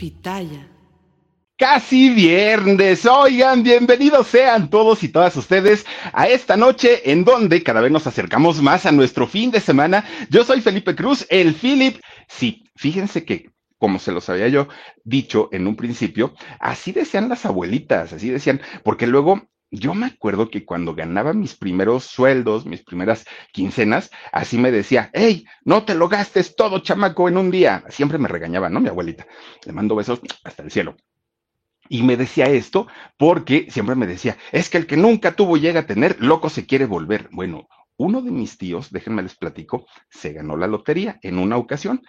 Pitaya. 0.00 0.66
Casi 1.58 2.08
viernes. 2.08 3.04
Oigan, 3.04 3.62
bienvenidos 3.62 4.28
sean 4.28 4.70
todos 4.70 5.02
y 5.02 5.10
todas 5.10 5.36
ustedes 5.36 5.84
a 6.14 6.26
esta 6.26 6.56
noche 6.56 7.12
en 7.12 7.22
donde 7.22 7.62
cada 7.62 7.82
vez 7.82 7.92
nos 7.92 8.06
acercamos 8.06 8.62
más 8.62 8.86
a 8.86 8.92
nuestro 8.92 9.26
fin 9.26 9.50
de 9.50 9.60
semana. 9.60 10.06
Yo 10.30 10.42
soy 10.42 10.62
Felipe 10.62 10.96
Cruz, 10.96 11.26
el 11.28 11.52
Philip. 11.52 12.00
Sí, 12.28 12.64
fíjense 12.76 13.26
que 13.26 13.50
como 13.76 13.98
se 13.98 14.12
los 14.12 14.26
había 14.30 14.48
yo 14.48 14.68
dicho 15.04 15.50
en 15.52 15.66
un 15.66 15.76
principio, 15.76 16.32
así 16.60 16.92
decían 16.92 17.28
las 17.28 17.44
abuelitas, 17.44 18.14
así 18.14 18.30
decían, 18.30 18.62
porque 18.82 19.06
luego 19.06 19.50
yo 19.70 19.94
me 19.94 20.06
acuerdo 20.06 20.50
que 20.50 20.64
cuando 20.64 20.94
ganaba 20.94 21.32
mis 21.32 21.54
primeros 21.54 22.04
sueldos, 22.04 22.66
mis 22.66 22.82
primeras 22.82 23.24
quincenas, 23.52 24.10
así 24.32 24.58
me 24.58 24.72
decía, 24.72 25.10
hey, 25.12 25.44
no 25.64 25.84
te 25.84 25.94
lo 25.94 26.08
gastes 26.08 26.56
todo, 26.56 26.80
chamaco, 26.80 27.28
en 27.28 27.36
un 27.36 27.50
día. 27.50 27.84
Siempre 27.88 28.18
me 28.18 28.28
regañaba, 28.28 28.68
¿no? 28.68 28.80
Mi 28.80 28.88
abuelita. 28.88 29.26
Le 29.64 29.72
mando 29.72 29.94
besos 29.94 30.20
hasta 30.44 30.62
el 30.62 30.70
cielo. 30.70 30.96
Y 31.88 32.02
me 32.02 32.16
decía 32.16 32.46
esto 32.46 32.86
porque 33.16 33.66
siempre 33.70 33.96
me 33.96 34.06
decía, 34.06 34.36
es 34.52 34.70
que 34.70 34.78
el 34.78 34.86
que 34.86 34.96
nunca 34.96 35.32
tuvo 35.32 35.56
llega 35.56 35.80
a 35.80 35.86
tener, 35.86 36.16
loco 36.20 36.48
se 36.48 36.66
quiere 36.66 36.86
volver. 36.86 37.28
Bueno, 37.32 37.68
uno 37.96 38.22
de 38.22 38.30
mis 38.30 38.58
tíos, 38.58 38.90
déjenme 38.90 39.22
les 39.22 39.34
platico, 39.34 39.86
se 40.08 40.32
ganó 40.32 40.56
la 40.56 40.66
lotería 40.66 41.18
en 41.22 41.38
una 41.38 41.56
ocasión. 41.56 42.02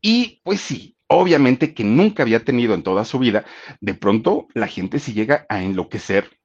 Y 0.00 0.40
pues 0.44 0.60
sí, 0.60 0.96
obviamente 1.08 1.74
que 1.74 1.84
nunca 1.84 2.22
había 2.22 2.44
tenido 2.44 2.74
en 2.74 2.82
toda 2.82 3.04
su 3.04 3.18
vida, 3.18 3.44
de 3.80 3.94
pronto 3.94 4.46
la 4.54 4.68
gente 4.68 4.98
se 4.98 5.12
llega 5.12 5.46
a 5.48 5.62
enloquecer 5.62 6.35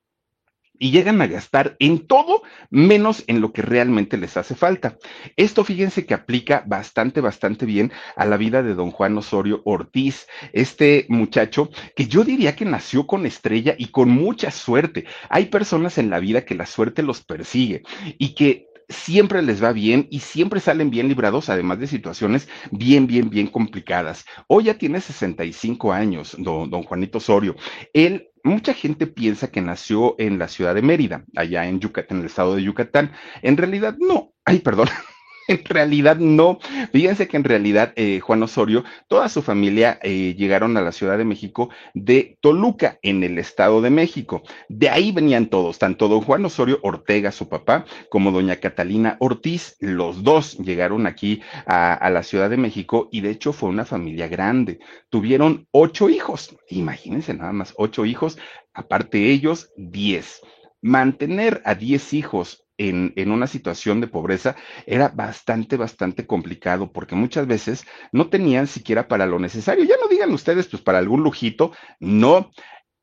y 0.81 0.90
llegan 0.90 1.21
a 1.21 1.27
gastar 1.27 1.76
en 1.77 2.08
todo 2.08 2.41
menos 2.71 3.23
en 3.27 3.40
lo 3.40 3.53
que 3.53 3.62
realmente 3.62 4.17
les 4.17 4.35
hace 4.35 4.55
falta. 4.55 4.98
Esto 5.38 5.63
fíjense 5.63 6.07
que 6.07 6.16
aplica 6.16 6.63
bastante, 6.66 7.21
bastante 7.21 7.67
bien 7.67 7.91
a 8.16 8.26
la 8.26 8.35
vida 8.35 8.63
de 8.63 8.73
don 8.73 8.90
Juan 8.90 9.16
Osorio 9.16 9.62
Ortiz, 9.63 10.26
este 10.54 11.05
muchacho 11.07 11.70
que 11.95 12.07
yo 12.07 12.23
diría 12.23 12.55
que 12.55 12.65
nació 12.65 13.05
con 13.05 13.27
estrella 13.27 13.76
y 13.77 13.90
con 13.90 14.10
mucha 14.10 14.49
suerte. 14.49 15.05
Hay 15.29 15.46
personas 15.46 15.99
en 15.99 16.10
la 16.10 16.20
vida 16.20 16.46
que 16.46 16.55
la 16.55 16.65
suerte 16.65 17.04
los 17.04 17.21
persigue 17.21 17.84
y 18.18 18.34
que 18.34 18.66
siempre 18.90 19.43
les 19.43 19.63
va 19.63 19.73
bien 19.73 20.07
y 20.10 20.21
siempre 20.21 20.60
salen 20.60 20.90
bien 20.90 21.07
librados, 21.07 21.49
además 21.49 21.79
de 21.79 21.85
situaciones 21.85 22.49
bien, 22.71 23.05
bien, 23.05 23.29
bien 23.29 23.45
complicadas. 23.45 24.26
Hoy 24.48 24.63
ya 24.63 24.79
tiene 24.79 24.99
65 24.99 25.93
años, 25.93 26.35
don, 26.40 26.71
don 26.71 26.82
Juanito 26.82 27.20
Osorio. 27.20 27.55
Él 27.93 28.30
Mucha 28.43 28.73
gente 28.73 29.07
piensa 29.07 29.51
que 29.51 29.61
nació 29.61 30.15
en 30.20 30.39
la 30.39 30.47
ciudad 30.47 30.73
de 30.73 30.81
Mérida, 30.81 31.25
allá 31.35 31.67
en 31.67 31.79
Yucatán, 31.79 32.17
en 32.17 32.21
el 32.21 32.27
estado 32.27 32.55
de 32.55 32.63
Yucatán. 32.63 33.11
En 33.41 33.57
realidad 33.57 33.95
no. 33.99 34.33
Ay, 34.45 34.59
perdón. 34.59 34.89
en 35.52 35.66
realidad 35.66 36.18
no. 36.18 36.60
Fíjense 36.91 37.27
que 37.27 37.38
en 37.38 37.44
realidad 37.44 37.94
eh, 37.96 38.20
Juan 38.20 38.44
Osorio, 38.44 38.84
toda 39.07 39.30
su 39.30 39.41
familia 39.41 39.99
eh, 40.02 40.35
llegaron 40.38 40.77
a 40.77 40.82
la 40.82 40.91
Ciudad 40.91 41.18
de 41.18 41.26
México 41.26 41.70
de 41.94 42.38
Toluca, 42.41 42.99
en 43.02 43.24
el 43.24 43.38
Estado 43.38 43.82
de 43.82 43.90
México. 43.90 44.44
De 44.70 44.90
ahí 44.90 45.12
venían 45.12 45.48
todos, 45.48 45.79
tanto 45.79 46.07
don 46.07 46.22
Juan 46.22 46.46
Osorio 46.46 46.79
Ortega, 46.84 47.32
su 47.32 47.49
papá, 47.49 47.85
como 48.10 48.32
doña 48.32 48.57
Catalina 48.57 49.18
Ortiz. 49.20 49.76
Los 49.79 50.24
dos 50.24 50.57
llegaron 50.57 51.05
aquí 51.05 51.41
a, 51.66 51.94
a 51.94 52.10
la 52.10 52.24
Ciudad 52.24 52.49
de 52.49 52.57
México 52.57 53.10
y 53.12 53.22
de 53.22 53.32
hecho 53.32 53.54
fue 53.54 53.70
una 53.70 53.85
familia 53.85 54.27
grande. 54.27 54.79
Tuvieron 55.10 55.68
ocho 55.72 56.10
hijos. 56.10 56.55
Imagínense 56.70 57.34
nada 57.34 57.52
más, 57.52 57.74
ocho 57.77 58.05
hijos, 58.05 58.38
aparte 58.74 59.29
ellos, 59.32 59.70
diez 59.77 60.41
mantener 60.82 61.62
a 61.66 61.76
diez 61.76 62.13
hijos 62.13 62.66
en, 62.90 63.13
en, 63.15 63.32
una 63.32 63.48
situación 63.48 64.01
de 64.01 64.07
pobreza 64.07 64.56
era 64.85 65.09
bastante, 65.09 65.78
bastante 65.78 66.25
complicado 66.25 66.91
porque 66.91 67.16
muchas 67.16 67.47
veces 67.47 67.85
no 68.12 68.29
tenían 68.29 68.68
siquiera 68.68 69.07
para 69.07 69.25
lo 69.25 69.40
necesario. 69.40 69.84
Ya 69.84 69.96
no 70.01 70.07
digan 70.07 70.31
ustedes, 70.34 70.68
pues 70.68 70.81
para 70.81 70.97
algún 70.97 71.23
lujito, 71.23 71.72
no. 72.00 72.51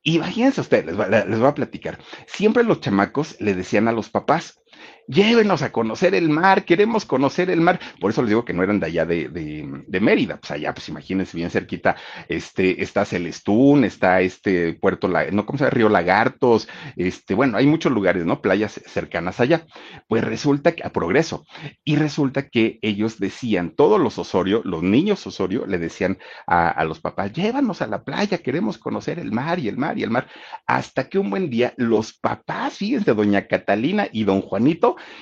Imagínense 0.02 0.60
ustedes, 0.60 0.96
les, 0.96 1.26
les 1.26 1.38
voy 1.38 1.48
a 1.48 1.54
platicar. 1.54 1.98
Siempre 2.26 2.64
los 2.64 2.80
chamacos 2.80 3.36
le 3.40 3.54
decían 3.54 3.88
a 3.88 3.92
los 3.92 4.08
papás, 4.08 4.60
llévenos 5.08 5.62
a 5.62 5.72
conocer 5.72 6.14
el 6.14 6.28
mar, 6.28 6.64
queremos 6.64 7.04
conocer 7.04 7.50
el 7.50 7.60
mar. 7.60 7.80
Por 8.00 8.10
eso 8.10 8.22
les 8.22 8.28
digo 8.30 8.44
que 8.44 8.52
no 8.52 8.62
eran 8.62 8.78
de 8.78 8.86
allá 8.86 9.06
de, 9.06 9.28
de, 9.28 9.84
de 9.86 10.00
Mérida, 10.00 10.36
pues 10.36 10.50
allá, 10.50 10.74
pues 10.74 10.88
imagínense 10.88 11.36
bien 11.36 11.50
cerquita, 11.50 11.96
este, 12.28 12.82
está 12.82 13.04
Celestún, 13.04 13.84
está 13.84 14.20
este 14.20 14.74
Puerto, 14.74 15.08
no, 15.08 15.46
¿cómo 15.46 15.58
se? 15.58 15.70
Río 15.70 15.88
Lagartos, 15.88 16.68
este, 16.96 17.34
bueno, 17.34 17.56
hay 17.56 17.66
muchos 17.66 17.90
lugares, 17.92 18.24
¿no? 18.24 18.40
Playas 18.40 18.80
cercanas 18.86 19.40
allá. 19.40 19.66
Pues 20.06 20.22
resulta 20.24 20.72
que, 20.72 20.84
a 20.84 20.90
progreso, 20.90 21.44
y 21.84 21.96
resulta 21.96 22.48
que 22.48 22.78
ellos 22.82 23.18
decían, 23.18 23.70
todos 23.70 24.00
los 24.00 24.18
Osorio, 24.18 24.62
los 24.64 24.82
niños 24.82 25.26
Osorio, 25.26 25.66
le 25.66 25.78
decían 25.78 26.18
a, 26.46 26.68
a 26.68 26.84
los 26.84 27.00
papás, 27.00 27.32
llévanos 27.32 27.82
a 27.82 27.86
la 27.86 28.04
playa, 28.04 28.38
queremos 28.38 28.78
conocer 28.78 29.18
el 29.18 29.32
mar 29.32 29.58
y 29.58 29.68
el 29.68 29.76
mar 29.76 29.98
y 29.98 30.02
el 30.02 30.10
mar, 30.10 30.28
hasta 30.66 31.08
que 31.08 31.18
un 31.18 31.30
buen 31.30 31.50
día 31.50 31.72
los 31.76 32.12
papás, 32.12 32.78
fíjense, 32.78 33.14
doña 33.14 33.46
Catalina 33.46 34.08
y 34.12 34.24
don 34.24 34.42
Juanito, 34.42 34.67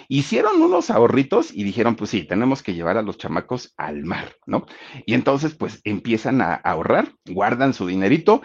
hicieron 0.08 0.60
unos 0.62 0.90
ahorritos 0.90 1.52
y 1.52 1.64
dijeron, 1.64 1.96
pues 1.96 2.10
sí, 2.10 2.24
tenemos 2.24 2.62
que 2.62 2.74
llevar 2.74 2.96
a 2.96 3.02
los 3.02 3.18
chamacos 3.18 3.74
al 3.76 4.04
mar, 4.04 4.36
¿no? 4.46 4.66
Y 5.06 5.14
entonces, 5.14 5.54
pues 5.54 5.80
empiezan 5.84 6.40
a 6.40 6.54
ahorrar, 6.54 7.12
guardan 7.26 7.74
su 7.74 7.86
dinerito 7.86 8.42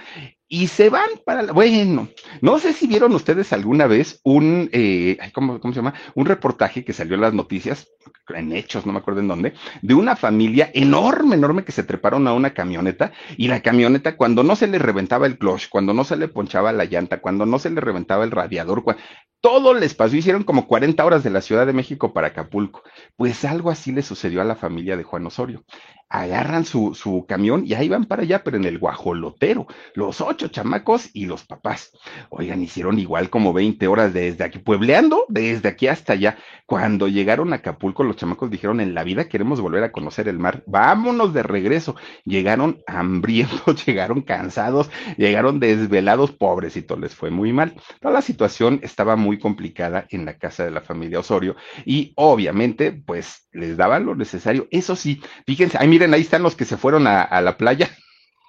y 0.51 0.67
se 0.67 0.89
van 0.89 1.09
para 1.23 1.41
la... 1.41 1.53
Bueno, 1.53 2.09
no 2.41 2.59
sé 2.59 2.73
si 2.73 2.85
vieron 2.85 3.16
ustedes 3.16 3.53
alguna 3.53 3.88
vez 3.88 4.19
un, 4.25 4.69
eh, 4.73 5.17
¿cómo, 5.34 5.62
¿cómo, 5.62 5.73
se 5.73 5.79
llama? 5.79 5.94
Un 6.13 6.25
reportaje 6.25 6.84
que 6.84 6.91
salió 6.91 7.16
en 7.16 7.22
las 7.22 7.34
noticias, 7.34 7.88
en 8.28 8.51
hechos, 8.51 8.85
no 8.85 8.91
me 8.91 9.00
acuerdo 9.00 9.22
en 9.22 9.29
dónde, 9.29 9.53
de 9.81 9.94
una 9.94 10.17
familia 10.17 10.69
enorme, 10.73 11.35
enorme 11.35 11.63
que 11.63 11.72
se 11.72 11.84
treparon 11.84 12.28
a 12.28 12.34
una 12.34 12.53
camioneta 12.53 13.13
y 13.38 13.47
la 13.47 13.61
camioneta 13.61 14.17
cuando 14.17 14.44
no 14.44 14.57
se 14.57 14.67
le 14.67 14.78
reventaba 14.78 15.25
el 15.25 15.38
clutch, 15.38 15.69
cuando 15.69 15.94
no 15.94 16.03
se 16.03 16.17
le 16.17 16.28
ponchaba 16.28 16.73
la 16.73 16.84
llanta, 16.84 17.22
cuando 17.22 17.45
no 17.45 17.57
se 17.57 17.69
le 17.69 17.79
reventaba 17.79 18.25
el 18.25 18.31
radiador, 18.31 18.84
cuando, 18.84 19.01
todo 19.40 19.73
les 19.73 19.94
pasó, 19.94 20.17
hicieron 20.17 20.44
como 20.44 20.67
40 20.67 21.03
horas 21.06 21.23
de 21.23 21.29
la 21.29 21.40
Ciudad 21.40 21.66
de 21.66 21.72
México 21.72 22.13
para 22.13 22.28
Acapulco. 22.28 22.84
Pues 23.16 23.45
algo 23.45 23.72
así 23.72 23.94
le 23.94 24.03
sucedió 24.03 24.41
a 24.41 24.45
la 24.45 24.57
familia 24.57 24.97
de 24.97 25.03
Juan 25.03 25.25
Osorio 25.25 25.63
agarran 26.11 26.66
su, 26.66 26.94
su, 26.94 27.25
camión 27.27 27.63
y 27.66 27.73
ahí 27.73 27.88
van 27.88 28.05
para 28.05 28.23
allá, 28.23 28.44
pero 28.44 28.57
en 28.57 28.66
el 28.66 28.77
guajolotero, 28.77 29.66
los 29.95 30.19
ocho 30.19 30.49
chamacos 30.49 31.09
y 31.13 31.25
los 31.25 31.45
papás. 31.45 31.91
Oigan, 32.29 32.61
hicieron 32.61 32.99
igual 32.99 33.29
como 33.29 33.53
20 33.53 33.88
horas 33.88 34.13
desde 34.13 34.44
aquí, 34.44 34.59
puebleando 34.59 35.25
desde 35.29 35.69
aquí 35.69 35.88
hasta 35.88 36.13
allá. 36.13 36.38
Cuando 36.66 37.07
llegaron 37.07 37.53
a 37.53 37.57
Acapulco, 37.57 38.03
los 38.03 38.17
chamacos 38.17 38.51
dijeron, 38.51 38.81
en 38.81 38.94
la 38.94 39.03
vida 39.03 39.29
queremos 39.29 39.61
volver 39.61 39.83
a 39.83 39.91
conocer 39.91 40.27
el 40.27 40.38
mar, 40.38 40.63
vámonos 40.67 41.33
de 41.33 41.44
regreso. 41.44 41.95
Llegaron 42.25 42.81
hambrientos, 42.88 43.85
llegaron 43.85 44.22
cansados, 44.22 44.89
llegaron 45.17 45.59
desvelados, 45.59 46.31
pobrecitos, 46.31 46.99
les 46.99 47.16
fue 47.16 47.31
muy 47.31 47.53
mal. 47.53 47.73
Toda 48.01 48.13
la 48.13 48.22
situación 48.22 48.79
estaba 48.83 49.16
muy 49.16 49.39
complicada 49.39 50.05
en 50.09 50.25
la 50.25 50.38
casa 50.38 50.66
de 50.66 50.72
la 50.72 50.81
familia 50.81 51.19
Osorio 51.19 51.55
y 51.85 52.13
obviamente, 52.16 52.91
pues 52.91 53.47
les 53.53 53.78
daban 53.78 54.05
lo 54.05 54.16
necesario. 54.16 54.67
Eso 54.72 54.95
sí, 54.95 55.22
fíjense, 55.45 55.78
ay, 55.79 55.88
miren, 56.01 56.16
ahí 56.16 56.22
están 56.22 56.41
los 56.41 56.56
que 56.56 56.66
se 56.66 56.78
fueron 56.78 57.06
a, 57.06 57.41
la 57.41 57.57
playa. 57.57 57.89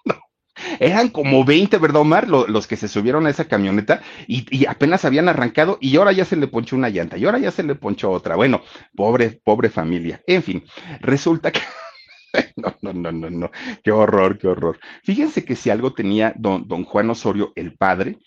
Eran 0.81 1.11
como 1.11 1.45
20, 1.45 1.77
¿verdad, 1.77 2.01
Omar? 2.01 2.29
Los, 2.29 2.67
que 2.67 2.77
se 2.77 2.89
subieron 2.89 3.27
a 3.27 3.31
esa 3.31 3.47
camioneta 3.47 4.01
y, 4.27 4.47
y, 4.51 4.65
apenas 4.65 5.05
habían 5.05 5.29
arrancado 5.29 5.77
y 5.81 5.97
ahora 5.97 6.13
ya 6.13 6.25
se 6.25 6.37
le 6.37 6.47
ponchó 6.47 6.77
una 6.77 6.89
llanta 6.89 7.19
y 7.19 7.27
ahora 7.27 7.39
ya 7.39 7.51
se 7.51 7.63
le 7.63 7.75
ponchó 7.75 8.11
otra. 8.11 8.37
Bueno, 8.37 8.63
pobre, 8.97 9.39
pobre 9.45 9.69
familia. 9.69 10.23
En 10.27 10.43
fin, 10.43 10.65
resulta 11.01 11.53
que... 11.53 11.61
No, 12.57 12.75
no, 12.81 12.95
no, 12.95 13.13
no, 13.13 13.29
no. 13.29 13.51
Qué 13.85 13.93
horror, 13.93 14.39
qué 14.39 14.49
horror. 14.49 14.79
Fíjense 15.05 15.45
que 15.45 15.55
si 15.55 15.69
algo 15.69 15.93
tenía 15.93 16.33
don, 16.35 16.67
don 16.67 16.83
Juan 16.85 17.11
Osorio, 17.11 17.53
el 17.57 17.77
padre, 17.77 18.21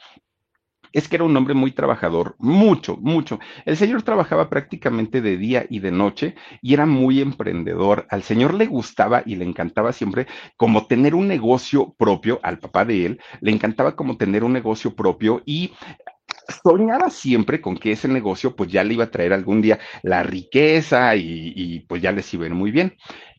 es 0.96 1.08
que 1.08 1.18
era 1.18 1.26
un 1.26 1.36
hombre 1.36 1.54
muy 1.54 1.72
trabajador, 1.72 2.36
mucho, 2.40 2.98
mucho. 2.98 3.40
El 3.66 3.78
señor 3.78 4.04
trabajaba 4.04 4.50
prácticamente 4.50 5.22
de 5.22 5.38
día 5.38 5.66
y 5.70 5.80
de 5.80 5.92
noche 5.92 6.36
y 6.62 6.74
era 6.74 6.86
muy 6.86 7.22
emprendedor. 7.22 8.08
Al 8.10 8.24
señor 8.24 8.54
le 8.54 8.66
gustaba 8.66 9.22
y 9.26 9.36
le 9.36 9.46
encantaba 9.46 9.92
siempre 9.94 10.28
como 10.58 10.88
tener 10.88 11.14
un 11.14 11.28
negocio 11.28 11.94
propio, 11.98 12.40
al 12.44 12.60
papá 12.60 12.86
de 12.86 13.06
él, 13.06 13.20
le 13.42 13.52
encantaba 13.52 13.96
como 13.96 14.18
tener 14.18 14.44
un 14.44 14.54
negocio 14.54 14.96
propio 14.96 15.42
y 15.46 15.74
soñaba 16.64 17.10
siempre 17.10 17.62
con 17.62 17.78
que 17.78 17.92
ese 17.92 18.08
negocio 18.08 18.56
pues 18.56 18.72
ya 18.72 18.84
le 18.84 18.94
iba 18.94 19.06
a 19.06 19.12
traer 19.12 19.34
algún 19.34 19.62
día 19.62 19.80
la 20.04 20.24
riqueza 20.24 21.16
y, 21.16 21.54
y 21.56 21.80
pues 21.82 22.02
ya 22.02 22.12
les 22.12 22.34
iba 22.34 22.46
a 22.46 22.48
ir 22.48 22.54
muy 22.54 22.72
bien. 22.72 22.96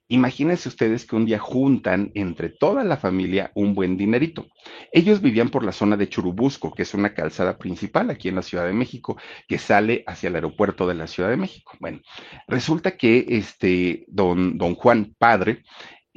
Imagínense 0.09 0.69
ustedes 0.69 1.05
que 1.05 1.17
un 1.17 1.27
día 1.27 1.39
juntan 1.39 2.13
entre 2.15 2.49
toda 2.49 2.85
la 2.85 2.97
familia 2.97 3.51
un 3.55 3.75
buen 3.75 3.97
dinerito. 3.97 4.47
Ellos 4.93 5.21
vivían 5.21 5.49
por 5.49 5.65
la 5.65 5.73
zona 5.73 5.97
de 5.97 6.09
Churubusco, 6.09 6.73
que 6.73 6.83
es 6.83 6.95
una 6.95 7.13
calzada 7.13 7.59
principal 7.59 8.11
aquí 8.11 8.29
en 8.29 8.37
la 8.37 8.43
Ciudad 8.43 8.67
de 8.67 8.73
México, 8.73 9.17
que 9.49 9.59
sale 9.59 10.05
hacia 10.07 10.29
el 10.29 10.37
aeropuerto 10.37 10.87
de 10.87 10.95
la 10.95 11.09
Ciudad 11.09 11.31
de 11.31 11.37
México. 11.37 11.73
Bueno, 11.81 12.01
resulta 12.47 12.97
que 12.97 13.25
este 13.29 14.05
don, 14.09 14.59
don 14.59 14.77
Juan 14.77 15.15
Padre 15.19 15.65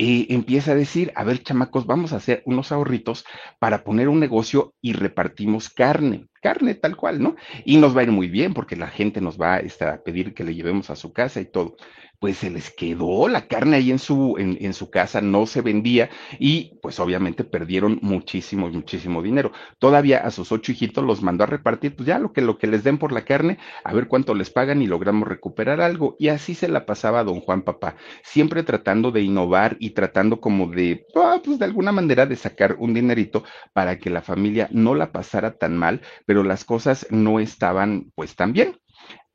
eh, 0.01 0.27
empieza 0.29 0.71
a 0.71 0.75
decir, 0.75 1.11
a 1.13 1.25
ver, 1.25 1.43
chamacos, 1.43 1.85
vamos 1.85 2.13
a 2.13 2.17
hacer 2.17 2.41
unos 2.45 2.71
ahorritos 2.71 3.25
para 3.59 3.83
poner 3.83 4.07
un 4.07 4.21
negocio 4.21 4.73
y 4.81 4.93
repartimos 4.93 5.69
carne. 5.69 6.27
Carne 6.39 6.75
tal 6.75 6.95
cual, 6.95 7.21
¿no? 7.21 7.35
Y 7.65 7.77
nos 7.77 7.95
va 7.95 8.01
a 8.01 8.03
ir 8.03 8.11
muy 8.11 8.27
bien 8.27 8.53
porque 8.53 8.75
la 8.75 8.87
gente 8.87 9.21
nos 9.21 9.39
va 9.39 9.57
este, 9.57 9.85
a 9.85 10.01
pedir 10.03 10.33
que 10.33 10.43
le 10.43 10.55
llevemos 10.55 10.89
a 10.89 10.95
su 10.95 11.13
casa 11.13 11.41
y 11.41 11.45
todo 11.45 11.75
pues 12.19 12.37
se 12.37 12.49
les 12.49 12.69
quedó 12.69 13.29
la 13.29 13.47
carne 13.47 13.77
ahí 13.77 13.91
en 13.91 13.99
su, 13.99 14.35
en, 14.37 14.57
en, 14.59 14.73
su 14.73 14.89
casa, 14.91 15.21
no 15.21 15.45
se 15.45 15.61
vendía 15.61 16.09
y 16.37 16.77
pues 16.81 16.99
obviamente 16.99 17.45
perdieron 17.45 17.97
muchísimo, 18.01 18.69
muchísimo 18.69 19.21
dinero. 19.21 19.53
Todavía 19.79 20.19
a 20.19 20.31
sus 20.31 20.51
ocho 20.51 20.73
hijitos 20.73 21.03
los 21.03 21.21
mandó 21.21 21.45
a 21.45 21.47
repartir, 21.47 21.95
pues 21.95 22.07
ya 22.07 22.19
lo 22.19 22.33
que, 22.33 22.41
lo 22.41 22.57
que 22.57 22.67
les 22.67 22.83
den 22.83 22.97
por 22.97 23.13
la 23.13 23.23
carne, 23.23 23.57
a 23.85 23.93
ver 23.93 24.07
cuánto 24.07 24.35
les 24.35 24.49
pagan 24.49 24.81
y 24.81 24.87
logramos 24.87 25.29
recuperar 25.29 25.79
algo. 25.79 26.17
Y 26.19 26.27
así 26.27 26.55
se 26.55 26.67
la 26.67 26.85
pasaba 26.85 27.19
a 27.21 27.23
don 27.23 27.39
Juan 27.39 27.61
Papá, 27.61 27.95
siempre 28.21 28.63
tratando 28.63 29.11
de 29.11 29.21
innovar 29.21 29.77
y 29.79 29.91
tratando 29.91 30.41
como 30.41 30.67
de, 30.67 31.05
ah, 31.15 31.39
pues 31.43 31.57
de 31.57 31.65
alguna 31.65 31.93
manera 31.93 32.25
de 32.25 32.35
sacar 32.35 32.75
un 32.79 32.93
dinerito 32.93 33.45
para 33.71 33.97
que 33.97 34.09
la 34.09 34.21
familia 34.21 34.67
no 34.71 34.93
la 34.93 35.13
pasara 35.13 35.57
tan 35.57 35.77
mal, 35.77 36.01
pero 36.29 36.43
las 36.43 36.63
cosas 36.63 37.07
no 37.09 37.39
estaban 37.39 38.11
pues 38.13 38.35
tan 38.35 38.53
bien. 38.53 38.77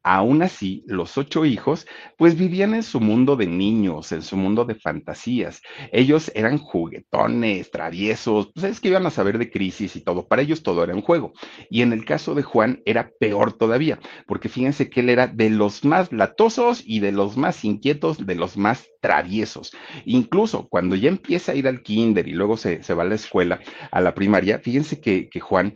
Aún 0.05 0.43
así, 0.43 0.85
los 0.87 1.19
ocho 1.19 1.45
hijos, 1.45 1.87
pues 2.17 2.39
vivían 2.39 2.73
en 2.73 2.85
su 2.85 3.01
mundo 3.01 3.35
de 3.35 3.49
niños, 3.49 4.13
en 4.13 4.23
su 4.23 4.37
mundo 4.37 4.65
de 4.65 4.77
fantasías. 4.77 5.61
Ellos 5.91 6.31
eran 6.37 6.59
juguetones, 6.59 7.73
traviesos, 7.73 8.53
pues 8.55 8.67
es 8.67 8.81
que 8.81 8.91
iban 8.91 9.07
a 9.07 9.11
saber 9.11 9.39
de 9.39 9.51
crisis 9.51 9.97
y 9.97 10.03
todo. 10.03 10.29
Para 10.29 10.43
ellos 10.43 10.63
todo 10.63 10.85
era 10.85 10.95
un 10.95 11.03
juego. 11.03 11.33
Y 11.69 11.83
en 11.83 11.93
el 11.93 12.05
caso 12.05 12.37
de 12.37 12.45
Juan 12.45 12.81
era 12.85 13.11
peor 13.19 13.55
todavía, 13.55 13.99
porque 14.29 14.49
fíjense 14.49 14.89
que 14.89 15.01
él 15.01 15.09
era 15.09 15.27
de 15.27 15.51
los 15.51 15.85
más 15.85 16.13
latosos 16.13 16.81
y 16.87 17.01
de 17.01 17.11
los 17.11 17.37
más 17.37 17.65
inquietos, 17.65 18.25
de 18.25 18.37
los 18.37 18.57
más 18.57 18.87
traviesos. 19.01 19.73
Incluso 20.05 20.69
cuando 20.69 20.95
ya 20.95 21.09
empieza 21.09 21.53
a 21.53 21.55
ir 21.57 21.67
al 21.67 21.83
kinder 21.83 22.29
y 22.29 22.35
luego 22.35 22.57
se, 22.57 22.85
se 22.85 22.95
va 22.95 23.03
a 23.03 23.07
la 23.07 23.17
escuela, 23.17 23.59
a 23.91 24.01
la 24.01 24.15
primaria, 24.15 24.61
fíjense 24.61 25.01
que, 25.01 25.29
que 25.29 25.41
Juan 25.41 25.75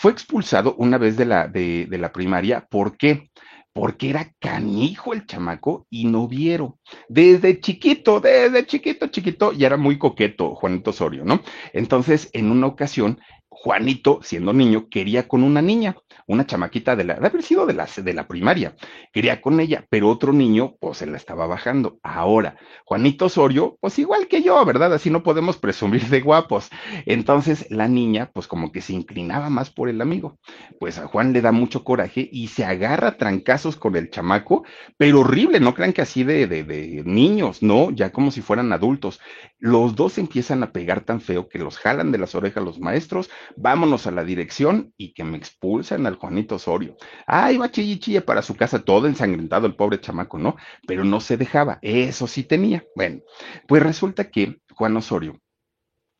fue 0.00 0.12
expulsado 0.12 0.76
una 0.76 0.96
vez 0.96 1.16
de 1.16 1.24
la, 1.24 1.48
de, 1.48 1.88
la 1.90 2.12
primaria. 2.12 2.66
¿Por 2.70 2.96
qué? 2.96 3.30
porque 3.72 4.10
era 4.10 4.32
canijo 4.40 5.12
el 5.12 5.24
chamaco 5.24 5.86
y 5.88 6.06
noviero. 6.06 6.80
Desde 7.08 7.60
chiquito, 7.60 8.18
desde 8.18 8.66
chiquito, 8.66 9.06
chiquito, 9.06 9.52
ya 9.52 9.68
era 9.68 9.76
muy 9.76 9.98
coqueto 9.98 10.56
Juanito 10.56 10.90
Osorio, 10.90 11.24
¿no? 11.24 11.42
Entonces, 11.72 12.28
en 12.32 12.50
una 12.50 12.66
ocasión, 12.66 13.20
Juanito, 13.60 14.20
siendo 14.22 14.52
niño, 14.52 14.88
quería 14.88 15.26
con 15.26 15.42
una 15.42 15.60
niña, 15.60 15.96
una 16.28 16.46
chamaquita 16.46 16.94
de 16.94 17.02
la, 17.02 17.14
de 17.14 17.26
haber 17.26 17.42
sido 17.42 17.66
de 17.66 17.74
la, 17.74 17.88
de 17.96 18.14
la 18.14 18.28
primaria, 18.28 18.76
quería 19.12 19.40
con 19.40 19.58
ella, 19.58 19.84
pero 19.90 20.08
otro 20.08 20.32
niño, 20.32 20.76
pues 20.80 20.98
se 20.98 21.06
la 21.06 21.16
estaba 21.16 21.48
bajando. 21.48 21.98
Ahora, 22.04 22.56
Juanito 22.84 23.26
Osorio, 23.26 23.76
pues 23.80 23.98
igual 23.98 24.28
que 24.28 24.42
yo, 24.42 24.64
¿verdad? 24.64 24.94
Así 24.94 25.10
no 25.10 25.24
podemos 25.24 25.56
presumir 25.56 26.04
de 26.06 26.20
guapos. 26.20 26.70
Entonces, 27.04 27.66
la 27.68 27.88
niña, 27.88 28.30
pues 28.32 28.46
como 28.46 28.70
que 28.70 28.80
se 28.80 28.92
inclinaba 28.92 29.50
más 29.50 29.70
por 29.70 29.88
el 29.88 30.00
amigo. 30.00 30.38
Pues 30.78 30.98
a 30.98 31.08
Juan 31.08 31.32
le 31.32 31.40
da 31.40 31.50
mucho 31.50 31.82
coraje 31.82 32.28
y 32.30 32.48
se 32.48 32.64
agarra 32.64 33.16
trancazos 33.16 33.76
con 33.76 33.96
el 33.96 34.10
chamaco, 34.10 34.64
pero 34.96 35.20
horrible, 35.20 35.58
no 35.58 35.74
crean 35.74 35.92
que 35.92 36.02
así 36.02 36.22
de, 36.22 36.46
de, 36.46 36.62
de 36.62 37.02
niños, 37.04 37.60
no, 37.62 37.90
ya 37.90 38.12
como 38.12 38.30
si 38.30 38.40
fueran 38.40 38.72
adultos. 38.72 39.18
Los 39.58 39.96
dos 39.96 40.16
empiezan 40.18 40.62
a 40.62 40.70
pegar 40.72 41.00
tan 41.00 41.20
feo 41.20 41.48
que 41.48 41.58
los 41.58 41.76
jalan 41.78 42.12
de 42.12 42.18
las 42.18 42.36
orejas 42.36 42.62
los 42.62 42.78
maestros, 42.78 43.30
vámonos 43.56 44.06
a 44.06 44.10
la 44.10 44.24
dirección 44.24 44.92
y 44.96 45.12
que 45.12 45.24
me 45.24 45.36
expulsen 45.36 46.06
al 46.06 46.16
Juanito 46.16 46.56
Osorio. 46.56 46.96
Ay, 47.26 47.56
va 47.56 47.70
chille 47.70 48.20
para 48.20 48.42
su 48.42 48.56
casa, 48.56 48.84
todo 48.84 49.06
ensangrentado 49.06 49.66
el 49.66 49.76
pobre 49.76 50.00
chamaco, 50.00 50.38
¿no? 50.38 50.56
Pero 50.86 51.04
no 51.04 51.20
se 51.20 51.36
dejaba, 51.36 51.78
eso 51.82 52.26
sí 52.26 52.42
tenía. 52.44 52.84
Bueno, 52.94 53.20
pues 53.66 53.82
resulta 53.82 54.30
que 54.30 54.60
Juan 54.74 54.96
Osorio, 54.96 55.40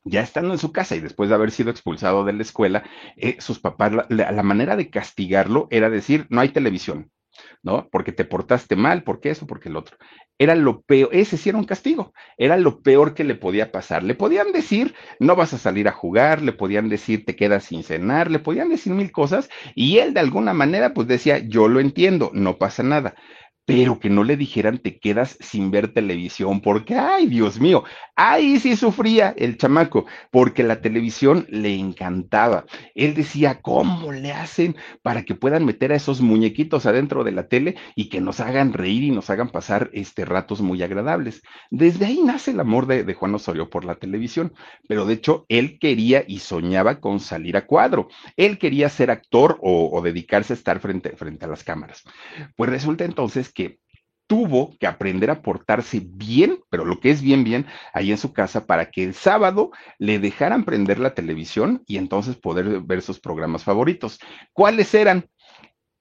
ya 0.04 0.22
estando 0.22 0.52
en 0.54 0.58
su 0.58 0.72
casa 0.72 0.96
y 0.96 1.00
después 1.00 1.28
de 1.28 1.34
haber 1.34 1.50
sido 1.50 1.70
expulsado 1.70 2.24
de 2.24 2.32
la 2.32 2.42
escuela, 2.42 2.84
eh, 3.16 3.36
sus 3.40 3.58
papás, 3.58 3.92
la, 4.08 4.32
la 4.32 4.42
manera 4.42 4.76
de 4.76 4.90
castigarlo 4.90 5.68
era 5.70 5.90
decir, 5.90 6.26
no 6.30 6.40
hay 6.40 6.50
televisión, 6.50 7.10
¿no? 7.62 7.88
Porque 7.90 8.12
te 8.12 8.24
portaste 8.24 8.76
mal, 8.76 9.02
porque 9.02 9.30
eso, 9.30 9.46
porque 9.46 9.68
el 9.68 9.76
otro. 9.76 9.96
Era 10.38 10.54
lo 10.54 10.82
peor, 10.82 11.10
ese 11.12 11.36
sí 11.36 11.48
era 11.48 11.58
un 11.58 11.64
castigo, 11.64 12.12
era 12.36 12.56
lo 12.56 12.80
peor 12.80 13.14
que 13.14 13.24
le 13.24 13.34
podía 13.34 13.72
pasar. 13.72 14.04
Le 14.04 14.14
podían 14.14 14.52
decir, 14.52 14.94
no 15.18 15.34
vas 15.36 15.52
a 15.52 15.58
salir 15.58 15.88
a 15.88 15.92
jugar, 15.92 16.42
le 16.42 16.52
podían 16.52 16.88
decir, 16.88 17.24
te 17.24 17.36
quedas 17.36 17.64
sin 17.64 17.82
cenar, 17.82 18.30
le 18.30 18.38
podían 18.38 18.68
decir 18.68 18.92
mil 18.92 19.10
cosas, 19.10 19.48
y 19.74 19.98
él 19.98 20.14
de 20.14 20.20
alguna 20.20 20.52
manera 20.52 20.94
pues 20.94 21.08
decía, 21.08 21.38
yo 21.38 21.68
lo 21.68 21.80
entiendo, 21.80 22.30
no 22.34 22.58
pasa 22.58 22.82
nada 22.82 23.14
pero 23.68 24.00
que 24.00 24.08
no 24.08 24.24
le 24.24 24.38
dijeran 24.38 24.78
te 24.78 24.98
quedas 24.98 25.36
sin 25.40 25.70
ver 25.70 25.92
televisión, 25.92 26.62
porque, 26.62 26.94
ay, 26.94 27.26
Dios 27.26 27.60
mío, 27.60 27.84
ahí 28.16 28.58
sí 28.60 28.76
sufría 28.76 29.34
el 29.36 29.58
chamaco, 29.58 30.06
porque 30.30 30.62
la 30.62 30.80
televisión 30.80 31.46
le 31.50 31.74
encantaba. 31.74 32.64
Él 32.94 33.12
decía, 33.12 33.60
¿cómo 33.60 34.10
le 34.10 34.32
hacen 34.32 34.74
para 35.02 35.22
que 35.22 35.34
puedan 35.34 35.66
meter 35.66 35.92
a 35.92 35.96
esos 35.96 36.22
muñequitos 36.22 36.86
adentro 36.86 37.24
de 37.24 37.32
la 37.32 37.48
tele 37.48 37.76
y 37.94 38.08
que 38.08 38.22
nos 38.22 38.40
hagan 38.40 38.72
reír 38.72 39.02
y 39.02 39.10
nos 39.10 39.28
hagan 39.28 39.50
pasar 39.50 39.90
este, 39.92 40.24
ratos 40.24 40.62
muy 40.62 40.82
agradables? 40.82 41.42
Desde 41.70 42.06
ahí 42.06 42.22
nace 42.24 42.52
el 42.52 42.60
amor 42.60 42.86
de, 42.86 43.12
Juan 43.12 43.34
Osorio 43.34 43.68
por 43.68 43.84
la 43.84 43.96
televisión, 43.96 44.54
pero 44.88 45.04
de 45.04 45.12
hecho 45.12 45.44
él 45.50 45.78
quería 45.78 46.24
y 46.26 46.38
soñaba 46.38 47.00
con 47.00 47.20
salir 47.20 47.58
a 47.58 47.66
cuadro. 47.66 48.08
Él 48.38 48.56
quería 48.58 48.88
ser 48.88 49.10
actor 49.10 49.58
o, 49.60 49.90
o 49.92 50.00
dedicarse 50.00 50.54
a 50.54 50.56
estar 50.56 50.80
frente, 50.80 51.10
frente 51.16 51.44
a 51.44 51.48
las 51.48 51.64
cámaras. 51.64 52.04
Pues 52.56 52.70
resulta 52.70 53.04
entonces 53.04 53.52
que 53.52 53.57
tuvo 54.28 54.76
que 54.78 54.86
aprender 54.86 55.30
a 55.30 55.42
portarse 55.42 56.02
bien, 56.04 56.60
pero 56.70 56.84
lo 56.84 57.00
que 57.00 57.10
es 57.10 57.22
bien, 57.22 57.42
bien, 57.42 57.66
ahí 57.94 58.12
en 58.12 58.18
su 58.18 58.32
casa, 58.32 58.66
para 58.66 58.90
que 58.90 59.02
el 59.02 59.14
sábado 59.14 59.70
le 59.98 60.18
dejaran 60.18 60.64
prender 60.64 60.98
la 60.98 61.14
televisión 61.14 61.82
y 61.86 61.96
entonces 61.96 62.36
poder 62.36 62.80
ver 62.82 63.02
sus 63.02 63.18
programas 63.18 63.64
favoritos. 63.64 64.20
¿Cuáles 64.52 64.94
eran? 64.94 65.26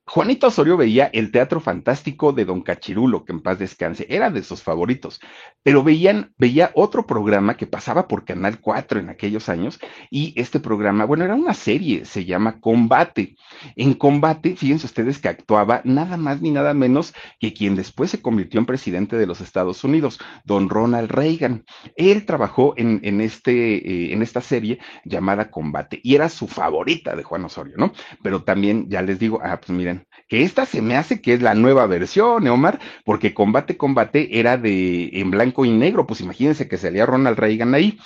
Juanito 0.10 0.48
Osorio 0.48 0.78
veía 0.78 1.08
el 1.08 1.32
teatro 1.32 1.60
fantástico 1.60 2.32
de 2.32 2.46
Don 2.46 2.62
Cachirulo, 2.62 3.26
que 3.26 3.34
en 3.34 3.42
paz 3.42 3.60
descanse, 3.60 4.06
era 4.10 4.30
de 4.30 4.42
sus 4.42 4.64
favoritos, 4.64 5.20
pero 5.64 5.84
veían, 5.84 6.34
veía 6.38 6.72
otro 6.76 7.06
programa 7.06 7.58
que 7.58 7.68
pasaba 7.68 8.08
por 8.08 8.24
Canal 8.24 8.62
4 8.62 9.02
en 9.02 9.10
aquellos 9.10 9.50
años, 9.50 9.80
y 10.10 10.34
este 10.40 10.62
programa, 10.62 11.04
bueno, 11.04 11.26
era 11.26 11.36
una 11.36 11.54
serie, 11.54 12.06
se 12.06 12.24
llama 12.24 12.62
Combate. 12.62 13.36
En 13.76 13.94
Combate, 13.96 14.56
fíjense 14.56 14.86
ustedes 14.86 15.20
que 15.20 15.28
actuaba 15.28 15.82
nada 15.84 16.16
más 16.16 16.42
ni 16.42 16.52
nada 16.52 16.74
menos 16.74 17.14
que 17.38 17.54
quien 17.54 17.76
después 17.76 18.10
se 18.10 18.22
convirtió 18.22 18.62
en 18.62 18.66
presidente 18.66 19.18
de 19.18 19.28
los 19.28 19.42
Estados 19.42 19.84
Unidos, 19.84 20.20
Don 20.46 20.70
Ronald 20.70 21.12
Reagan. 21.12 21.66
Él 21.98 22.26
trabajó 22.26 22.74
en, 22.78 23.02
en 23.04 23.20
este, 23.20 23.76
eh, 23.76 24.14
en 24.14 24.22
esta 24.22 24.40
serie 24.40 24.80
llamada 25.04 25.52
Combate, 25.52 26.00
y 26.02 26.16
era 26.16 26.30
su 26.30 26.48
favorita 26.48 27.14
de 27.14 27.24
Juan 27.24 27.44
Osorio, 27.44 27.76
¿no? 27.76 27.92
Pero 28.24 28.44
también, 28.44 28.90
ya 28.90 29.02
les 29.02 29.20
digo, 29.20 29.42
ah, 29.44 29.60
pues 29.60 29.78
miren, 29.78 29.97
que 30.28 30.44
esta 30.44 30.66
se 30.66 30.82
me 30.82 30.96
hace 30.96 31.22
que 31.22 31.34
es 31.34 31.42
la 31.42 31.54
nueva 31.56 31.88
versión, 31.88 32.48
¿eh, 32.48 32.50
Omar, 32.50 32.80
porque 33.06 33.34
Combate 33.34 33.78
Combate 33.78 34.40
era 34.40 34.58
de 34.58 35.10
en 35.14 35.32
blanco 35.32 35.66
y 35.66 35.72
negro, 35.72 36.06
pues 36.08 36.22
imagínense 36.22 36.68
que 36.68 36.78
salía 36.78 37.06
Ronald 37.06 37.38
Reagan 37.38 37.74
ahí. 37.74 37.98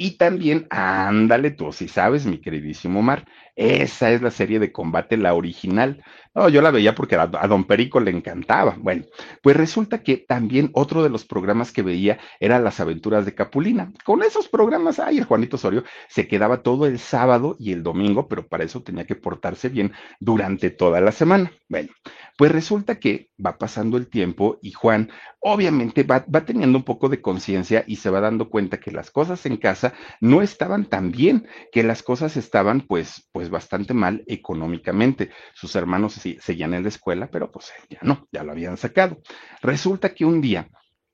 Y 0.00 0.12
también, 0.16 0.66
ándale, 0.70 1.50
tú 1.50 1.72
si 1.72 1.88
sabes, 1.88 2.24
mi 2.24 2.40
queridísimo 2.40 3.00
Omar, 3.00 3.24
esa 3.56 4.12
es 4.12 4.22
la 4.22 4.30
serie 4.30 4.60
de 4.60 4.70
combate, 4.70 5.16
la 5.16 5.34
original. 5.34 6.02
No, 6.38 6.48
yo 6.48 6.62
la 6.62 6.70
veía 6.70 6.94
porque 6.94 7.16
a, 7.16 7.26
Don 7.26 7.64
Perico 7.64 7.98
le 7.98 8.12
encantaba. 8.12 8.76
Bueno, 8.78 9.02
pues 9.42 9.56
resulta 9.56 10.04
que 10.04 10.18
también 10.18 10.70
otro 10.72 11.02
de 11.02 11.10
los 11.10 11.24
programas 11.24 11.72
que 11.72 11.82
veía 11.82 12.20
era 12.38 12.60
Las 12.60 12.78
aventuras 12.78 13.26
de 13.26 13.34
Capulina. 13.34 13.92
Con 14.04 14.22
esos 14.22 14.46
programas, 14.46 15.00
ay, 15.00 15.18
el 15.18 15.24
Juanito 15.24 15.56
Osorio 15.56 15.82
se 16.08 16.28
quedaba 16.28 16.62
todo 16.62 16.86
el 16.86 17.00
sábado 17.00 17.56
y 17.58 17.72
el 17.72 17.82
domingo, 17.82 18.28
pero 18.28 18.46
para 18.46 18.62
eso 18.62 18.84
tenía 18.84 19.04
que 19.04 19.16
portarse 19.16 19.68
bien 19.68 19.92
durante 20.20 20.70
toda 20.70 21.00
la 21.00 21.10
semana. 21.10 21.50
Bueno, 21.68 21.88
pues 22.36 22.52
resulta 22.52 23.00
que 23.00 23.30
va 23.44 23.58
pasando 23.58 23.96
el 23.96 24.08
tiempo 24.08 24.60
y 24.62 24.70
Juan 24.70 25.10
obviamente 25.40 26.04
va, 26.04 26.24
va 26.32 26.44
teniendo 26.44 26.78
un 26.78 26.84
poco 26.84 27.08
de 27.08 27.20
conciencia 27.20 27.82
y 27.86 27.96
se 27.96 28.10
va 28.10 28.20
dando 28.20 28.48
cuenta 28.48 28.78
que 28.78 28.92
las 28.92 29.10
cosas 29.10 29.44
en 29.44 29.56
casa 29.56 29.92
no 30.20 30.40
estaban 30.40 30.84
tan 30.84 31.10
bien, 31.10 31.48
que 31.72 31.82
las 31.82 32.04
cosas 32.04 32.36
estaban 32.36 32.82
pues, 32.82 33.28
pues 33.32 33.50
bastante 33.50 33.92
mal 33.92 34.22
económicamente. 34.28 35.30
Sus 35.52 35.74
hermanos 35.74 36.16
seguían 36.40 36.74
en 36.74 36.82
la 36.82 36.88
escuela, 36.88 37.28
pero 37.30 37.50
pues 37.50 37.72
ya 37.88 37.98
no, 38.02 38.26
ya 38.30 38.42
lo 38.44 38.52
habían 38.52 38.76
sacado. 38.76 39.18
Resulta 39.62 40.14
que 40.14 40.24
un 40.24 40.40
día 40.40 40.68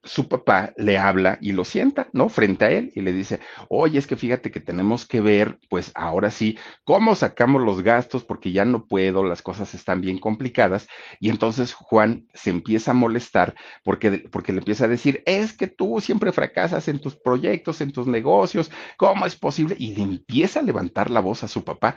su 0.04 0.28
papá 0.28 0.72
le 0.76 0.98
habla 0.98 1.38
y 1.40 1.52
lo 1.52 1.64
sienta, 1.64 2.08
¿no? 2.12 2.28
Frente 2.28 2.64
a 2.64 2.70
él 2.70 2.92
y 2.94 3.00
le 3.00 3.12
dice, 3.12 3.40
oye, 3.68 3.98
es 3.98 4.06
que 4.06 4.16
fíjate 4.16 4.50
que 4.50 4.60
tenemos 4.60 5.06
que 5.06 5.20
ver, 5.20 5.58
pues 5.70 5.90
ahora 5.94 6.30
sí, 6.30 6.58
cómo 6.84 7.14
sacamos 7.14 7.62
los 7.62 7.82
gastos 7.82 8.24
porque 8.24 8.52
ya 8.52 8.64
no 8.64 8.86
puedo, 8.86 9.24
las 9.24 9.42
cosas 9.42 9.74
están 9.74 10.00
bien 10.00 10.18
complicadas. 10.18 10.86
Y 11.20 11.30
entonces 11.30 11.72
Juan 11.72 12.26
se 12.34 12.50
empieza 12.50 12.90
a 12.90 12.94
molestar 12.94 13.54
porque, 13.82 14.28
porque 14.30 14.52
le 14.52 14.58
empieza 14.58 14.84
a 14.84 14.88
decir, 14.88 15.22
es 15.26 15.54
que 15.56 15.66
tú 15.66 16.00
siempre 16.00 16.32
fracasas 16.32 16.86
en 16.88 17.00
tus 17.00 17.16
proyectos, 17.16 17.80
en 17.80 17.92
tus 17.92 18.06
negocios, 18.06 18.70
¿cómo 18.96 19.26
es 19.26 19.36
posible? 19.36 19.74
Y 19.78 19.94
le 19.94 20.02
empieza 20.02 20.60
a 20.60 20.64
levantar 20.64 21.10
la 21.10 21.20
voz 21.20 21.44
a 21.44 21.48
su 21.48 21.64
papá, 21.64 21.96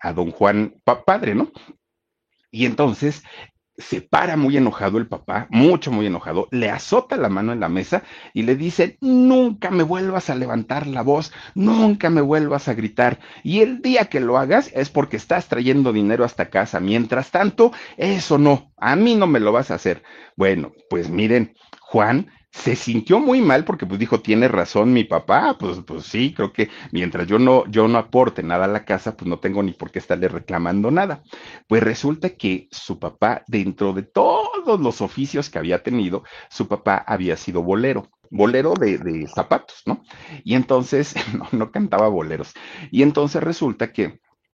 a 0.00 0.12
don 0.12 0.30
Juan, 0.30 0.74
padre, 1.06 1.34
¿no? 1.34 1.52
Y 2.52 2.66
entonces 2.66 3.24
se 3.78 4.02
para 4.02 4.36
muy 4.36 4.56
enojado 4.58 4.98
el 4.98 5.08
papá, 5.08 5.48
mucho, 5.50 5.90
muy 5.90 6.06
enojado, 6.06 6.46
le 6.50 6.68
azota 6.70 7.16
la 7.16 7.30
mano 7.30 7.52
en 7.52 7.60
la 7.60 7.70
mesa 7.70 8.02
y 8.34 8.42
le 8.42 8.54
dice, 8.54 8.98
nunca 9.00 9.70
me 9.70 9.82
vuelvas 9.82 10.28
a 10.28 10.34
levantar 10.34 10.86
la 10.86 11.00
voz, 11.02 11.32
nunca 11.54 12.10
me 12.10 12.20
vuelvas 12.20 12.68
a 12.68 12.74
gritar. 12.74 13.18
Y 13.42 13.60
el 13.60 13.80
día 13.80 14.04
que 14.04 14.20
lo 14.20 14.36
hagas 14.36 14.70
es 14.74 14.90
porque 14.90 15.16
estás 15.16 15.48
trayendo 15.48 15.92
dinero 15.92 16.24
hasta 16.24 16.50
casa. 16.50 16.78
Mientras 16.78 17.30
tanto, 17.30 17.72
eso 17.96 18.36
no, 18.38 18.72
a 18.76 18.94
mí 18.94 19.14
no 19.14 19.26
me 19.26 19.40
lo 19.40 19.50
vas 19.52 19.70
a 19.70 19.76
hacer. 19.76 20.02
Bueno, 20.36 20.72
pues 20.90 21.08
miren, 21.08 21.54
Juan 21.80 22.30
se 22.52 22.76
sintió 22.76 23.18
muy 23.18 23.40
mal 23.40 23.64
porque 23.64 23.86
pues 23.86 23.98
dijo, 23.98 24.20
tiene 24.20 24.46
razón 24.46 24.92
mi 24.92 25.04
papá, 25.04 25.56
pues, 25.58 25.80
pues 25.86 26.04
sí, 26.04 26.34
creo 26.34 26.52
que 26.52 26.68
mientras 26.92 27.26
yo 27.26 27.38
no, 27.38 27.66
yo 27.66 27.88
no 27.88 27.98
aporte 27.98 28.42
nada 28.42 28.66
a 28.66 28.68
la 28.68 28.84
casa, 28.84 29.16
pues 29.16 29.28
no 29.28 29.38
tengo 29.38 29.62
ni 29.62 29.72
por 29.72 29.90
qué 29.90 29.98
estarle 29.98 30.28
reclamando 30.28 30.90
nada. 30.90 31.22
Pues 31.66 31.82
resulta 31.82 32.30
que 32.30 32.68
su 32.70 32.98
papá, 32.98 33.42
dentro 33.48 33.94
de 33.94 34.02
todos 34.02 34.78
los 34.80 35.00
oficios 35.00 35.48
que 35.48 35.58
había 35.58 35.82
tenido, 35.82 36.24
su 36.50 36.68
papá 36.68 36.96
había 37.06 37.36
sido 37.36 37.62
bolero 37.62 38.10
bolero 38.34 38.72
de, 38.72 38.96
de, 38.96 39.28
zapatos, 39.28 39.82
¿no? 39.84 40.02
Y 40.42 40.54
entonces, 40.54 41.14
no, 41.36 41.46
no 41.52 41.70
cantaba 41.70 42.08
boleros. 42.08 42.54
Y 42.90 43.02
entonces 43.02 43.42
resulta 43.42 43.92
que 43.92 44.20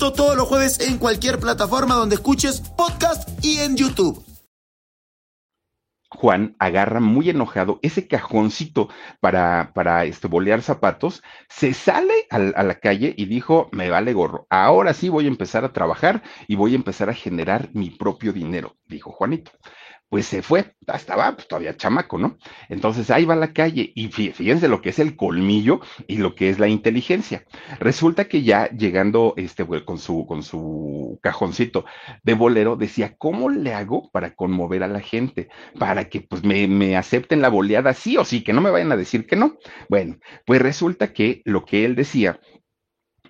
todos 0.00 0.34
los 0.34 0.48
jueves 0.48 0.80
en 0.80 0.96
cualquier 0.96 1.38
plataforma 1.38 1.94
donde 1.94 2.14
escuches 2.14 2.62
podcast 2.74 3.28
y 3.44 3.58
en 3.58 3.76
YouTube. 3.76 4.24
Juan 6.08 6.56
agarra 6.58 7.00
muy 7.00 7.28
enojado 7.28 7.78
ese 7.82 8.08
cajoncito 8.08 8.88
para, 9.20 9.72
para 9.74 10.06
este, 10.06 10.26
bolear 10.26 10.62
zapatos, 10.62 11.22
se 11.48 11.74
sale 11.74 12.26
a, 12.30 12.36
a, 12.36 12.62
la 12.62 12.80
calle 12.80 13.14
y 13.16 13.26
dijo, 13.26 13.68
me 13.72 13.90
vale 13.90 14.14
gorro, 14.14 14.46
ahora 14.50 14.94
sí 14.94 15.08
voy 15.10 15.26
a 15.26 15.28
empezar 15.28 15.64
a 15.64 15.72
trabajar 15.72 16.22
y 16.48 16.56
voy 16.56 16.72
a 16.72 16.76
empezar 16.76 17.10
a 17.10 17.14
generar 17.14 17.68
mi 17.74 17.90
propio 17.90 18.32
dinero, 18.32 18.76
dijo 18.86 19.12
Juanito 19.12 19.52
pues 20.10 20.26
se 20.26 20.42
fue, 20.42 20.74
estaba 20.92 21.32
pues, 21.36 21.46
todavía 21.46 21.76
chamaco, 21.76 22.18
¿no? 22.18 22.36
Entonces 22.68 23.10
ahí 23.10 23.24
va 23.24 23.34
a 23.34 23.38
la 23.38 23.52
calle 23.52 23.92
y 23.94 24.08
fíjense 24.08 24.66
lo 24.66 24.82
que 24.82 24.90
es 24.90 24.98
el 24.98 25.16
colmillo 25.16 25.80
y 26.08 26.18
lo 26.18 26.34
que 26.34 26.50
es 26.50 26.58
la 26.58 26.66
inteligencia. 26.66 27.44
Resulta 27.78 28.26
que 28.26 28.42
ya 28.42 28.68
llegando 28.70 29.34
este 29.36 29.64
con 29.84 29.98
su 29.98 30.26
con 30.26 30.42
su 30.42 31.20
cajoncito 31.22 31.84
de 32.24 32.34
bolero 32.34 32.74
decía, 32.76 33.14
¿cómo 33.16 33.50
le 33.50 33.72
hago 33.72 34.10
para 34.10 34.34
conmover 34.34 34.82
a 34.82 34.88
la 34.88 35.00
gente? 35.00 35.48
Para 35.78 36.08
que 36.08 36.20
pues 36.22 36.42
me, 36.42 36.66
me 36.66 36.96
acepten 36.96 37.40
la 37.40 37.48
boleada 37.48 37.94
sí 37.94 38.16
o 38.16 38.24
sí, 38.24 38.42
que 38.42 38.52
no 38.52 38.60
me 38.60 38.70
vayan 38.70 38.90
a 38.90 38.96
decir 38.96 39.26
que 39.26 39.36
no. 39.36 39.58
Bueno, 39.88 40.18
pues 40.44 40.60
resulta 40.60 41.12
que 41.12 41.40
lo 41.44 41.64
que 41.64 41.84
él 41.84 41.94
decía 41.94 42.40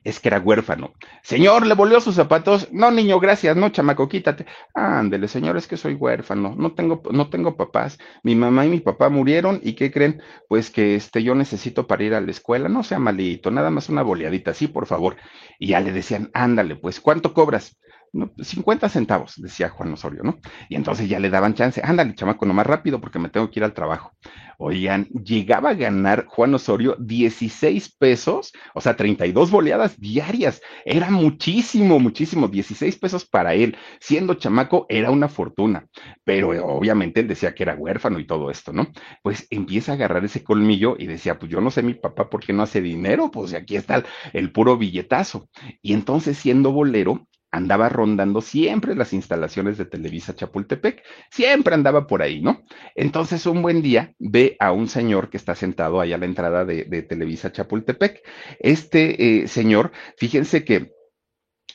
es 0.04 0.20
que 0.20 0.28
era 0.28 0.38
huérfano. 0.40 0.94
Señor, 1.22 1.66
¿le 1.66 1.74
volvió 1.74 2.00
sus 2.00 2.14
zapatos? 2.14 2.68
No, 2.72 2.90
niño, 2.90 3.20
gracias, 3.20 3.56
no, 3.56 3.68
chamaco, 3.70 4.08
quítate. 4.08 4.46
Ándele, 4.74 5.28
señor, 5.28 5.56
es 5.56 5.66
que 5.66 5.76
soy 5.76 5.94
huérfano, 5.94 6.54
no 6.56 6.72
tengo, 6.74 7.02
no 7.10 7.28
tengo 7.30 7.56
papás. 7.56 7.98
Mi 8.22 8.34
mamá 8.34 8.66
y 8.66 8.70
mi 8.70 8.80
papá 8.80 9.08
murieron, 9.08 9.60
¿y 9.62 9.74
qué 9.74 9.90
creen? 9.90 10.22
Pues 10.48 10.70
que 10.70 10.94
este, 10.94 11.22
yo 11.22 11.34
necesito 11.34 11.86
para 11.86 12.04
ir 12.04 12.14
a 12.14 12.20
la 12.20 12.30
escuela, 12.30 12.68
no 12.68 12.82
sea 12.82 12.98
malito, 12.98 13.50
nada 13.50 13.70
más 13.70 13.88
una 13.88 14.02
boleadita, 14.02 14.54
sí, 14.54 14.68
por 14.68 14.86
favor. 14.86 15.16
Y 15.58 15.68
ya 15.68 15.80
le 15.80 15.92
decían, 15.92 16.30
ándale, 16.34 16.76
pues, 16.76 17.00
¿cuánto 17.00 17.34
cobras? 17.34 17.78
50 18.12 18.88
centavos, 18.88 19.34
decía 19.36 19.70
Juan 19.70 19.92
Osorio, 19.92 20.22
¿no? 20.22 20.38
Y 20.68 20.76
entonces 20.76 21.08
ya 21.08 21.18
le 21.18 21.30
daban 21.30 21.54
chance, 21.54 21.80
ándale, 21.84 22.14
chamaco, 22.14 22.44
no 22.46 22.54
más 22.54 22.66
rápido 22.66 23.00
porque 23.00 23.18
me 23.18 23.28
tengo 23.28 23.50
que 23.50 23.60
ir 23.60 23.64
al 23.64 23.74
trabajo. 23.74 24.12
Oigan, 24.58 25.06
llegaba 25.06 25.70
a 25.70 25.74
ganar 25.74 26.26
Juan 26.26 26.54
Osorio 26.54 26.94
16 26.98 27.96
pesos, 27.96 28.52
o 28.74 28.80
sea, 28.82 28.94
32 28.94 29.50
boleadas 29.50 29.98
diarias. 29.98 30.60
Era 30.84 31.10
muchísimo, 31.10 31.98
muchísimo, 31.98 32.46
16 32.46 32.98
pesos 32.98 33.26
para 33.26 33.54
él. 33.54 33.76
Siendo 34.00 34.34
chamaco 34.34 34.84
era 34.90 35.10
una 35.10 35.28
fortuna, 35.28 35.86
pero 36.24 36.50
obviamente 36.66 37.20
él 37.20 37.28
decía 37.28 37.54
que 37.54 37.62
era 37.62 37.74
huérfano 37.74 38.18
y 38.18 38.26
todo 38.26 38.50
esto, 38.50 38.72
¿no? 38.72 38.88
Pues 39.22 39.46
empieza 39.48 39.92
a 39.92 39.94
agarrar 39.94 40.24
ese 40.26 40.44
colmillo 40.44 40.94
y 40.98 41.06
decía, 41.06 41.38
pues 41.38 41.50
yo 41.50 41.62
no 41.62 41.70
sé 41.70 41.82
mi 41.82 41.94
papá 41.94 42.28
por 42.28 42.44
qué 42.44 42.52
no 42.52 42.62
hace 42.62 42.82
dinero, 42.82 43.30
pues 43.30 43.54
aquí 43.54 43.76
está 43.76 43.96
el, 43.96 44.04
el 44.34 44.52
puro 44.52 44.76
billetazo. 44.76 45.48
Y 45.80 45.94
entonces 45.94 46.36
siendo 46.36 46.70
bolero, 46.72 47.26
andaba 47.50 47.88
rondando 47.88 48.40
siempre 48.40 48.94
las 48.94 49.12
instalaciones 49.12 49.76
de 49.78 49.84
Televisa 49.84 50.34
Chapultepec, 50.34 51.02
siempre 51.30 51.74
andaba 51.74 52.06
por 52.06 52.22
ahí, 52.22 52.40
¿no? 52.40 52.62
Entonces 52.94 53.46
un 53.46 53.62
buen 53.62 53.82
día 53.82 54.14
ve 54.18 54.56
a 54.60 54.72
un 54.72 54.88
señor 54.88 55.30
que 55.30 55.36
está 55.36 55.54
sentado 55.54 56.00
ahí 56.00 56.12
a 56.12 56.18
la 56.18 56.26
entrada 56.26 56.64
de, 56.64 56.84
Televisa 57.02 57.52
Chapultepec. 57.52 58.22
Este 58.58 59.42
eh, 59.42 59.48
señor, 59.48 59.90
fíjense 60.16 60.64
que 60.64 60.92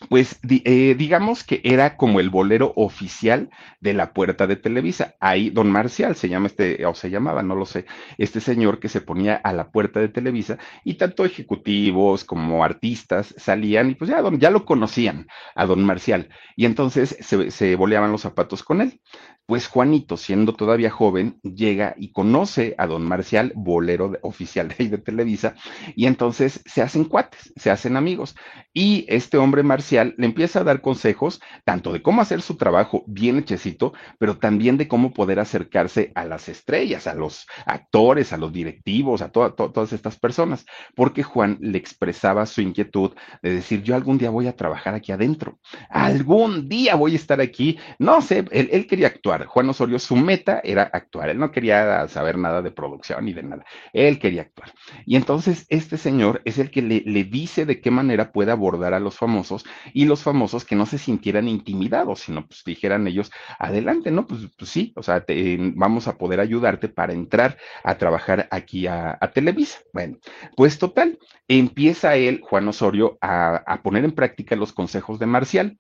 pues 0.09 0.39
eh, 0.49 0.95
digamos 0.97 1.43
que 1.43 1.61
era 1.63 1.97
como 1.97 2.19
el 2.19 2.29
bolero 2.29 2.73
oficial 2.75 3.49
de 3.79 3.93
la 3.93 4.13
puerta 4.13 4.47
de 4.47 4.55
Televisa. 4.55 5.15
Ahí 5.19 5.49
don 5.49 5.71
Marcial 5.71 6.15
se 6.15 6.29
llama 6.29 6.47
este, 6.47 6.85
o 6.85 6.93
se 6.95 7.09
llamaba, 7.09 7.43
no 7.43 7.55
lo 7.55 7.65
sé, 7.65 7.85
este 8.17 8.41
señor 8.41 8.79
que 8.79 8.89
se 8.89 9.01
ponía 9.01 9.35
a 9.35 9.53
la 9.53 9.71
puerta 9.71 9.99
de 9.99 10.09
Televisa 10.09 10.57
y 10.83 10.95
tanto 10.95 11.25
ejecutivos 11.25 12.23
como 12.23 12.63
artistas 12.63 13.33
salían 13.37 13.91
y 13.91 13.95
pues 13.95 14.09
ya, 14.09 14.21
ya 14.37 14.49
lo 14.49 14.65
conocían 14.65 15.27
a 15.55 15.65
don 15.65 15.83
Marcial 15.83 16.29
y 16.55 16.65
entonces 16.65 17.17
se, 17.19 17.51
se 17.51 17.75
boleaban 17.75 18.11
los 18.11 18.21
zapatos 18.21 18.63
con 18.63 18.81
él. 18.81 18.99
Pues 19.47 19.67
Juanito, 19.67 20.17
siendo 20.17 20.55
todavía 20.55 20.89
joven, 20.89 21.39
llega 21.43 21.93
y 21.99 22.11
conoce 22.11 22.73
a 22.79 22.87
don 22.87 23.03
Marcial, 23.07 23.53
bolero 23.55 24.13
oficial 24.23 24.73
de, 24.75 24.89
de 24.89 24.97
Televisa, 24.97 25.53
y 25.95 26.07
entonces 26.07 26.63
se 26.65 26.81
hacen 26.81 27.05
cuates, 27.05 27.53
se 27.55 27.69
hacen 27.69 27.95
amigos. 27.95 28.35
Y 28.73 29.05
este 29.07 29.37
hombre 29.37 29.61
Marcial 29.61 29.84
le 29.91 30.25
empieza 30.25 30.59
a 30.59 30.63
dar 30.63 30.81
consejos, 30.81 31.41
tanto 31.63 31.93
de 31.93 32.01
cómo 32.01 32.21
hacer 32.21 32.41
su 32.41 32.55
trabajo 32.55 33.03
bien 33.07 33.37
hechecito, 33.37 33.93
pero 34.19 34.37
también 34.37 34.77
de 34.77 34.87
cómo 34.87 35.13
poder 35.13 35.39
acercarse 35.39 36.11
a 36.15 36.25
las 36.25 36.49
estrellas, 36.49 37.07
a 37.07 37.15
los 37.15 37.47
actores, 37.65 38.33
a 38.33 38.37
los 38.37 38.51
directivos, 38.51 39.21
a 39.21 39.29
todas 39.29 39.93
estas 39.93 40.17
personas, 40.17 40.65
porque 40.95 41.23
Juan 41.23 41.57
le 41.61 41.77
expresaba 41.77 42.45
su 42.45 42.61
inquietud 42.61 43.11
de 43.41 43.55
decir, 43.55 43.83
yo 43.83 43.95
algún 43.95 44.17
día 44.17 44.29
voy 44.29 44.47
a 44.47 44.55
trabajar 44.55 44.95
aquí 44.95 45.11
adentro, 45.11 45.59
algún 45.89 46.67
día 46.67 46.95
voy 46.95 47.13
a 47.13 47.15
estar 47.15 47.41
aquí, 47.41 47.77
no 47.99 48.21
sé, 48.21 48.45
él, 48.51 48.69
él 48.71 48.87
quería 48.87 49.07
actuar 49.07 49.45
Juan 49.45 49.69
Osorio, 49.69 49.99
su 49.99 50.15
meta 50.15 50.61
era 50.63 50.83
actuar. 50.83 51.29
Él 51.29 51.39
no 51.39 51.51
quería 51.51 52.07
saber 52.07 52.37
nada 52.37 52.61
de 52.61 52.71
producción 52.71 53.25
ni 53.25 53.33
de 53.33 53.43
nada. 53.43 53.65
Él 53.93 54.19
quería 54.19 54.43
actuar. 54.43 54.71
Y 55.05 55.15
entonces 55.15 55.65
este 55.69 55.97
señor 55.97 56.41
es 56.45 56.57
el 56.59 56.71
que 56.71 56.81
le, 56.81 57.01
le 57.05 57.23
dice 57.23 57.65
de 57.65 57.81
qué 57.81 57.91
manera 57.91 58.31
puede 58.31 58.51
abordar 58.51 58.93
a 58.93 58.99
los 58.99 59.17
famosos 59.17 59.65
y 59.93 60.05
los 60.05 60.23
famosos 60.23 60.65
que 60.65 60.75
no 60.75 60.85
se 60.85 60.97
sintieran 60.97 61.47
intimidados, 61.47 62.21
sino 62.21 62.45
pues 62.47 62.63
dijeran 62.65 63.07
ellos, 63.07 63.31
adelante, 63.59 64.11
¿no? 64.11 64.27
Pues, 64.27 64.41
pues 64.57 64.69
sí, 64.69 64.93
o 64.95 65.03
sea, 65.03 65.25
te, 65.25 65.57
vamos 65.75 66.07
a 66.07 66.17
poder 66.17 66.39
ayudarte 66.39 66.89
para 66.89 67.13
entrar 67.13 67.57
a 67.83 67.97
trabajar 67.97 68.47
aquí 68.51 68.87
a, 68.87 69.17
a 69.19 69.31
Televisa. 69.31 69.79
Bueno, 69.93 70.17
pues 70.55 70.79
total, 70.79 71.19
empieza 71.47 72.15
él, 72.15 72.41
Juan 72.41 72.67
Osorio, 72.67 73.17
a, 73.21 73.57
a 73.65 73.81
poner 73.81 74.05
en 74.05 74.11
práctica 74.11 74.55
los 74.55 74.73
consejos 74.73 75.19
de 75.19 75.25
Marcial. 75.25 75.77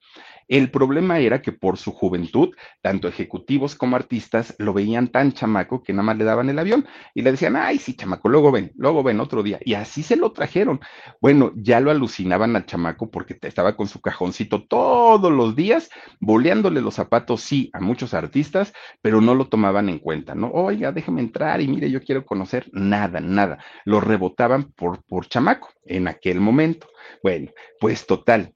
El 0.47 0.69
problema 0.69 1.19
era 1.19 1.41
que 1.41 1.51
por 1.51 1.77
su 1.77 1.91
juventud, 1.91 2.53
tanto 2.81 3.07
ejecutivos 3.07 3.75
como 3.75 3.95
artistas 3.95 4.55
lo 4.59 4.73
veían 4.73 5.07
tan 5.07 5.33
chamaco 5.33 5.81
que 5.83 5.93
nada 5.93 6.03
más 6.03 6.17
le 6.17 6.23
daban 6.23 6.49
el 6.49 6.59
avión 6.59 6.85
y 7.13 7.21
le 7.21 7.31
decían, 7.31 7.55
ay, 7.55 7.77
sí, 7.79 7.95
chamaco, 7.95 8.29
luego 8.29 8.51
ven, 8.51 8.71
luego 8.75 9.03
ven 9.03 9.19
otro 9.19 9.43
día. 9.43 9.59
Y 9.63 9.73
así 9.73 10.03
se 10.03 10.15
lo 10.15 10.31
trajeron. 10.31 10.79
Bueno, 11.21 11.51
ya 11.55 11.79
lo 11.79 11.91
alucinaban 11.91 12.55
al 12.55 12.65
chamaco 12.65 13.09
porque 13.09 13.37
estaba 13.41 13.75
con 13.75 13.87
su 13.87 14.01
cajoncito 14.01 14.63
todos 14.63 15.31
los 15.31 15.55
días, 15.55 15.89
boleándole 16.19 16.81
los 16.81 16.95
zapatos, 16.95 17.41
sí, 17.41 17.69
a 17.73 17.79
muchos 17.79 18.13
artistas, 18.13 18.73
pero 19.01 19.21
no 19.21 19.35
lo 19.35 19.47
tomaban 19.47 19.89
en 19.89 19.99
cuenta, 19.99 20.35
¿no? 20.35 20.51
Oiga, 20.51 20.91
déjeme 20.91 21.21
entrar 21.21 21.61
y 21.61 21.67
mire, 21.67 21.89
yo 21.89 22.01
quiero 22.01 22.25
conocer 22.25 22.69
nada, 22.71 23.19
nada. 23.19 23.57
Lo 23.85 23.99
rebotaban 23.99 24.71
por, 24.73 25.03
por 25.03 25.27
chamaco 25.27 25.69
en 25.85 26.07
aquel 26.07 26.39
momento. 26.39 26.87
Bueno, 27.23 27.51
pues 27.79 28.05
total, 28.05 28.54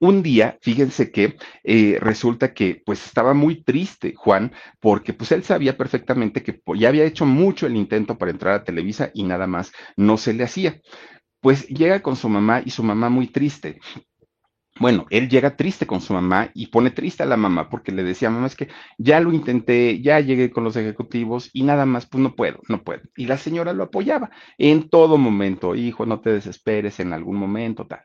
un 0.00 0.22
día, 0.22 0.58
fíjense 0.62 1.10
que 1.10 1.36
eh, 1.64 1.98
resulta 2.00 2.54
que 2.54 2.82
pues 2.84 3.04
estaba 3.06 3.34
muy 3.34 3.62
triste 3.62 4.14
Juan, 4.16 4.52
porque 4.80 5.12
pues 5.12 5.32
él 5.32 5.44
sabía 5.44 5.76
perfectamente 5.76 6.42
que 6.42 6.60
ya 6.78 6.88
había 6.88 7.04
hecho 7.04 7.26
mucho 7.26 7.66
el 7.66 7.76
intento 7.76 8.18
para 8.18 8.30
entrar 8.30 8.54
a 8.54 8.64
Televisa 8.64 9.10
y 9.14 9.24
nada 9.24 9.46
más 9.46 9.72
no 9.96 10.16
se 10.18 10.34
le 10.34 10.44
hacía. 10.44 10.80
Pues 11.40 11.68
llega 11.68 12.02
con 12.02 12.16
su 12.16 12.28
mamá 12.28 12.62
y 12.64 12.70
su 12.70 12.82
mamá 12.84 13.10
muy 13.10 13.28
triste 13.28 13.78
Bueno, 14.78 15.06
él 15.08 15.30
llega 15.30 15.56
triste 15.56 15.86
con 15.86 16.02
su 16.02 16.12
mamá 16.12 16.50
y 16.52 16.66
pone 16.66 16.90
triste 16.90 17.22
a 17.22 17.26
la 17.26 17.38
mamá 17.38 17.70
porque 17.70 17.92
le 17.92 18.04
decía, 18.04 18.28
mamá, 18.28 18.46
es 18.46 18.56
que 18.56 18.68
ya 18.98 19.20
lo 19.20 19.32
intenté, 19.32 20.02
ya 20.02 20.20
llegué 20.20 20.50
con 20.50 20.64
los 20.64 20.76
ejecutivos 20.76 21.48
y 21.54 21.62
nada 21.62 21.86
más, 21.86 22.06
pues 22.06 22.22
no 22.22 22.34
puedo, 22.36 22.60
no 22.68 22.84
puedo. 22.84 23.00
Y 23.16 23.24
la 23.26 23.38
señora 23.38 23.72
lo 23.72 23.84
apoyaba 23.84 24.30
en 24.58 24.90
todo 24.90 25.16
momento, 25.16 25.74
hijo, 25.74 26.04
no 26.04 26.20
te 26.20 26.30
desesperes 26.30 27.00
en 27.00 27.14
algún 27.14 27.36
momento, 27.36 27.86
tal. 27.86 28.02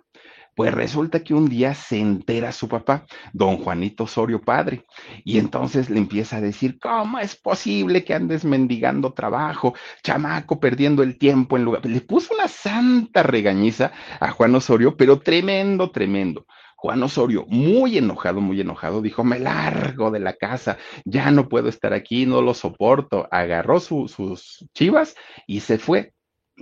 Pues 0.62 0.76
resulta 0.76 1.24
que 1.24 1.34
un 1.34 1.50
día 1.50 1.74
se 1.74 1.98
entera 1.98 2.52
su 2.52 2.70
papá, 2.70 3.08
don 3.34 3.58
Juanito 3.58 4.04
Osorio 4.04 4.40
padre, 4.40 4.86
y 5.24 5.40
entonces 5.40 5.90
le 5.90 5.98
empieza 5.98 6.38
a 6.38 6.42
decir, 6.42 6.78
¿cómo 6.80 7.18
es 7.18 7.36
posible 7.36 8.04
que 8.04 8.14
andes 8.14 8.46
mendigando 8.46 9.12
trabajo, 9.12 9.74
chamaco, 10.04 10.60
perdiendo 10.60 11.02
el 11.02 11.18
tiempo 11.18 11.58
en 11.58 11.66
lugar? 11.66 11.84
Le 11.88 12.02
puso 12.02 12.36
una 12.36 12.48
santa 12.48 13.24
regañiza 13.24 13.92
a 14.20 14.30
Juan 14.30 14.54
Osorio, 14.54 14.96
pero 14.96 15.20
tremendo, 15.20 15.90
tremendo. 15.90 16.46
Juan 16.76 17.02
Osorio, 17.02 17.48
muy 17.48 17.98
enojado, 17.98 18.40
muy 18.40 18.62
enojado, 18.62 19.02
dijo, 19.02 19.24
me 19.24 19.40
largo 19.40 20.12
de 20.12 20.20
la 20.20 20.34
casa, 20.34 20.78
ya 21.06 21.32
no 21.32 21.50
puedo 21.50 21.70
estar 21.70 21.92
aquí, 21.92 22.28
no 22.28 22.44
lo 22.44 22.54
soporto. 22.54 23.28
Agarró 23.32 23.80
sus 23.80 24.70
chivas 24.76 25.16
y 25.48 25.62
se 25.62 25.80
fue. 25.80 26.14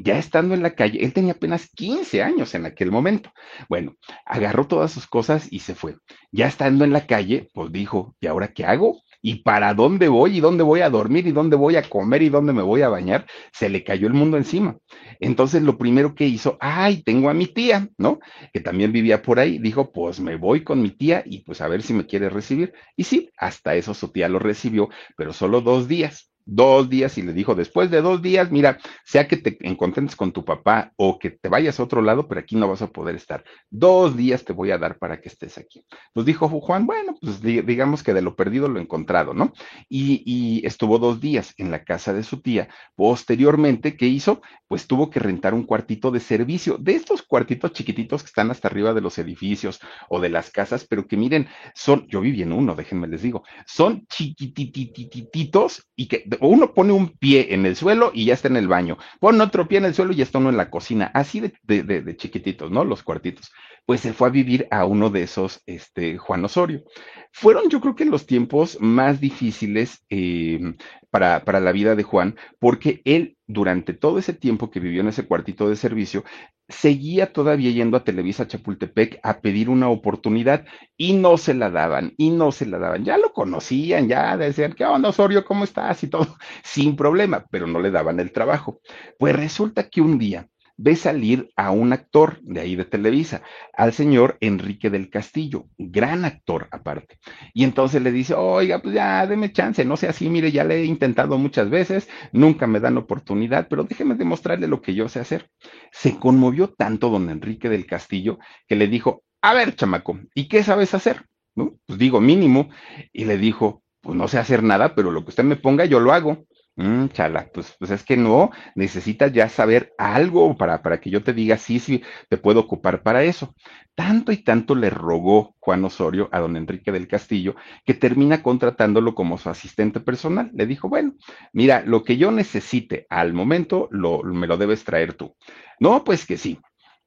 Ya 0.01 0.18
estando 0.18 0.53
en 0.53 0.63
la 0.63 0.75
calle, 0.75 1.03
él 1.03 1.13
tenía 1.13 1.34
apenas 1.34 1.70
15 1.75 2.24
años 2.24 2.56
en 2.56 2.65
aquel 2.65 2.91
momento. 2.91 3.32
Bueno, 3.68 3.96
agarró 4.25 4.65
todas 4.65 4.91
sus 4.91 5.08
cosas 5.08 5.48
y 5.51 5.60
se 5.60 5.75
fue. 5.75 5.98
Ya 6.32 6.48
estando 6.48 6.86
en 6.86 6.94
la 6.94 7.06
calle, 7.06 7.50
pues 7.53 7.72
dijo, 7.72 8.15
¿y 8.22 8.27
ahora 8.27 8.53
qué 8.53 8.65
hago? 8.65 9.01
¿Y 9.22 9.44
para 9.44 9.74
dónde 9.74 10.08
voy? 10.08 10.38
¿Y 10.38 10.39
dónde 10.39 10.63
voy 10.63 10.79
a 10.79 10.89
dormir? 10.89 11.27
¿Y 11.27 11.32
dónde 11.32 11.58
voy 11.58 11.75
a 11.75 11.84
comer? 11.84 12.22
¿Y 12.22 12.29
dónde 12.29 12.53
me 12.53 12.62
voy 12.62 12.82
a 12.82 12.89
bañar? 12.89 13.25
Se 13.51 13.68
le 13.68 13.84
cayó 13.84 14.08
el 14.08 14.13
mundo 14.13 14.38
encima. 14.38 14.77
Entonces 15.20 15.62
lo 15.62 15.77
primero 15.77 16.15
que 16.15 16.25
hizo, 16.25 16.58
ay, 16.62 17.03
tengo 17.03 17.29
a 17.29 17.34
mi 17.34 17.48
tía, 17.48 17.89
¿no? 17.98 18.20
Que 18.53 18.62
también 18.62 18.94
vivía 18.94 19.22
por 19.22 19.39
ahí. 19.39 19.60
Dijo, 19.60 19.91
pues 19.91 20.22
me 20.22 20.38
voy 20.38 20.63
con 20.63 20.82
mi 20.82 20.91
tía 20.91 21.24
y 21.25 21.44
pues 21.44 21.60
a 21.60 21.68
ver 21.68 21.82
si 21.82 21.94
me 21.94 22.06
quiere 22.06 22.29
recibir. 22.29 22.74
Y 22.96 23.03
sí, 23.03 23.29
hasta 23.38 23.75
eso 23.75 23.94
su 23.94 24.10
tía 24.13 24.29
lo 24.29 24.39
recibió, 24.39 24.89
pero 25.18 25.34
solo 25.34 25.60
dos 25.60 25.89
días 25.89 26.28
dos 26.50 26.89
días 26.89 27.18
y 27.18 27.22
le 27.22 27.34
dijo, 27.34 27.56
después 27.56 27.91
de 27.91 28.01
dos 28.01 28.22
días, 28.22 28.51
mira, 28.51 28.79
sea 29.06 29.27
que 29.27 29.38
te 29.38 29.58
encontres 29.62 30.15
con 30.15 30.32
tu 30.32 30.44
papá 30.44 30.91
o 30.96 31.20
que 31.20 31.29
te 31.32 31.50
vayas 31.50 31.79
a 31.79 31.84
otro 31.84 32.01
lado, 32.01 32.27
pero 32.27 32.41
aquí 32.41 32.56
no 32.56 32.68
vas 32.68 32.82
a 32.82 32.88
poder 32.88 33.15
estar. 33.15 33.44
Dos 33.70 34.18
días 34.18 34.44
te 34.44 34.53
voy 34.53 34.72
a 34.72 34.77
dar 34.77 34.98
para 34.98 35.22
que 35.22 35.29
estés 35.29 35.58
aquí. 35.58 35.86
Pues 36.13 36.25
dijo 36.25 36.50
Juan, 36.50 36.86
bueno, 36.86 37.15
pues 37.22 37.41
digamos 37.41 38.03
que 38.03 38.13
de 38.13 38.22
lo 38.22 38.36
perdido 38.36 38.68
lo 38.68 38.79
encontrado, 38.79 39.34
¿no? 39.34 39.53
Y, 39.88 40.24
y 40.25 40.65
estuvo 40.65 40.98
dos 40.98 41.20
días 41.22 41.53
en 41.58 41.72
la 41.72 41.84
casa 41.84 42.13
de 42.13 42.24
su 42.24 42.41
tía. 42.41 42.70
Posteriormente, 42.96 43.96
¿qué 43.96 44.08
hizo? 44.08 44.41
Pues 44.68 44.88
tuvo 44.88 45.10
que 45.10 45.20
rentar 45.20 45.53
un 45.53 45.63
cuartito 45.63 46.12
de 46.12 46.20
servicio, 46.20 46.77
de 46.77 46.96
estos 46.96 47.22
cuartitos 47.22 47.74
chiquititos 47.74 48.24
que 48.24 48.27
están 48.27 48.51
hasta 48.51 48.68
arriba 48.68 48.94
de 48.94 49.01
los 49.01 49.18
edificios 49.18 49.79
o 50.10 50.20
de 50.20 50.29
las 50.29 50.51
casas, 50.51 50.86
pero 50.88 51.08
que 51.08 51.18
miren, 51.18 51.48
son, 51.74 52.08
yo 52.08 52.22
viví 52.22 52.41
en 52.41 52.53
uno, 52.53 52.75
déjenme 52.75 53.08
les 53.08 53.22
digo, 53.22 53.44
son 53.65 54.06
chiquititititos 54.08 55.88
y 55.96 56.08
que 56.08 56.24
uno 56.48 56.74
pone 56.74 56.93
un 56.93 57.10
pie 57.10 57.53
en 57.53 57.65
el 57.65 57.75
suelo 57.75 58.12
y 58.13 58.25
ya 58.25 58.34
está 58.34 58.48
en 58.48 58.58
el 58.58 58.67
baño, 58.67 58.98
pone 59.19 59.43
otro 59.43 59.67
pie 59.67 59.79
en 59.79 59.86
el 59.86 59.93
suelo 59.93 60.13
y 60.13 60.17
ya 60.17 60.24
está 60.24 60.38
uno 60.38 60.50
en 60.50 60.58
la 60.58 60.69
cocina, 60.69 61.12
así 61.13 61.41
de, 61.41 62.15
chiquititos, 62.17 62.72
¿no? 62.72 62.84
Los 62.84 63.03
cuartitos. 63.03 63.51
Pues 63.86 64.01
se 64.01 64.13
fue 64.13 64.27
a 64.27 64.31
vivir 64.31 64.67
a 64.72 64.86
uno 64.86 65.10
de 65.10 65.24
esos, 65.24 65.63
este, 65.65 66.17
Juan 66.17 66.46
Osorio. 66.46 66.84
Fueron, 67.31 67.69
yo 67.69 67.81
creo 67.81 67.96
que 67.96 68.05
los 68.05 68.25
tiempos 68.25 68.77
más 68.79 69.19
difíciles 69.19 70.03
eh, 70.10 70.75
para, 71.10 71.43
para 71.43 71.60
la 71.60 71.72
vida 71.72 71.96
de 71.96 72.03
Juan, 72.03 72.36
porque 72.60 73.01
él, 73.05 73.38
durante 73.50 73.94
todo 73.96 74.20
ese 74.20 74.34
tiempo 74.34 74.70
que 74.70 74.79
vivió 74.79 75.01
en 75.01 75.08
ese 75.08 75.25
cuartito 75.25 75.68
de 75.68 75.75
servicio, 75.75 76.24
seguía 76.68 77.34
todavía 77.34 77.72
yendo 77.72 77.98
a 77.98 78.03
Televisa 78.03 78.48
Chapultepec 78.48 79.20
a 79.24 79.41
pedir 79.41 79.70
una 79.70 79.89
oportunidad 79.89 80.65
y 80.96 81.13
no 81.13 81.36
se 81.38 81.56
la 81.56 81.72
daban, 81.72 82.13
y 82.15 82.29
no 82.29 82.51
se 82.51 82.68
la 82.68 82.77
daban. 82.77 83.03
Ya 83.03 83.18
lo 83.18 83.34
conocían, 83.34 84.08
ya 84.08 84.38
decían, 84.38 84.74
¿qué 84.74 84.86
onda, 84.86 85.10
Osorio? 85.10 85.44
¿Cómo 85.46 85.63
estás? 85.63 86.03
Y 86.03 86.10
todo, 86.10 86.27
sin 86.63 86.96
problema, 86.96 87.44
pero 87.50 87.65
no 87.65 87.79
le 87.79 87.89
daban 87.89 88.20
el 88.20 88.32
trabajo. 88.32 88.82
Pues 89.18 89.36
resulta 89.36 89.89
que 89.89 90.01
un 90.01 90.20
día 90.20 90.48
ve 90.81 90.95
salir 90.95 91.51
a 91.57 91.71
un 91.71 91.91
actor 91.91 92.39
de 92.41 92.62
ahí 92.62 92.77
de 92.77 92.86
Televisa, 92.86 93.41
al 93.74 93.91
señor 93.91 94.38
Enrique 94.39 94.89
del 94.89 95.09
Castillo, 95.09 95.65
gran 95.77 96.24
actor 96.24 96.69
aparte. 96.71 97.19
Y 97.53 97.65
entonces 97.65 98.01
le 98.01 98.13
dice, 98.13 98.33
oiga, 98.33 98.81
pues 98.81 98.95
ya, 98.95 99.27
deme 99.27 99.51
chance, 99.51 99.83
no 99.83 99.98
sea 99.98 100.12
así, 100.12 100.29
mire, 100.29 100.53
ya 100.53 100.63
le 100.63 100.77
he 100.77 100.86
intentado 100.86 101.38
muchas 101.38 101.69
veces, 101.69 102.07
nunca 102.31 102.65
me 102.65 102.79
dan 102.79 102.95
oportunidad, 102.98 103.67
pero 103.69 103.83
déjeme 103.83 104.15
demostrarle 104.15 104.67
lo 104.67 104.81
que 104.81 104.95
yo 104.95 105.09
sé 105.09 105.19
hacer. 105.19 105.50
Se 105.91 106.17
conmovió 106.17 106.69
tanto 106.69 107.09
don 107.09 107.29
Enrique 107.29 107.67
del 107.67 107.86
Castillo 107.86 108.39
que 108.65 108.77
le 108.77 108.88
dijo, 108.88 109.24
a 109.41 109.53
ver, 109.53 109.75
chamaco, 109.75 110.18
¿y 110.33 110.48
qué 110.48 110.63
sabes 110.63 110.94
hacer? 110.94 111.25
¿No? 111.55 111.77
Pues 111.85 112.00
digo, 112.00 112.22
mínimo. 112.22 112.70
Y 113.11 113.25
le 113.25 113.37
dijo, 113.37 113.83
pues 114.01 114.15
no 114.18 114.29
sé 114.29 114.37
hacer 114.37 114.63
nada, 114.63 114.96
pero 114.96 115.11
lo 115.11 115.24
que 115.24 115.29
usted 115.29 115.44
me 115.44 115.57
ponga, 115.57 115.83
yo 115.83 116.00
lo 116.00 116.13
hago. 116.13 116.46
Mm, 116.79 117.09
chala, 117.09 117.50
pues, 117.53 117.75
pues 117.77 117.92
es 117.92 118.03
que 118.05 118.15
no, 118.15 118.51
necesitas 118.74 119.33
ya 119.33 119.50
saber 119.50 119.94
algo 119.98 120.55
para, 120.55 120.81
para 120.81 121.01
que 121.01 121.09
yo 121.09 121.22
te 121.22 121.33
diga, 121.33 121.57
sí, 121.57 121.77
sí, 121.77 122.01
te 122.29 122.37
puedo 122.37 122.61
ocupar 122.61 123.03
para 123.03 123.24
eso. 123.24 123.53
Tanto 123.96 124.31
y 124.31 124.37
tanto 124.37 124.75
le 124.75 124.89
rogó 124.89 125.57
Juan 125.59 125.83
Osorio 125.83 126.29
a 126.31 126.39
don 126.39 126.55
Enrique 126.55 126.94
del 126.94 127.09
Castillo 127.09 127.55
que 127.85 127.94
termina 127.96 128.42
contratándolo 128.42 129.13
como 129.13 129.37
su 129.37 129.50
asistente 129.50 130.00
personal. 130.00 130.51
Le 130.53 130.65
dijo, 130.68 130.87
bueno, 130.87 131.15
mira, 131.51 131.83
lo 131.85 132.05
que 132.05 132.15
yo 132.15 132.31
necesite 132.31 133.05
al 133.09 133.33
momento 133.33 133.89
lo, 133.92 134.24
me 134.24 134.48
lo 134.48 134.55
debes 134.55 134.85
traer 134.85 135.15
tú. 135.15 135.35
No, 135.81 136.05
pues 136.05 136.25
que 136.25 136.37
sí. 136.37 136.59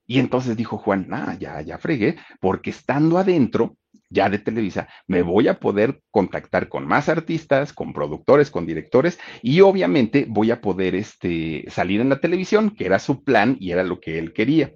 Y 0.07 0.19
entonces 0.19 0.55
dijo 0.55 0.77
Juan, 0.77 1.09
ah, 1.13 1.35
ya, 1.41 1.63
ya 1.63 1.79
fregué, 1.79 2.17
porque 2.41 2.69
estando 2.69 3.17
adentro, 3.17 3.79
ya 4.13 4.29
de 4.29 4.39
Televisa, 4.39 4.89
me 5.07 5.23
voy 5.23 5.49
a 5.49 5.59
poder 5.59 6.01
contactar 6.11 6.69
con 6.69 6.87
más 6.87 7.09
artistas, 7.09 7.73
con 7.73 7.93
productores, 7.93 8.51
con 8.51 8.67
directores 8.67 9.19
y 9.43 9.61
obviamente 9.61 10.27
voy 10.29 10.51
a 10.51 10.61
poder 10.61 10.95
este, 10.95 11.65
salir 11.69 12.01
en 12.01 12.09
la 12.09 12.21
televisión, 12.21 12.71
que 12.71 12.87
era 12.87 12.99
su 12.99 13.25
plan 13.25 13.57
y 13.59 13.73
era 13.73 13.83
lo 13.83 14.01
que 14.01 14.19
él 14.19 14.33
quería. 14.33 14.73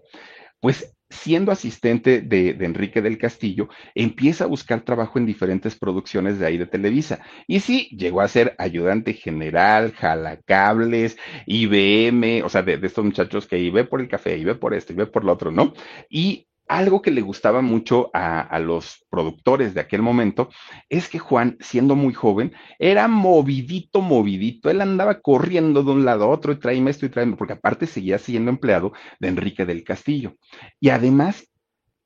Pues 0.60 0.96
siendo 1.08 1.52
asistente 1.52 2.20
de, 2.20 2.50
Enrique 2.60 3.00
del 3.00 3.18
Castillo, 3.18 3.68
empieza 3.94 4.44
a 4.44 4.48
buscar 4.48 4.80
trabajo 4.80 5.18
en 5.18 5.26
diferentes 5.26 5.76
producciones 5.76 6.38
de 6.38 6.46
ahí 6.46 6.58
de 6.58 6.66
Televisa. 6.66 7.20
Y 7.46 7.60
sí, 7.60 7.88
llegó 7.96 8.20
a 8.20 8.28
ser 8.28 8.54
ayudante 8.58 9.12
general, 9.12 9.92
jalacables, 9.92 11.16
IBM, 11.46 12.42
o 12.42 12.48
sea, 12.48 12.62
de, 12.62 12.78
estos 12.82 13.04
muchachos 13.04 13.46
que 13.46 13.70
ve 13.70 13.84
por 13.84 14.00
el 14.00 14.08
café, 14.08 14.42
ve 14.44 14.54
por 14.54 14.74
esto, 14.74 14.94
ve 14.94 15.06
por 15.06 15.24
lo 15.24 15.32
otro, 15.32 15.50
¿no? 15.50 15.74
Y 16.08 16.45
algo 16.68 17.02
que 17.02 17.10
le 17.10 17.20
gustaba 17.20 17.62
mucho 17.62 18.10
a, 18.12 18.58
los 18.58 19.04
productores 19.10 19.74
de 19.74 19.80
aquel 19.80 20.02
momento 20.02 20.48
es 20.88 21.08
que 21.08 21.18
Juan, 21.18 21.56
siendo 21.60 21.94
muy 21.94 22.14
joven, 22.14 22.52
era 22.78 23.08
movidito, 23.08 24.00
movidito. 24.00 24.70
Él 24.70 24.80
andaba 24.80 25.20
corriendo 25.20 25.82
de 25.82 25.92
un 25.92 26.04
lado 26.04 26.24
a 26.24 26.28
otro 26.28 26.52
y 26.52 26.56
tráeme 26.56 26.90
esto 26.90 27.06
y 27.06 27.10
tráeme, 27.10 27.36
porque 27.36 27.54
aparte 27.54 27.86
seguía 27.86 28.18
siendo 28.18 28.50
empleado 28.50 28.92
de 29.20 29.28
Enrique 29.28 29.64
del 29.64 29.84
Castillo. 29.84 30.34
Y 30.80 30.90
además 30.90 31.48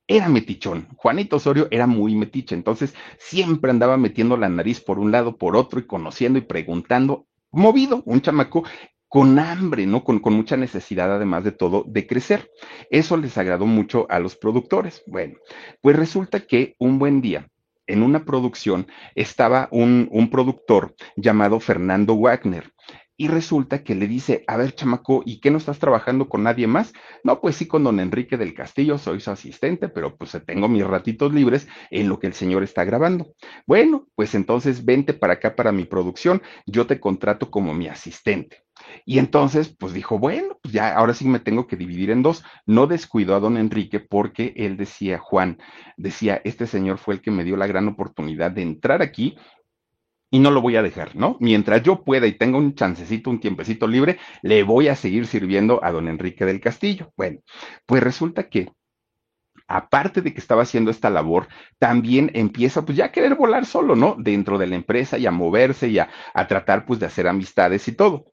era 0.06 0.28
metichón. 0.28 0.88
Juanito 0.96 1.36
Osorio 1.36 1.68
era 1.70 1.86
muy 1.86 2.16
metiche, 2.16 2.54
entonces 2.54 2.94
siempre 3.18 3.70
andaba 3.70 3.96
metiendo 3.96 4.36
la 4.36 4.48
nariz 4.48 4.80
por 4.80 4.98
un 4.98 5.12
lado, 5.12 5.36
por 5.36 5.56
otro 5.56 5.78
y 5.78 5.86
conociendo 5.86 6.38
y 6.38 6.42
preguntando. 6.42 7.26
Movido, 7.52 8.02
un 8.06 8.20
chamaco 8.20 8.64
con 9.10 9.40
hambre, 9.40 9.86
¿no? 9.86 10.04
Con, 10.04 10.20
con, 10.20 10.34
mucha 10.34 10.56
necesidad, 10.56 11.12
además 11.12 11.42
de 11.42 11.50
todo, 11.50 11.84
de 11.86 12.06
crecer. 12.06 12.48
Eso 12.90 13.16
les 13.16 13.36
agradó 13.36 13.66
mucho 13.66 14.06
a 14.08 14.20
los 14.20 14.36
productores. 14.36 15.02
Bueno, 15.08 15.34
pues 15.82 15.96
resulta 15.96 16.46
que 16.46 16.76
un 16.78 17.00
buen 17.00 17.20
día, 17.20 17.48
en 17.88 18.04
una 18.04 18.24
producción, 18.24 18.86
estaba 19.16 19.68
un, 19.72 20.08
un 20.12 20.30
productor 20.30 20.94
llamado 21.16 21.58
Fernando 21.58 22.14
Wagner. 22.14 22.72
Y 23.20 23.28
resulta 23.28 23.84
que 23.84 23.94
le 23.94 24.06
dice, 24.06 24.44
a 24.46 24.56
ver, 24.56 24.74
chamaco, 24.74 25.22
¿y 25.26 25.40
qué 25.40 25.50
no 25.50 25.58
estás 25.58 25.78
trabajando 25.78 26.26
con 26.26 26.42
nadie 26.42 26.66
más? 26.66 26.94
No, 27.22 27.42
pues 27.42 27.54
sí, 27.54 27.66
con 27.66 27.84
don 27.84 28.00
Enrique 28.00 28.38
del 28.38 28.54
Castillo, 28.54 28.96
soy 28.96 29.20
su 29.20 29.30
asistente, 29.30 29.90
pero 29.90 30.16
pues 30.16 30.34
tengo 30.46 30.68
mis 30.68 30.86
ratitos 30.86 31.30
libres 31.34 31.68
en 31.90 32.08
lo 32.08 32.18
que 32.18 32.28
el 32.28 32.32
señor 32.32 32.62
está 32.62 32.82
grabando. 32.84 33.34
Bueno, 33.66 34.06
pues 34.14 34.34
entonces 34.34 34.86
vente 34.86 35.12
para 35.12 35.34
acá 35.34 35.54
para 35.54 35.70
mi 35.70 35.84
producción, 35.84 36.40
yo 36.64 36.86
te 36.86 36.98
contrato 36.98 37.50
como 37.50 37.74
mi 37.74 37.88
asistente. 37.88 38.64
Y 39.04 39.18
entonces, 39.18 39.68
pues 39.78 39.92
dijo, 39.92 40.18
bueno, 40.18 40.58
pues 40.62 40.72
ya 40.72 40.94
ahora 40.96 41.12
sí 41.12 41.28
me 41.28 41.40
tengo 41.40 41.66
que 41.66 41.76
dividir 41.76 42.08
en 42.08 42.22
dos. 42.22 42.42
No 42.64 42.86
descuidó 42.86 43.34
a 43.34 43.40
don 43.40 43.58
Enrique 43.58 44.00
porque 44.00 44.54
él 44.56 44.78
decía, 44.78 45.18
Juan, 45.18 45.58
decía, 45.98 46.40
este 46.44 46.66
señor 46.66 46.96
fue 46.96 47.12
el 47.12 47.20
que 47.20 47.30
me 47.30 47.44
dio 47.44 47.58
la 47.58 47.66
gran 47.66 47.86
oportunidad 47.86 48.50
de 48.50 48.62
entrar 48.62 49.02
aquí 49.02 49.36
y 50.30 50.38
no 50.38 50.50
lo 50.50 50.60
voy 50.60 50.76
a 50.76 50.82
dejar, 50.82 51.16
¿no? 51.16 51.36
Mientras 51.40 51.82
yo 51.82 52.04
pueda 52.04 52.26
y 52.26 52.38
tenga 52.38 52.58
un 52.58 52.74
chancecito, 52.74 53.30
un 53.30 53.40
tiempecito 53.40 53.86
libre, 53.86 54.18
le 54.42 54.62
voy 54.62 54.88
a 54.88 54.94
seguir 54.96 55.26
sirviendo 55.26 55.84
a 55.84 55.90
don 55.90 56.08
Enrique 56.08 56.44
del 56.44 56.60
Castillo. 56.60 57.12
Bueno, 57.16 57.40
pues 57.86 58.02
resulta 58.02 58.48
que 58.48 58.70
aparte 59.66 60.22
de 60.22 60.32
que 60.32 60.40
estaba 60.40 60.62
haciendo 60.62 60.90
esta 60.90 61.10
labor, 61.10 61.48
también 61.78 62.30
empieza 62.34 62.84
pues 62.84 62.96
ya 62.96 63.06
a 63.06 63.12
querer 63.12 63.34
volar 63.34 63.66
solo, 63.66 63.96
¿no? 63.96 64.16
Dentro 64.18 64.58
de 64.58 64.66
la 64.66 64.76
empresa 64.76 65.18
y 65.18 65.26
a 65.26 65.30
moverse 65.30 65.88
y 65.88 65.98
a, 65.98 66.10
a 66.34 66.46
tratar 66.46 66.84
pues 66.86 67.00
de 67.00 67.06
hacer 67.06 67.28
amistades 67.28 67.86
y 67.88 67.92
todo 67.92 68.24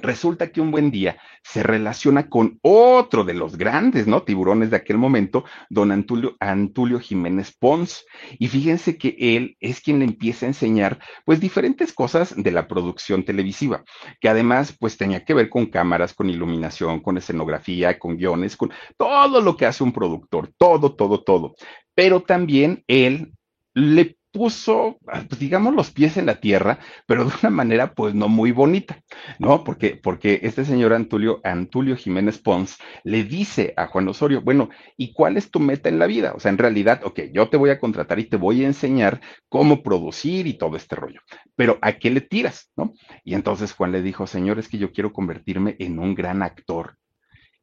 Resulta 0.00 0.52
que 0.52 0.60
un 0.60 0.70
buen 0.70 0.90
día 0.90 1.18
se 1.42 1.62
relaciona 1.62 2.28
con 2.28 2.58
otro 2.62 3.24
de 3.24 3.34
los 3.34 3.56
grandes, 3.56 4.06
¿no? 4.06 4.22
Tiburones 4.22 4.70
de 4.70 4.76
aquel 4.76 4.98
momento, 4.98 5.44
don 5.70 5.90
Antulio, 5.90 6.36
Antulio 6.40 7.00
Jiménez 7.00 7.56
Pons. 7.58 8.04
Y 8.38 8.48
fíjense 8.48 8.96
que 8.96 9.16
él 9.18 9.56
es 9.60 9.80
quien 9.80 9.98
le 9.98 10.04
empieza 10.04 10.46
a 10.46 10.50
enseñar, 10.50 10.98
pues, 11.24 11.40
diferentes 11.40 11.92
cosas 11.92 12.34
de 12.36 12.50
la 12.50 12.68
producción 12.68 13.24
televisiva, 13.24 13.82
que 14.20 14.28
además, 14.28 14.76
pues, 14.78 14.96
tenía 14.96 15.24
que 15.24 15.34
ver 15.34 15.48
con 15.48 15.66
cámaras, 15.66 16.14
con 16.14 16.30
iluminación, 16.30 17.00
con 17.00 17.16
escenografía, 17.16 17.98
con 17.98 18.16
guiones, 18.16 18.56
con 18.56 18.70
todo 18.96 19.40
lo 19.40 19.56
que 19.56 19.66
hace 19.66 19.82
un 19.82 19.92
productor, 19.92 20.52
todo, 20.58 20.94
todo, 20.94 21.24
todo. 21.24 21.54
Pero 21.94 22.22
también 22.22 22.84
él 22.86 23.32
le 23.74 24.17
puso, 24.32 24.98
pues 25.02 25.38
digamos, 25.38 25.74
los 25.74 25.90
pies 25.90 26.16
en 26.16 26.26
la 26.26 26.40
tierra, 26.40 26.78
pero 27.06 27.24
de 27.24 27.32
una 27.42 27.50
manera 27.50 27.94
pues 27.94 28.14
no 28.14 28.28
muy 28.28 28.52
bonita, 28.52 29.02
¿no? 29.38 29.64
Porque, 29.64 29.98
porque 30.02 30.40
este 30.42 30.64
señor 30.64 30.92
Antulio, 30.92 31.40
Antulio 31.44 31.96
Jiménez 31.96 32.38
Pons 32.38 32.78
le 33.04 33.24
dice 33.24 33.72
a 33.76 33.86
Juan 33.86 34.08
Osorio, 34.08 34.42
bueno, 34.42 34.68
¿y 34.96 35.12
cuál 35.12 35.36
es 35.36 35.50
tu 35.50 35.60
meta 35.60 35.88
en 35.88 35.98
la 35.98 36.06
vida? 36.06 36.32
O 36.34 36.40
sea, 36.40 36.50
en 36.50 36.58
realidad, 36.58 37.00
ok, 37.04 37.20
yo 37.32 37.48
te 37.48 37.56
voy 37.56 37.70
a 37.70 37.78
contratar 37.78 38.18
y 38.18 38.24
te 38.24 38.36
voy 38.36 38.62
a 38.64 38.66
enseñar 38.66 39.20
cómo 39.48 39.82
producir 39.82 40.46
y 40.46 40.54
todo 40.54 40.76
este 40.76 40.96
rollo, 40.96 41.20
pero 41.56 41.78
¿a 41.82 41.92
qué 41.94 42.10
le 42.10 42.20
tiras, 42.20 42.70
no? 42.76 42.92
Y 43.24 43.34
entonces 43.34 43.72
Juan 43.72 43.92
le 43.92 44.02
dijo, 44.02 44.26
señor, 44.26 44.58
es 44.58 44.68
que 44.68 44.78
yo 44.78 44.92
quiero 44.92 45.12
convertirme 45.12 45.76
en 45.78 45.98
un 45.98 46.14
gran 46.14 46.42
actor. 46.42 46.98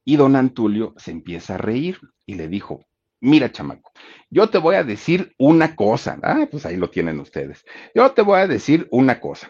Y 0.04 0.18
don 0.18 0.36
Antulio 0.36 0.94
se 0.98 1.12
empieza 1.12 1.56
a 1.56 1.58
reír 1.58 2.00
y 2.28 2.36
le 2.36 2.48
dijo, 2.48 2.86
Mira, 3.32 3.52
chamaco, 3.52 3.92
yo 4.30 4.50
te 4.50 4.58
voy 4.58 4.76
a 4.76 4.84
decir 4.84 5.34
una 5.38 5.76
cosa. 5.76 6.20
Ah, 6.24 6.48
pues 6.50 6.66
ahí 6.66 6.78
lo 6.78 6.90
tienen 6.90 7.20
ustedes. 7.20 7.66
Yo 7.94 8.12
te 8.12 8.22
voy 8.22 8.40
a 8.40 8.48
decir 8.48 8.88
una 8.92 9.20
cosa. 9.20 9.50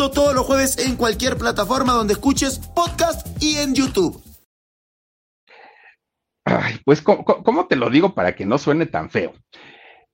todos 0.09 0.33
los 0.33 0.45
jueves 0.45 0.79
en 0.79 0.95
cualquier 0.95 1.37
plataforma 1.37 1.93
donde 1.93 2.13
escuches 2.13 2.59
podcast 2.73 3.27
y 3.41 3.57
en 3.57 3.75
YouTube. 3.75 4.21
Ay, 6.43 6.79
pues, 6.83 7.01
¿cómo, 7.01 7.67
te 7.67 7.75
lo 7.75 7.89
digo 7.89 8.15
para 8.15 8.35
que 8.35 8.45
no 8.45 8.57
suene 8.57 8.87
tan 8.87 9.09
feo? 9.09 9.33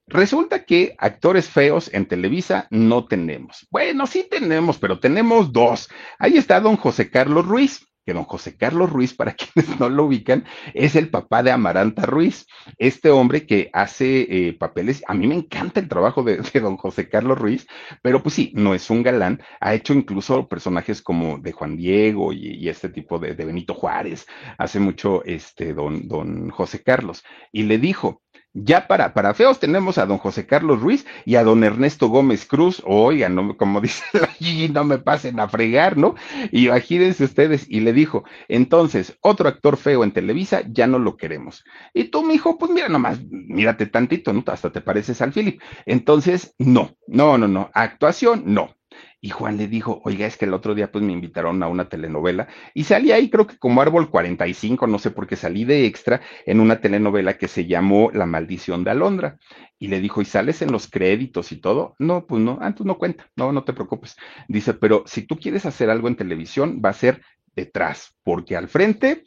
Resulta 0.08 0.66
que 0.66 0.96
actores 0.98 1.50
feos 1.50 1.90
en 1.94 2.06
Televisa 2.08 2.68
no 2.70 3.06
tenemos. 3.06 3.68
Bueno, 3.72 4.08
sí 4.08 4.28
tenemos, 4.30 4.78
pero 4.78 5.00
tenemos 5.00 5.52
dos. 5.54 5.90
Ahí 6.20 6.38
está 6.38 6.60
don 6.60 6.78
José 6.78 7.10
Carlos 7.10 7.46
Ruiz 7.46 7.88
que 8.08 8.14
don 8.14 8.24
José 8.24 8.56
Carlos 8.56 8.90
Ruiz, 8.90 9.14
para 9.14 9.34
quienes 9.36 9.78
no 9.82 9.90
lo 9.90 10.06
ubican, 10.06 10.46
es 10.74 10.96
el 10.96 11.10
papá 11.10 11.44
de 11.44 11.52
Amaranta 11.52 12.04
Ruiz, 12.04 12.48
este 12.78 13.12
hombre 13.12 13.46
que 13.46 13.70
hace 13.74 14.22
eh, 14.30 14.54
papeles, 14.54 15.04
a 15.08 15.14
mí 15.14 15.28
me 15.28 15.36
encanta 15.36 15.82
el 15.82 15.90
trabajo 15.90 16.24
de, 16.24 16.38
don 16.62 16.78
José 16.78 17.10
Carlos 17.10 17.38
Ruiz, 17.38 17.68
pero 18.02 18.24
pues 18.24 18.36
sí, 18.36 18.54
no 18.56 18.74
es 18.74 18.90
un 18.90 19.04
galán, 19.04 19.42
ha 19.60 19.74
hecho 19.74 19.94
incluso 19.94 20.48
personajes 20.48 21.02
como 21.02 21.38
de 21.38 21.52
Juan 21.52 21.76
Diego 21.76 22.32
y, 22.32 22.70
este 22.70 22.88
tipo 22.88 23.20
de, 23.20 23.36
de, 23.36 23.44
Benito 23.44 23.74
Juárez, 23.74 24.26
hace 24.58 24.80
mucho 24.80 25.24
este 25.26 25.74
don, 25.74 26.08
don 26.08 26.50
José 26.50 26.82
Carlos, 26.84 27.26
y 27.52 27.64
le 27.64 27.78
dijo, 27.78 28.22
ya 28.64 28.88
para, 28.88 29.14
para 29.14 29.34
feos 29.34 29.60
tenemos 29.60 29.98
a 29.98 30.06
don 30.06 30.18
José 30.18 30.48
Carlos 30.48 30.82
Ruiz 30.82 31.06
y 31.26 31.36
a 31.36 31.44
don 31.44 31.64
Ernesto 31.64 32.08
Gómez 32.08 32.46
Cruz. 32.46 32.82
Oigan, 32.86 33.36
no, 33.36 33.56
como 33.58 33.82
dice 33.82 34.04
la 34.14 34.30
no 34.74 34.84
me 34.84 34.98
pasen 34.98 35.40
a 35.40 35.48
fregar, 35.48 35.98
¿no? 35.98 36.16
Y 36.52 36.68
imagínense 36.68 37.24
ustedes, 37.24 37.66
y 37.70 37.82
le 37.82 37.94
dijo, 37.94 38.24
entonces, 38.48 39.18
otro 39.22 39.48
actor 39.48 39.78
feo 39.78 40.04
en 40.04 40.12
Televisa, 40.12 40.64
ya 40.68 40.88
no 40.88 41.00
lo 41.00 41.18
queremos. 41.18 41.64
Y 41.94 42.06
tú, 42.06 42.24
mi 42.24 42.36
hijo, 42.36 42.58
pues 42.58 42.72
mira 42.72 42.90
nomás, 42.90 43.20
mírate 43.30 43.86
tantito, 43.86 44.34
¿no? 44.34 44.44
Hasta 44.48 44.72
te 44.72 44.82
pareces 44.82 45.22
al 45.22 45.34
Philip. 45.34 45.62
Entonces, 45.86 46.56
no, 46.58 46.96
no, 47.08 47.38
no, 47.38 47.48
no. 47.48 47.70
Actuación, 47.74 48.44
no. 48.46 48.77
Y 49.20 49.30
Juan 49.30 49.58
le 49.58 49.68
dijo, 49.68 50.02
oiga, 50.06 50.28
es 50.28 50.38
que 50.38 50.46
el 50.46 50.54
otro 50.54 50.76
día 50.76 50.92
pues 50.92 51.04
me 51.04 51.12
invitaron 51.12 51.64
a 51.64 51.68
una 51.68 51.90
telenovela 51.90 52.48
y 52.76 52.84
salí 52.84 53.12
ahí 53.12 53.30
creo 53.30 53.48
que 53.48 53.58
como 53.58 53.82
Árbol 53.82 54.10
45, 54.12 54.86
no 54.86 55.00
sé 55.00 55.10
por 55.10 55.26
qué 55.26 55.36
salí 55.36 55.66
de 55.66 55.86
extra 55.86 56.22
en 56.46 56.60
una 56.60 56.82
telenovela 56.82 57.38
que 57.38 57.48
se 57.48 57.66
llamó 57.66 58.12
La 58.14 58.26
maldición 58.28 58.84
de 58.84 58.92
Alondra. 58.92 59.40
Y 59.80 59.90
le 59.90 60.02
dijo, 60.02 60.22
¿y 60.22 60.26
sales 60.26 60.62
en 60.62 60.72
los 60.72 60.88
créditos 60.88 61.52
y 61.52 61.58
todo? 61.58 61.96
No, 62.00 62.26
pues 62.26 62.42
no, 62.42 62.58
antes 62.62 62.82
ah, 62.82 62.88
no 62.88 62.98
cuenta, 62.98 63.30
no, 63.36 63.52
no 63.52 63.64
te 63.64 63.74
preocupes. 63.74 64.16
Dice, 64.48 64.74
pero 64.74 65.04
si 65.06 65.24
tú 65.24 65.38
quieres 65.38 65.66
hacer 65.66 65.90
algo 65.90 66.08
en 66.08 66.16
televisión, 66.16 66.82
va 66.84 66.90
a 66.90 66.94
ser 66.94 67.22
detrás, 67.56 68.16
porque 68.24 68.56
al 68.56 68.68
frente 68.68 69.24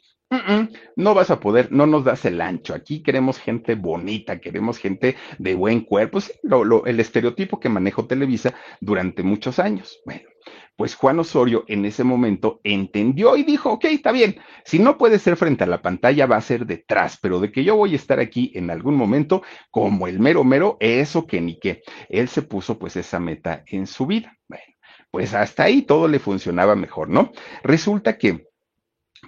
no 0.95 1.13
vas 1.13 1.29
a 1.29 1.39
poder, 1.39 1.71
no 1.71 1.85
nos 1.85 2.03
das 2.03 2.25
el 2.25 2.41
ancho. 2.41 2.73
Aquí 2.73 3.03
queremos 3.03 3.37
gente 3.37 3.75
bonita, 3.75 4.39
queremos 4.39 4.77
gente 4.77 5.15
de 5.37 5.55
buen 5.55 5.81
cuerpo, 5.81 6.21
sí, 6.21 6.31
el 6.85 6.99
estereotipo 6.99 7.59
que 7.59 7.69
manejó 7.69 8.05
Televisa 8.05 8.53
durante 8.79 9.23
muchos 9.23 9.59
años. 9.59 9.99
Bueno, 10.05 10.23
pues 10.75 10.95
Juan 10.95 11.19
Osorio 11.19 11.63
en 11.67 11.85
ese 11.85 12.03
momento 12.03 12.59
entendió 12.63 13.35
y 13.35 13.43
dijo, 13.43 13.71
ok, 13.73 13.85
está 13.85 14.11
bien, 14.11 14.37
si 14.65 14.79
no 14.79 14.97
puede 14.97 15.19
ser 15.19 15.35
frente 15.35 15.63
a 15.63 15.67
la 15.67 15.81
pantalla, 15.81 16.25
va 16.25 16.37
a 16.37 16.41
ser 16.41 16.65
detrás, 16.65 17.19
pero 17.21 17.39
de 17.39 17.51
que 17.51 17.63
yo 17.63 17.75
voy 17.75 17.93
a 17.93 17.97
estar 17.97 18.19
aquí 18.19 18.51
en 18.55 18.71
algún 18.71 18.95
momento 18.95 19.43
como 19.69 20.07
el 20.07 20.19
mero 20.19 20.43
mero, 20.43 20.77
eso 20.79 21.27
que 21.27 21.41
ni 21.41 21.59
qué. 21.59 21.83
Él 22.09 22.29
se 22.29 22.41
puso 22.41 22.79
pues 22.79 22.95
esa 22.95 23.19
meta 23.19 23.63
en 23.67 23.85
su 23.85 24.07
vida. 24.07 24.37
Bueno, 24.47 24.63
pues 25.11 25.33
hasta 25.33 25.63
ahí 25.63 25.83
todo 25.83 26.07
le 26.07 26.19
funcionaba 26.19 26.75
mejor, 26.75 27.09
¿no? 27.09 27.31
Resulta 27.63 28.17
que 28.17 28.47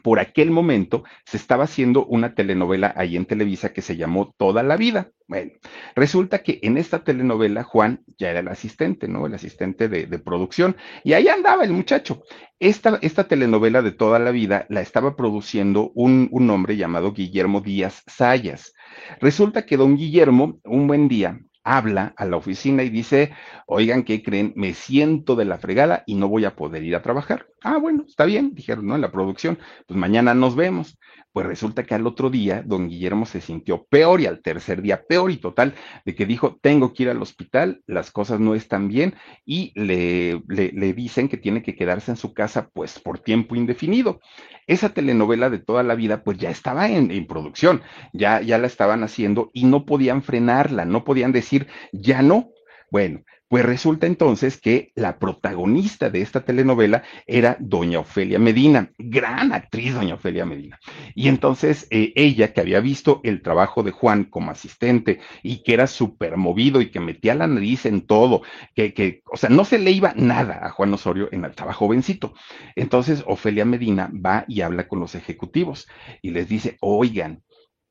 por 0.03 0.19
aquel 0.19 0.51
momento 0.51 1.03
se 1.25 1.37
estaba 1.37 1.63
haciendo 1.63 2.05
una 2.05 2.35
telenovela 2.35 2.93
ahí 2.95 3.15
en 3.15 3.25
Televisa 3.25 3.73
que 3.73 3.81
se 3.81 3.95
llamó 3.95 4.35
Toda 4.37 4.61
la 4.61 4.77
Vida. 4.77 5.11
Bueno, 5.27 5.53
resulta 5.95 6.43
que 6.43 6.59
en 6.61 6.77
esta 6.77 7.03
telenovela 7.03 7.63
Juan 7.63 8.03
ya 8.17 8.29
era 8.29 8.41
el 8.41 8.49
asistente, 8.49 9.07
¿no? 9.07 9.25
El 9.25 9.33
asistente 9.33 9.87
de, 9.87 10.19
producción. 10.19 10.75
Y 11.03 11.13
ahí 11.13 11.29
andaba 11.29 11.63
el 11.63 11.71
muchacho. 11.71 12.23
Esta, 12.59 12.99
telenovela 13.27 13.81
de 13.81 13.91
Toda 13.91 14.19
la 14.19 14.31
Vida 14.31 14.65
la 14.69 14.81
estaba 14.81 15.15
produciendo 15.15 15.91
un, 15.95 16.27
un 16.31 16.49
hombre 16.49 16.75
llamado 16.75 17.13
Guillermo 17.13 17.61
Díaz 17.61 18.03
Sayas. 18.05 18.73
Resulta 19.21 19.65
que 19.65 19.77
don 19.77 19.95
Guillermo, 19.95 20.59
un 20.65 20.87
buen 20.87 21.07
día, 21.07 21.39
habla 21.63 22.13
a 22.17 22.25
la 22.25 22.35
oficina 22.35 22.83
y 22.83 22.89
dice, 22.89 23.31
oigan, 23.67 24.03
¿qué 24.03 24.21
creen? 24.21 24.53
Me 24.55 24.73
siento 24.73 25.35
de 25.35 25.45
la 25.45 25.57
fregada 25.57 26.03
y 26.05 26.15
no 26.15 26.27
voy 26.27 26.45
a 26.45 26.55
poder 26.55 26.83
ir 26.83 26.95
a 26.95 27.01
trabajar. 27.01 27.47
Ah, 27.63 27.77
bueno, 27.77 28.03
está 28.05 28.25
bien, 28.25 28.53
dijeron, 28.53 28.85
¿no? 28.85 28.95
En 28.95 29.01
la 29.01 29.11
producción, 29.11 29.57
pues 29.87 29.97
mañana 29.97 30.33
nos 30.33 30.55
vemos. 30.55 30.97
Pues 31.31 31.47
resulta 31.47 31.83
que 31.83 31.95
al 31.95 32.05
otro 32.05 32.29
día, 32.29 32.61
don 32.63 32.89
Guillermo 32.89 33.25
se 33.25 33.41
sintió 33.41 33.85
peor 33.85 34.21
y 34.21 34.27
al 34.27 34.41
tercer 34.41 34.81
día 34.81 35.03
peor 35.07 35.31
y 35.31 35.37
total, 35.37 35.73
de 36.05 36.13
que 36.13 36.25
dijo, 36.27 36.59
tengo 36.61 36.93
que 36.93 37.03
ir 37.03 37.09
al 37.09 37.21
hospital, 37.21 37.81
las 37.87 38.11
cosas 38.11 38.39
no 38.39 38.53
están 38.53 38.87
bien 38.87 39.15
y 39.45 39.71
le, 39.73 40.43
le, 40.47 40.93
dicen 40.93 41.29
que 41.29 41.37
tiene 41.37 41.63
que 41.63 41.75
quedarse 41.75 42.11
en 42.11 42.17
su 42.17 42.33
casa, 42.33 42.69
pues 42.71 42.99
por 42.99 43.17
tiempo 43.19 43.55
indefinido. 43.55 44.19
Esa 44.67 44.93
telenovela 44.93 45.49
de 45.49 45.59
toda 45.59 45.81
la 45.81 45.95
vida, 45.95 46.23
pues 46.23 46.37
ya 46.37 46.51
estaba 46.51 46.87
en, 46.89 47.09
en 47.09 47.25
producción, 47.25 47.81
ya, 48.11 48.41
ya 48.41 48.59
la 48.59 48.67
estaban 48.67 49.03
haciendo 49.03 49.49
y 49.53 49.63
no 49.63 49.85
podían 49.85 50.21
frenarla, 50.21 50.85
no 50.85 51.03
podían 51.03 51.31
decir, 51.31 51.67
ya 51.93 52.21
no. 52.21 52.51
Bueno, 52.91 53.23
pues 53.47 53.65
resulta 53.65 54.07
entonces 54.07 54.59
que 54.59 54.91
la 54.95 55.19
protagonista 55.19 56.09
de 56.09 56.21
esta 56.21 56.45
telenovela 56.45 57.03
era 57.27 57.57
doña 57.59 57.99
Ofelia 57.99 58.39
Medina, 58.39 58.91
gran 58.97 59.53
actriz 59.53 59.93
doña 59.93 60.15
Ofelia 60.15 60.45
Medina. 60.45 60.79
Y 61.13 61.27
entonces 61.27 61.87
eh, 61.91 62.13
ella, 62.15 62.53
que 62.53 62.61
había 62.61 62.79
visto 62.79 63.21
el 63.23 63.41
trabajo 63.41 63.83
de 63.83 63.91
Juan 63.91 64.23
como 64.23 64.49
asistente 64.49 65.19
y 65.43 65.63
que 65.63 65.73
era 65.73 65.87
súper 65.87 66.37
movido 66.37 66.81
y 66.81 66.89
que 66.89 66.99
metía 66.99 67.35
la 67.35 67.45
nariz 67.45 67.85
en 67.85 68.01
todo, 68.01 68.41
que, 68.73 68.93
que, 68.93 69.21
o 69.31 69.37
sea, 69.37 69.49
no 69.49 69.65
se 69.65 69.77
le 69.77 69.91
iba 69.91 70.13
nada 70.15 70.59
a 70.65 70.69
Juan 70.69 70.93
Osorio 70.93 71.29
en 71.31 71.45
el 71.45 71.53
trabajo 71.53 71.73
jovencito. 71.73 72.33
Entonces 72.75 73.23
Ofelia 73.27 73.65
Medina 73.65 74.09
va 74.13 74.45
y 74.47 74.61
habla 74.61 74.87
con 74.87 74.99
los 74.99 75.15
ejecutivos 75.15 75.87
y 76.21 76.31
les 76.31 76.47
dice, 76.47 76.77
oigan, 76.79 77.43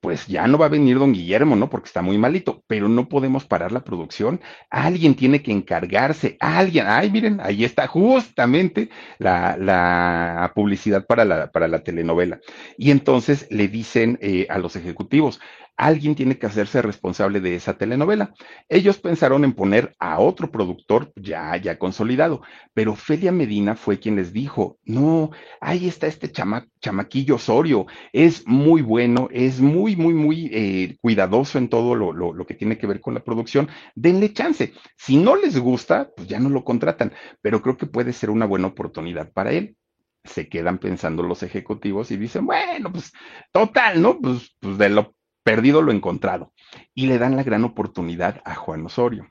pues 0.02 0.26
ya 0.26 0.48
no 0.48 0.58
va 0.58 0.66
a 0.66 0.68
venir 0.68 0.98
don 0.98 1.12
Guillermo, 1.12 1.54
¿no? 1.54 1.70
Porque 1.70 1.86
está 1.86 2.02
muy 2.02 2.18
malito, 2.18 2.64
pero 2.66 2.88
no 2.88 3.08
podemos 3.08 3.44
parar 3.44 3.70
la 3.70 3.84
producción. 3.84 4.40
Alguien 4.68 5.14
tiene 5.14 5.42
que 5.42 5.52
encargarse, 5.52 6.36
alguien. 6.40 6.86
Ay, 6.88 7.08
miren, 7.12 7.40
ahí 7.40 7.64
está 7.64 7.86
justamente 7.86 8.90
la, 9.18 9.56
la 9.56 10.50
publicidad 10.56 11.06
para 11.06 11.24
la, 11.24 11.52
para 11.52 11.68
la 11.68 11.84
telenovela. 11.84 12.40
Y 12.76 12.90
entonces 12.90 13.46
le 13.48 13.68
dicen 13.68 14.18
eh, 14.20 14.48
a 14.50 14.58
los 14.58 14.74
ejecutivos, 14.74 15.40
alguien 15.76 16.14
tiene 16.14 16.38
que 16.38 16.46
hacerse 16.46 16.82
responsable 16.82 17.40
de 17.40 17.54
esa 17.54 17.76
telenovela. 17.76 18.32
Ellos 18.68 18.98
pensaron 18.98 19.44
en 19.44 19.52
poner 19.52 19.94
a 19.98 20.18
otro 20.20 20.50
productor 20.50 21.12
ya, 21.16 21.56
ya 21.56 21.78
consolidado, 21.78 22.42
pero 22.74 22.94
Felia 22.94 23.32
Medina 23.32 23.74
fue 23.74 23.98
quien 23.98 24.16
les 24.16 24.32
dijo, 24.32 24.78
no, 24.84 25.30
ahí 25.60 25.88
está 25.88 26.06
este 26.06 26.30
chamaquillo 26.30 27.36
Osorio, 27.36 27.86
es 28.12 28.46
muy 28.46 28.82
bueno, 28.82 29.28
es 29.32 29.60
muy, 29.60 29.96
muy, 29.96 30.14
muy 30.14 30.50
eh, 30.52 30.96
cuidadoso 31.00 31.58
en 31.58 31.68
todo 31.68 31.94
lo, 31.94 32.12
lo 32.12 32.46
que 32.46 32.54
tiene 32.54 32.78
que 32.78 32.86
ver 32.86 33.00
con 33.00 33.14
la 33.14 33.24
producción, 33.24 33.68
denle 33.94 34.32
chance. 34.32 34.72
Si 34.96 35.16
no 35.16 35.36
les 35.36 35.58
gusta, 35.58 36.10
pues 36.16 36.28
ya 36.28 36.38
no 36.38 36.48
lo 36.48 36.64
contratan, 36.64 37.12
pero 37.40 37.62
creo 37.62 37.76
que 37.76 37.86
puede 37.86 38.12
ser 38.12 38.30
una 38.30 38.46
buena 38.46 38.68
oportunidad 38.68 39.32
para 39.32 39.52
él 39.52 39.76
se 40.24 40.48
quedan 40.48 40.78
pensando 40.78 41.22
los 41.22 41.42
ejecutivos 41.42 42.10
y 42.10 42.16
dicen, 42.16 42.46
bueno, 42.46 42.92
pues 42.92 43.12
total, 43.50 44.00
¿no? 44.00 44.20
Pues, 44.20 44.54
pues 44.60 44.78
de 44.78 44.88
lo 44.88 45.14
perdido 45.42 45.82
lo 45.82 45.92
encontrado. 45.92 46.52
Y 46.94 47.06
le 47.06 47.18
dan 47.18 47.36
la 47.36 47.42
gran 47.42 47.64
oportunidad 47.64 48.40
a 48.44 48.54
Juan 48.54 48.86
Osorio. 48.86 49.26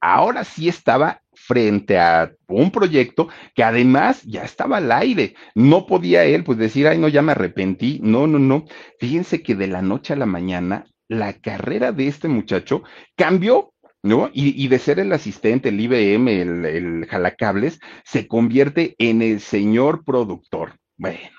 Ahora 0.00 0.44
sí 0.44 0.68
estaba 0.68 1.22
frente 1.32 1.98
a 1.98 2.30
un 2.46 2.70
proyecto 2.70 3.28
que 3.54 3.64
además 3.64 4.22
ya 4.22 4.44
estaba 4.44 4.76
al 4.76 4.92
aire. 4.92 5.34
No 5.54 5.86
podía 5.86 6.24
él 6.24 6.44
pues 6.44 6.58
decir, 6.58 6.86
ay, 6.86 6.98
no, 6.98 7.08
ya 7.08 7.22
me 7.22 7.32
arrepentí. 7.32 8.00
No, 8.02 8.26
no, 8.26 8.38
no. 8.38 8.64
Fíjense 8.98 9.42
que 9.42 9.54
de 9.54 9.66
la 9.66 9.80
noche 9.80 10.12
a 10.12 10.16
la 10.16 10.26
mañana 10.26 10.86
la 11.08 11.32
carrera 11.32 11.92
de 11.92 12.08
este 12.08 12.28
muchacho 12.28 12.82
cambió 13.16 13.74
¿no? 14.04 14.28
Y, 14.34 14.68
de 14.68 14.78
ser 14.78 15.00
el 15.00 15.10
asistente, 15.14 15.70
el 15.70 15.80
IBM, 15.80 16.28
el, 16.28 16.64
el 16.66 17.06
jalacables, 17.06 17.80
se 18.04 18.28
convierte 18.28 18.94
en 18.98 19.22
el 19.22 19.40
señor 19.40 20.04
productor. 20.04 20.74
Bueno, 20.98 21.30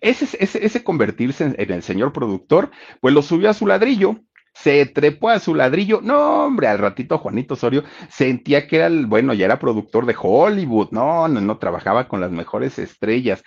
ese, 0.00 0.26
ese, 0.40 0.84
convertirse 0.84 1.44
en, 1.44 1.54
en, 1.58 1.72
el 1.72 1.82
señor 1.82 2.12
productor, 2.12 2.70
pues 3.00 3.14
lo 3.14 3.22
subió 3.22 3.50
a 3.50 3.54
su 3.54 3.66
ladrillo, 3.66 4.20
se 4.54 4.86
trepó 4.86 5.30
a 5.30 5.38
su 5.38 5.54
ladrillo. 5.54 6.00
No, 6.02 6.46
hombre, 6.46 6.68
al 6.68 6.78
ratito 6.78 7.18
Juanito 7.18 7.54
Osorio 7.54 7.84
sentía 8.08 8.66
que 8.66 8.76
era 8.76 8.86
el, 8.86 9.06
bueno, 9.06 9.34
ya 9.34 9.46
era 9.46 9.58
productor 9.58 10.06
de 10.06 10.16
Hollywood, 10.20 10.88
no, 10.90 11.28
no, 11.28 11.40
no, 11.40 11.58
trabajaba 11.58 12.08
con 12.08 12.20
las 12.20 12.30
mejores 12.30 12.78
estrellas 12.78 13.42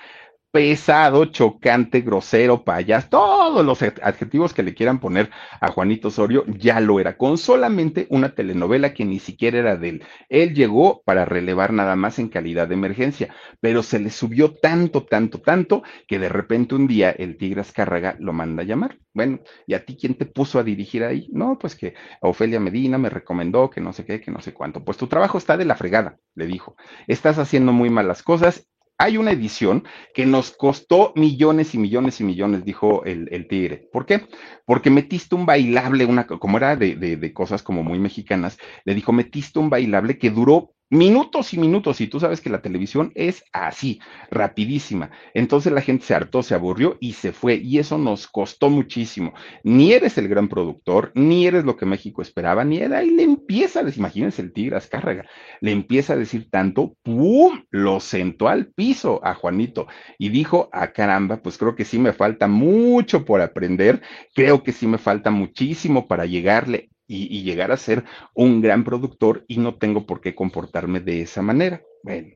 pesado, 0.51 1.25
chocante, 1.25 2.01
grosero, 2.01 2.63
payas, 2.65 3.09
todos 3.09 3.65
los 3.65 3.81
adjetivos 3.81 4.53
que 4.53 4.63
le 4.63 4.73
quieran 4.73 4.99
poner 4.99 5.29
a 5.61 5.71
Juanito 5.71 6.09
Osorio, 6.09 6.43
ya 6.47 6.81
lo 6.81 6.99
era, 6.99 7.15
con 7.17 7.37
solamente 7.37 8.05
una 8.09 8.35
telenovela 8.35 8.93
que 8.93 9.05
ni 9.05 9.19
siquiera 9.19 9.59
era 9.59 9.77
de 9.77 9.89
él. 9.89 10.03
Él 10.27 10.53
llegó 10.53 11.01
para 11.05 11.23
relevar 11.23 11.71
nada 11.71 11.95
más 11.95 12.19
en 12.19 12.27
calidad 12.27 12.67
de 12.67 12.75
emergencia, 12.75 13.33
pero 13.61 13.81
se 13.81 13.99
le 13.99 14.09
subió 14.09 14.53
tanto, 14.53 15.05
tanto, 15.05 15.39
tanto, 15.39 15.83
que 16.05 16.19
de 16.19 16.27
repente 16.29 16.75
un 16.75 16.85
día 16.87 17.11
el 17.11 17.37
Tigre 17.37 17.61
Azcárraga 17.61 18.17
lo 18.19 18.33
manda 18.33 18.63
a 18.63 18.65
llamar. 18.65 18.97
Bueno, 19.13 19.39
¿y 19.67 19.73
a 19.73 19.85
ti 19.85 19.97
quién 19.97 20.15
te 20.15 20.25
puso 20.25 20.59
a 20.59 20.63
dirigir 20.63 21.03
ahí? 21.03 21.29
No, 21.31 21.57
pues 21.57 21.75
que 21.75 21.95
Ofelia 22.21 22.59
Medina 22.59 22.97
me 22.97 23.09
recomendó 23.09 23.69
que 23.69 23.81
no 23.81 23.93
sé 23.93 24.05
qué, 24.05 24.19
que 24.19 24.31
no 24.31 24.41
sé 24.41 24.53
cuánto. 24.53 24.83
Pues 24.83 24.97
tu 24.97 25.07
trabajo 25.07 25.37
está 25.37 25.57
de 25.57 25.65
la 25.65 25.75
fregada, 25.75 26.17
le 26.35 26.45
dijo. 26.45 26.75
Estás 27.07 27.37
haciendo 27.37 27.71
muy 27.73 27.89
malas 27.89 28.23
cosas 28.23 28.67
hay 29.01 29.17
una 29.17 29.31
edición 29.31 29.83
que 30.13 30.27
nos 30.27 30.51
costó 30.51 31.11
millones 31.15 31.73
y 31.73 31.79
millones 31.79 32.19
y 32.21 32.23
millones, 32.23 32.63
dijo 32.63 33.03
el, 33.03 33.47
tigre. 33.47 33.89
¿Por 33.91 34.05
qué? 34.05 34.27
Porque 34.63 34.91
metiste 34.91 35.33
un 35.33 35.47
bailable, 35.47 36.05
una, 36.05 36.27
como 36.27 36.57
era 36.57 36.75
de, 36.75 36.95
de 36.95 37.33
cosas 37.33 37.63
como 37.63 37.83
muy 37.83 37.97
mexicanas, 37.97 38.59
le 38.85 38.93
dijo, 38.93 39.11
metiste 39.11 39.57
un 39.57 39.71
bailable 39.71 40.19
que 40.19 40.29
duró 40.29 40.75
minutos 40.91 41.53
y 41.53 41.57
minutos, 41.57 42.01
y 42.01 42.07
tú 42.07 42.19
sabes 42.19 42.41
que 42.41 42.49
la 42.49 42.61
televisión 42.61 43.11
es 43.15 43.43
así, 43.53 43.99
rapidísima. 44.29 45.09
Entonces 45.33 45.71
la 45.71 45.81
gente 45.81 46.05
se 46.05 46.13
hartó, 46.13 46.43
se 46.43 46.53
aburrió 46.53 46.97
y 46.99 47.13
se 47.13 47.31
fue, 47.31 47.55
y 47.55 47.79
eso 47.79 47.97
nos 47.97 48.27
costó 48.27 48.69
muchísimo. 48.69 49.33
Ni 49.63 49.93
eres 49.93 50.17
el 50.17 50.27
gran 50.27 50.49
productor, 50.49 51.13
ni 51.15 51.47
eres 51.47 51.63
lo 51.63 51.77
que 51.77 51.85
México 51.85 52.21
esperaba, 52.21 52.65
ni 52.65 52.77
era, 52.77 53.03
y 53.03 53.11
le 53.11 53.23
empieza 53.23 53.79
a 53.79 53.83
decir, 53.83 53.99
imagínense 53.99 54.41
el 54.41 54.51
tigre 54.51 54.75
Azcárraga, 54.75 55.25
le 55.61 55.71
empieza 55.71 56.13
a 56.13 56.17
decir 56.17 56.49
tanto, 56.51 56.97
¡pum! 57.03 57.63
Lo 57.69 58.01
sentó 58.01 58.49
al 58.49 58.67
piso 58.67 59.21
a 59.23 59.33
Juanito 59.33 59.87
y 60.19 60.27
dijo, 60.29 60.69
a 60.73 60.83
ah, 60.83 60.91
caramba, 60.91 61.41
pues 61.41 61.57
creo 61.57 61.75
que 61.75 61.85
sí 61.85 61.99
me 61.99 62.11
falta 62.11 62.47
mucho 62.47 63.23
por 63.23 63.39
aprender, 63.39 64.01
creo 64.35 64.61
que 64.61 64.73
sí 64.73 64.87
me 64.87 64.97
falta 64.97 65.31
muchísimo 65.31 66.07
para 66.07 66.25
llegarle 66.25 66.89
y, 67.11 67.43
llegar 67.43 67.71
a 67.71 67.77
ser 67.77 68.03
un 68.33 68.61
gran 68.61 68.83
productor 68.83 69.43
y 69.47 69.57
no 69.57 69.75
tengo 69.75 70.05
por 70.05 70.21
qué 70.21 70.33
comportarme 70.33 70.99
de 70.99 71.21
esa 71.21 71.41
manera. 71.41 71.81
Bueno, 72.03 72.29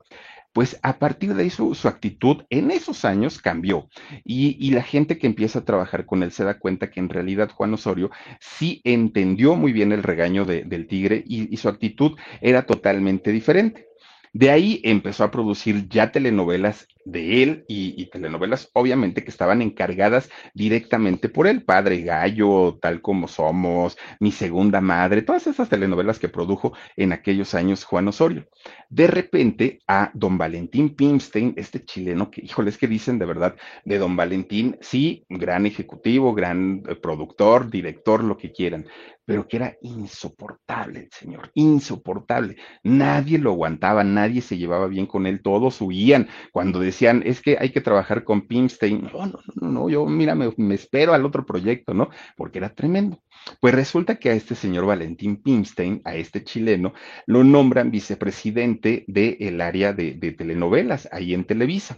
pues 0.54 0.80
a 0.84 1.00
partir 1.00 1.34
de 1.34 1.46
eso 1.46 1.74
su 1.74 1.88
actitud 1.88 2.44
en 2.50 2.72
esos 2.72 3.06
años 3.06 3.40
cambió 3.42 3.90
y, 4.24 4.72
la 4.72 4.84
gente 4.84 5.18
que 5.18 5.28
empieza 5.28 5.60
a 5.60 5.66
trabajar 5.66 6.06
con 6.06 6.24
él 6.24 6.32
se 6.32 6.44
da 6.44 6.60
cuenta 6.60 6.90
que 6.90 7.00
en 7.00 7.10
realidad 7.10 7.52
Juan 7.52 7.74
Osorio 7.74 8.12
sí 8.40 8.82
entendió 8.84 9.56
muy 9.56 9.72
bien 9.72 9.92
el 9.92 10.04
regaño 10.04 10.46
del 10.46 10.88
tigre 10.88 11.24
y 11.26 11.56
su 11.58 11.70
actitud 11.70 12.18
era 12.42 12.66
totalmente 12.66 13.32
diferente. 13.32 13.88
De 14.34 14.52
ahí 14.52 14.82
empezó 14.84 15.24
a 15.24 15.32
producir 15.32 15.88
ya 15.88 16.12
telenovelas 16.12 16.90
de 17.06 17.44
él 17.44 17.66
y, 17.68 18.06
telenovelas 18.08 18.70
obviamente 18.74 19.24
que 19.24 19.30
estaban 19.30 19.62
encargadas 19.62 20.30
directamente 20.54 21.30
por 21.30 21.48
él, 21.48 21.64
Padre 21.64 22.02
Gallo, 22.02 22.78
tal 22.82 23.02
como 23.02 23.28
somos, 23.28 23.98
Mi 24.20 24.32
Segunda 24.32 24.82
Madre, 24.82 25.22
todas 25.22 25.48
esas 25.48 25.70
telenovelas 25.70 26.20
que 26.20 26.30
produjo 26.30 26.74
en 26.96 27.14
aquellos 27.14 27.54
años 27.54 27.84
Juan 27.84 28.08
Osorio. 28.08 28.48
De 28.90 29.08
repente 29.08 29.80
a 29.88 30.12
don 30.14 30.38
Valentín 30.38 30.96
Pimstein, 30.96 31.54
este 31.58 31.84
chileno 31.86 32.32
que, 32.32 32.42
híjoles, 32.42 32.78
que 32.78 32.88
dicen 32.88 33.20
de 33.20 33.26
verdad 33.26 33.56
de 33.86 33.98
don 33.98 34.16
Valentín, 34.16 34.78
sí, 34.82 35.26
gran 35.30 35.66
ejecutivo, 35.66 36.34
gran 36.34 36.84
eh, 36.88 36.96
productor, 36.96 37.70
director, 37.70 38.24
lo 38.24 38.38
que 38.38 38.52
quieran, 38.52 38.86
pero 39.26 39.48
que 39.48 39.58
era 39.58 39.76
insoportable 39.82 41.00
el 41.00 41.10
señor, 41.12 41.52
insoportable. 41.56 42.56
Nadie 42.84 43.40
lo 43.40 43.52
aguantaba, 43.52 44.04
nadie 44.04 44.42
se 44.42 44.58
llevaba 44.58 44.88
bien 44.88 45.08
con 45.08 45.26
él, 45.26 45.42
todos 45.42 45.82
huían 45.82 46.28
cuando 46.52 46.80
decía 46.80 46.95
decían, 46.96 47.24
es 47.26 47.42
que 47.42 47.58
hay 47.60 47.72
que 47.72 47.82
trabajar 47.82 48.24
con 48.24 48.48
Pimstein. 48.48 49.10
No, 49.14 49.26
no, 49.26 49.40
no, 49.56 49.70
no, 49.70 49.90
yo, 49.90 50.06
mira, 50.06 50.34
me, 50.36 50.54
espero 50.74 51.14
al 51.14 51.26
otro 51.26 51.46
proyecto, 51.46 51.94
¿no? 51.94 52.10
Porque 52.38 52.60
era 52.60 52.70
tremendo. 52.70 53.22
Pues 53.60 53.76
resulta 53.76 54.16
que 54.16 54.30
a 54.30 54.34
este 54.34 54.56
señor 54.56 54.86
Valentín 54.86 55.42
Pimstein, 55.42 56.02
a 56.06 56.16
este 56.16 56.44
chileno, 56.44 56.94
lo 57.28 57.44
nombran 57.44 57.92
vicepresidente 57.92 59.04
del 59.08 59.62
área 59.62 59.94
de, 59.94 60.14
telenovelas 60.38 61.08
ahí 61.12 61.34
en 61.34 61.44
Televisa. 61.44 61.98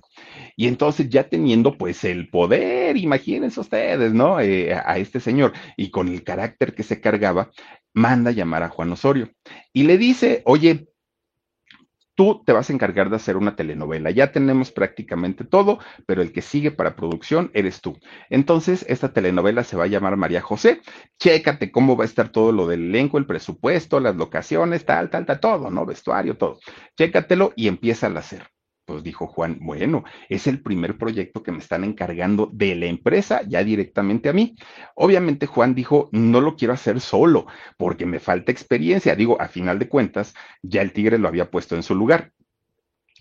Y 0.55 0.67
entonces 0.67 1.09
ya 1.09 1.29
teniendo 1.29 1.77
pues 1.77 2.03
el 2.03 2.29
poder, 2.29 2.97
imagínense 2.97 3.59
ustedes, 3.59 4.13
¿no? 4.13 4.39
Eh, 4.39 4.73
a 4.73 4.97
este 4.97 5.19
señor 5.19 5.53
y 5.77 5.91
con 5.91 6.07
el 6.07 6.23
carácter 6.23 6.73
que 6.73 6.83
se 6.83 6.99
cargaba, 6.99 7.51
manda 7.93 8.31
llamar 8.31 8.63
a 8.63 8.69
Juan 8.69 8.91
Osorio 8.91 9.31
y 9.73 9.83
le 9.83 9.97
dice, 9.97 10.41
oye, 10.45 10.87
tú 12.17 12.41
te 12.43 12.51
vas 12.51 12.69
a 12.69 12.73
encargar 12.73 13.11
de 13.11 13.15
hacer 13.15 13.37
una 13.37 13.55
telenovela. 13.55 14.09
Ya 14.09 14.31
tenemos 14.31 14.71
prácticamente 14.71 15.45
todo, 15.45 15.77
pero 16.07 16.23
el 16.23 16.33
que 16.33 16.41
sigue 16.41 16.71
para 16.71 16.95
producción 16.95 17.51
eres 17.53 17.79
tú. 17.79 17.97
Entonces, 18.31 18.83
esta 18.89 19.13
telenovela 19.13 19.63
se 19.63 19.77
va 19.77 19.83
a 19.83 19.87
llamar 19.87 20.17
María 20.17 20.41
José. 20.41 20.81
Chécate 21.19 21.71
cómo 21.71 21.95
va 21.95 22.03
a 22.05 22.07
estar 22.07 22.29
todo 22.29 22.51
lo 22.51 22.67
del 22.67 22.85
elenco, 22.85 23.19
el 23.19 23.27
presupuesto, 23.27 23.99
las 23.99 24.15
locaciones, 24.15 24.83
tal, 24.83 25.11
tal, 25.11 25.27
tal, 25.27 25.39
todo, 25.39 25.69
¿no? 25.69 25.85
Vestuario, 25.85 26.37
todo. 26.37 26.59
Chécatelo 26.97 27.53
y 27.55 27.67
empieza 27.67 28.07
a 28.07 28.17
hacer. 28.17 28.56
Pues 28.87 29.03
dijo 29.03 29.27
Juan, 29.27 29.57
bueno, 29.59 30.05
es 30.29 30.47
el 30.47 30.61
primer 30.61 30.97
proyecto 30.97 31.43
que 31.43 31.51
me 31.51 31.57
están 31.57 31.83
encargando 31.83 32.49
de 32.53 32.73
la 32.73 32.85
empresa 32.85 33.41
ya 33.45 33.61
directamente 33.61 34.29
a 34.29 34.33
mí. 34.33 34.55
Obviamente 34.95 35.45
Juan 35.45 35.75
dijo, 35.75 36.07
no 36.13 36.39
lo 36.39 36.55
quiero 36.55 36.73
hacer 36.73 37.01
solo 37.01 37.47
porque 37.75 38.05
me 38.05 38.21
falta 38.21 38.49
experiencia. 38.49 39.13
Digo, 39.17 39.41
a 39.41 39.49
final 39.49 39.77
de 39.77 39.89
cuentas, 39.89 40.33
ya 40.63 40.81
el 40.81 40.93
tigre 40.93 41.17
lo 41.17 41.27
había 41.27 41.51
puesto 41.51 41.75
en 41.75 41.83
su 41.83 41.95
lugar. 41.95 42.31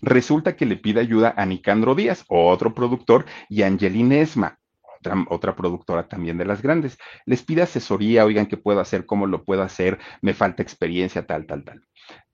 Resulta 0.01 0.55
que 0.55 0.65
le 0.65 0.77
pide 0.77 1.01
ayuda 1.01 1.33
a 1.35 1.45
Nicandro 1.45 1.95
Díaz, 1.95 2.23
otro 2.29 2.73
productor, 2.73 3.25
y 3.49 3.63
a 3.63 3.67
Angelina 3.67 4.19
Esma, 4.19 4.59
otra, 4.99 5.25
otra, 5.29 5.55
productora 5.57 6.07
también 6.07 6.37
de 6.37 6.45
las 6.45 6.61
grandes. 6.61 6.97
Les 7.25 7.43
pide 7.43 7.63
asesoría, 7.63 8.23
oigan, 8.23 8.45
¿qué 8.45 8.55
puedo 8.55 8.79
hacer? 8.79 9.05
¿Cómo 9.05 9.27
lo 9.27 9.43
puedo 9.43 9.63
hacer? 9.63 9.99
Me 10.21 10.33
falta 10.33 10.63
experiencia, 10.63 11.27
tal, 11.27 11.45
tal, 11.45 11.65
tal 11.65 11.81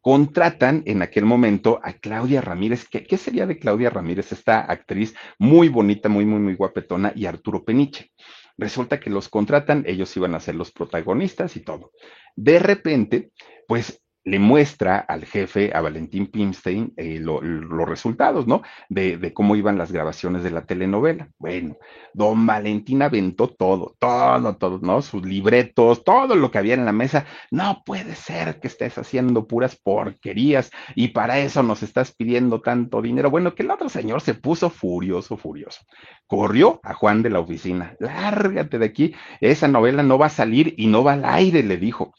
contratan 0.04 0.84
en 0.86 1.02
aquel 1.02 1.24
momento 1.24 1.80
a 1.82 1.94
Claudia 1.94 2.42
Ramírez. 2.42 2.86
¿Qué, 2.90 3.06
¿Qué, 3.06 3.18
sería 3.18 3.48
de 3.48 3.58
Claudia 3.58 3.90
Ramírez, 3.90 4.34
esta 4.34 4.60
actriz 4.60 5.16
muy 5.40 5.70
bonita, 5.70 6.10
muy, 6.10 6.26
muy, 6.26 6.42
muy 6.42 6.56
guapetona, 6.56 7.14
y 7.16 7.26
Arturo 7.26 7.64
Peniche? 7.64 8.12
Resulta 8.58 9.00
que 9.00 9.10
los 9.10 9.30
contratan, 9.30 9.86
ellos 9.88 10.16
iban 10.18 10.36
a 10.36 10.42
ser 10.42 10.56
los 10.56 10.74
protagonistas 10.74 11.56
y 11.56 11.62
todo. 11.62 11.94
De 12.36 12.60
repente, 12.60 13.32
pues 13.66 14.03
le 14.26 14.40
muestra 14.40 15.00
al 15.00 15.26
jefe, 15.26 15.72
a 15.74 15.82
Valentín 15.82 16.28
Pimstein, 16.28 16.94
eh, 16.96 17.20
los 17.20 17.90
resultados, 17.90 18.48
¿no? 18.48 18.62
De, 18.88 19.18
de, 19.18 19.34
cómo 19.34 19.56
iban 19.56 19.78
las 19.78 19.92
grabaciones 19.92 20.44
de 20.44 20.52
la 20.52 20.66
telenovela. 20.66 21.30
Bueno, 21.38 21.78
don 22.14 22.46
Valentín 22.46 23.02
aventó 23.02 23.50
todo, 23.50 23.96
todo, 24.00 24.56
todo, 24.56 24.80
¿no? 24.82 25.02
Sus 25.02 25.26
libretos, 25.26 26.04
todo 26.04 26.36
lo 26.36 26.52
que 26.52 26.58
había 26.58 26.74
en 26.74 26.86
la 26.86 26.94
mesa. 26.94 27.26
No 27.52 27.84
puede 27.86 28.16
ser 28.16 28.60
que 28.60 28.68
estés 28.68 28.98
haciendo 28.98 29.48
puras 29.48 29.76
porquerías 29.76 30.72
y 30.96 31.10
para 31.10 31.40
eso 31.40 31.62
nos 31.64 31.84
estás 31.84 32.14
pidiendo 32.14 32.62
tanto 32.62 33.02
dinero. 33.02 33.30
Bueno, 33.30 33.56
que 33.56 33.64
el 33.64 33.72
otro 33.72 33.90
señor 33.90 34.22
se 34.22 34.36
puso 34.36 34.70
furioso, 34.70 35.36
furioso. 35.36 35.82
Corrió 36.28 36.80
a 36.84 36.94
Juan 36.94 37.24
de 37.24 37.30
la 37.30 37.40
oficina. 37.40 37.96
Lárgate 38.00 38.80
de 38.80 38.86
aquí, 38.86 39.16
esa 39.42 39.68
novela 39.68 40.04
no 40.04 40.18
va 40.18 40.28
a 40.28 40.30
salir 40.30 40.74
y 40.78 40.88
no 40.88 41.04
va 41.04 41.14
al 41.14 41.26
aire, 41.26 41.64
le 41.64 41.78
dijo. 41.78 42.14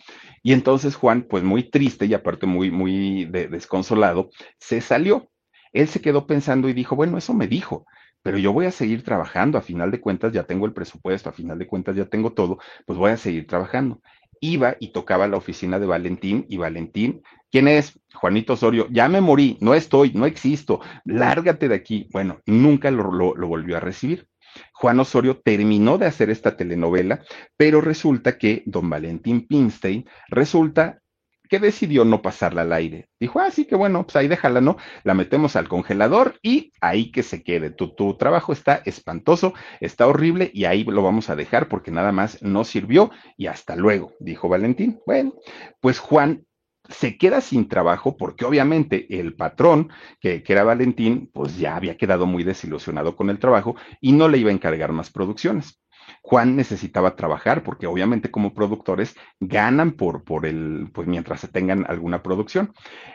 Y 0.45 0.53
entonces 0.55 0.95
Juan, 0.97 1.25
pues 1.29 1.43
muy 1.43 1.65
triste 1.71 2.07
y 2.07 2.15
aparte 2.15 2.47
muy, 2.47 2.71
muy 2.71 3.25
desconsolado, 3.27 4.31
se 4.61 4.81
salió. 4.83 5.31
Él 5.73 5.89
se 5.89 6.03
quedó 6.03 6.27
pensando 6.29 6.69
y 6.69 6.75
dijo, 6.75 6.97
bueno, 6.97 7.19
eso 7.19 7.35
me 7.35 7.49
dijo, 7.49 7.87
pero 8.23 8.39
yo 8.39 8.53
voy 8.53 8.67
a 8.67 8.71
seguir 8.71 9.03
trabajando, 9.05 9.59
a 9.59 9.63
final 9.63 9.91
de 9.91 10.01
cuentas 10.01 10.33
ya 10.33 10.45
tengo 10.45 10.67
el 10.67 10.75
presupuesto, 10.75 11.31
a 11.31 11.33
final 11.33 11.59
de 11.59 11.67
cuentas 11.67 11.97
ya 11.97 12.07
tengo 12.07 12.33
todo, 12.35 12.59
pues 12.87 12.99
voy 12.99 13.11
a 13.11 13.17
seguir 13.17 13.47
trabajando. 13.47 14.03
Iba 14.41 14.77
y 14.81 14.93
tocaba 14.93 15.27
la 15.29 15.39
oficina 15.39 15.79
de 15.81 15.87
Valentín 15.87 16.47
y 16.51 16.59
Valentín, 16.59 17.23
¿quién 17.51 17.67
es? 17.69 17.99
Juanito 18.15 18.53
Osorio, 18.53 18.87
ya 18.91 19.09
me 19.09 19.21
morí, 19.23 19.59
no 19.63 19.75
estoy, 19.75 20.13
no 20.13 20.27
existo, 20.27 20.81
lárgate 21.07 21.69
de 21.69 21.75
aquí. 21.77 22.09
Bueno, 22.13 22.41
nunca 22.47 22.91
lo, 22.91 23.35
lo 23.35 23.49
volvió 23.49 23.79
a 23.79 23.81
recibir. 23.81 24.29
Juan 24.73 25.01
Osorio 25.01 25.41
terminó 25.45 25.99
de 25.99 26.07
hacer 26.07 26.31
esta 26.31 26.57
telenovela, 26.57 27.23
pero 27.57 27.81
resulta 27.81 28.39
que 28.39 28.63
don 28.67 28.89
Valentín 28.91 29.47
Pinstein 29.47 30.07
resulta 30.29 31.01
que 31.49 31.59
decidió 31.59 32.05
no 32.05 32.23
pasarla 32.23 32.63
al 32.63 32.73
aire. 32.73 33.09
Dijo, 33.21 33.39
ah, 33.41 33.51
sí, 33.51 33.67
que 33.67 33.77
bueno, 33.77 34.05
pues 34.05 34.17
ahí 34.17 34.29
déjala, 34.29 34.61
¿no? 34.61 34.77
La 35.03 35.15
metemos 35.15 35.57
al 35.57 35.69
congelador 35.69 36.39
y 36.43 36.73
ahí 36.81 37.13
que 37.13 37.23
se 37.23 37.43
quede. 37.43 37.71
Tu, 37.71 37.95
tu 37.95 38.17
trabajo 38.17 38.53
está 38.53 38.83
espantoso, 38.85 39.55
está 39.81 40.07
horrible 40.07 40.51
y 40.55 40.65
ahí 40.65 40.85
lo 40.85 41.03
vamos 41.03 41.31
a 41.31 41.37
dejar 41.37 41.69
porque 41.69 41.91
nada 41.91 42.13
más 42.13 42.43
no 42.43 42.65
sirvió 42.65 43.11
y 43.37 43.47
hasta 43.47 43.77
luego, 43.77 44.15
dijo 44.21 44.49
Valentín. 44.49 45.01
Bueno, 45.07 45.35
pues 45.81 45.99
Juan 45.99 46.45
se 46.89 47.17
queda 47.17 47.41
sin 47.41 47.69
trabajo 47.69 48.17
porque 48.17 48.45
obviamente 48.45 49.07
el 49.19 49.35
patrón, 49.35 49.91
que, 50.21 50.43
era 50.47 50.65
Valentín, 50.65 51.31
pues 51.33 51.59
ya 51.59 51.77
había 51.77 51.97
quedado 51.97 52.27
muy 52.27 52.45
desilusionado 52.45 53.17
con 53.17 53.31
el 53.31 53.39
trabajo 53.39 53.77
y 54.01 54.13
no 54.13 54.29
le 54.29 54.39
iba 54.39 54.51
a 54.51 54.55
encargar 54.55 54.93
más 54.93 55.11
producciones. 55.11 55.81
Juan 56.21 56.57
necesitaba 56.57 57.17
trabajar 57.17 57.63
porque 57.63 57.87
obviamente 57.87 58.31
como 58.31 58.55
productores 58.55 59.15
ganan 59.41 59.93
por, 59.93 60.25
por 60.25 60.47
el, 60.47 60.91
pues 60.93 61.09
mientras 61.09 61.41
se 61.41 61.49
tengan 61.49 61.87
alguna 61.89 62.23
producción. 62.23 62.73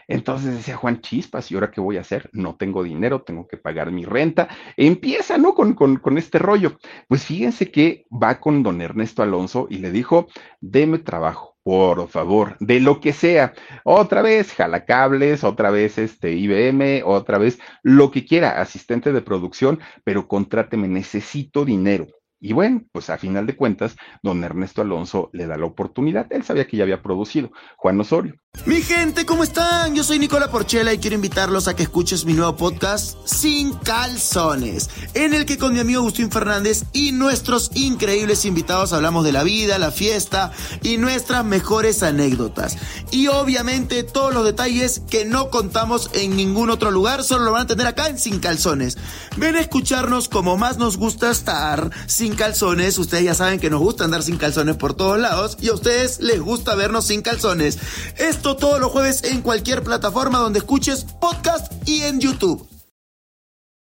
Entonces 0.08 0.56
decía 0.56 0.76
Juan, 0.76 1.02
chispas, 1.02 1.52
¿y 1.52 1.56
ahora 1.56 1.72
qué 1.72 1.82
voy 1.82 1.98
a 1.98 2.02
hacer? 2.02 2.30
No 2.34 2.56
tengo 2.56 2.84
dinero, 2.84 3.22
tengo 3.22 3.48
que 3.48 3.58
pagar 3.58 3.92
mi 3.92 4.06
renta. 4.06 4.48
Empieza, 4.78 5.38
¿no? 5.38 5.54
Con, 5.54 5.74
con, 5.74 5.98
con 5.98 6.18
este 6.18 6.40
rollo. 6.40 6.78
Pues 7.08 7.26
fíjense 7.26 7.72
que 7.72 8.06
va 8.12 8.40
con 8.40 8.64
don 8.64 8.82
Ernesto 8.82 9.22
Alonso 9.22 9.68
y 9.70 9.78
le 9.78 9.92
dijo, 9.92 10.28
deme 10.62 11.00
trabajo 11.00 11.49
por 11.70 12.08
favor, 12.10 12.58
de 12.60 12.80
lo 12.80 13.00
que 13.00 13.14
sea. 13.14 13.54
Otra 13.84 14.24
vez 14.24 14.54
jalacables, 14.54 15.44
otra 15.44 15.70
vez 15.70 16.00
este 16.00 16.32
IBM, 16.32 17.04
otra 17.06 17.38
vez 17.38 17.60
lo 17.84 18.10
que 18.10 18.26
quiera, 18.26 18.60
asistente 18.60 19.14
de 19.14 19.22
producción, 19.22 19.80
pero 20.04 20.28
contráteme, 20.28 20.88
necesito 20.88 21.66
dinero. 21.66 22.08
Y 22.42 22.54
bueno, 22.54 22.84
pues 22.94 23.10
a 23.10 23.18
final 23.18 23.46
de 23.46 23.56
cuentas, 23.56 23.98
don 24.24 24.44
Ernesto 24.44 24.82
Alonso 24.82 25.30
le 25.34 25.46
da 25.46 25.58
la 25.58 25.66
oportunidad. 25.66 26.28
Él 26.30 26.44
sabía 26.44 26.68
que 26.68 26.78
ya 26.78 26.84
había 26.84 27.02
producido. 27.02 27.52
Juan 27.76 28.00
Osorio. 28.00 28.36
Mi 28.66 28.82
gente, 28.82 29.26
¿cómo 29.26 29.44
están? 29.44 29.96
Yo 29.96 30.04
soy 30.04 30.20
Nicola 30.20 30.50
Porchela 30.50 30.92
y 30.92 30.98
quiero 30.98 31.16
invitarlos 31.16 31.68
a 31.68 31.76
que 31.76 31.84
escuches 31.84 32.26
mi 32.26 32.34
nuevo 32.34 32.58
podcast 32.58 33.16
Sin 33.26 33.74
Calzones, 33.74 34.90
en 35.14 35.34
el 35.34 35.46
que 35.46 35.58
con 35.58 35.74
mi 35.74 35.80
amigo 35.80 36.00
Agustín 36.00 36.32
Fernández 36.32 36.84
y 36.92 37.12
nuestros 37.12 37.72
increíbles 37.76 38.46
invitados 38.46 38.92
hablamos 38.92 39.24
de 39.24 39.32
la 39.32 39.44
vida, 39.44 39.78
la 39.78 39.92
fiesta 39.92 40.52
y 40.82 40.98
nuestras 40.98 41.46
mejores 41.46 42.02
anécdotas. 42.02 42.78
Y 43.12 43.28
obviamente 43.28 44.04
todos 44.04 44.34
los 44.34 44.44
detalles 44.44 45.02
que 45.10 45.26
no 45.26 45.50
contamos 45.52 46.10
en 46.14 46.36
ningún 46.36 46.70
otro 46.70 46.90
lugar, 46.90 47.24
solo 47.24 47.46
lo 47.46 47.52
van 47.52 47.64
a 47.64 47.68
tener 47.68 47.86
acá 47.86 48.08
en 48.08 48.18
Sin 48.18 48.40
Calzones. 48.40 48.98
Ven 49.38 49.56
a 49.56 49.62
escucharnos 49.62 50.28
como 50.28 50.58
más 50.58 50.78
nos 50.78 50.98
gusta 50.98 51.30
estar 51.30 51.92
sin 52.08 52.29
calzones. 52.36 52.98
Ustedes 52.98 53.24
ya 53.24 53.34
saben 53.34 53.60
que 53.60 53.70
nos 53.70 53.80
gusta 53.80 54.04
andar 54.04 54.24
sin 54.24 54.38
calzones 54.38 54.78
por 54.78 54.94
todos 54.94 55.20
lados 55.20 55.58
y 55.62 55.70
a 55.70 55.74
ustedes 55.74 56.20
les 56.20 56.42
gusta 56.42 56.76
vernos 56.76 57.08
sin 57.08 57.22
calzones. 57.22 57.80
Esto 58.18 58.56
todos 58.56 58.80
los 58.80 58.92
jueves 58.92 59.24
en 59.24 59.42
cualquier 59.42 59.84
plataforma 59.84 60.40
donde 60.40 60.60
escuches 60.60 61.06
podcast 61.06 61.72
y 61.88 62.04
en 62.04 62.20
YouTube. 62.20 62.68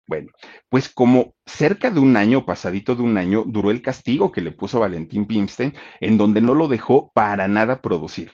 Bueno, 0.07 0.33
pues 0.69 0.89
como 0.89 1.35
cerca 1.47 1.91
de 1.91 2.01
un 2.01 2.17
año, 2.17 2.45
pasadito 2.45 2.97
de 2.97 3.03
un 3.03 3.17
año, 3.17 3.45
duró 3.47 3.71
el 3.71 3.81
castigo 3.81 4.33
que 4.33 4.41
le 4.41 4.51
puso 4.51 4.81
Valentín 4.81 5.25
Pimstein, 5.27 5.73
en 6.01 6.19
donde 6.19 6.41
no 6.41 6.55
lo 6.55 6.67
dejó 6.67 7.13
para 7.15 7.47
nada 7.47 7.81
producir. 7.81 8.33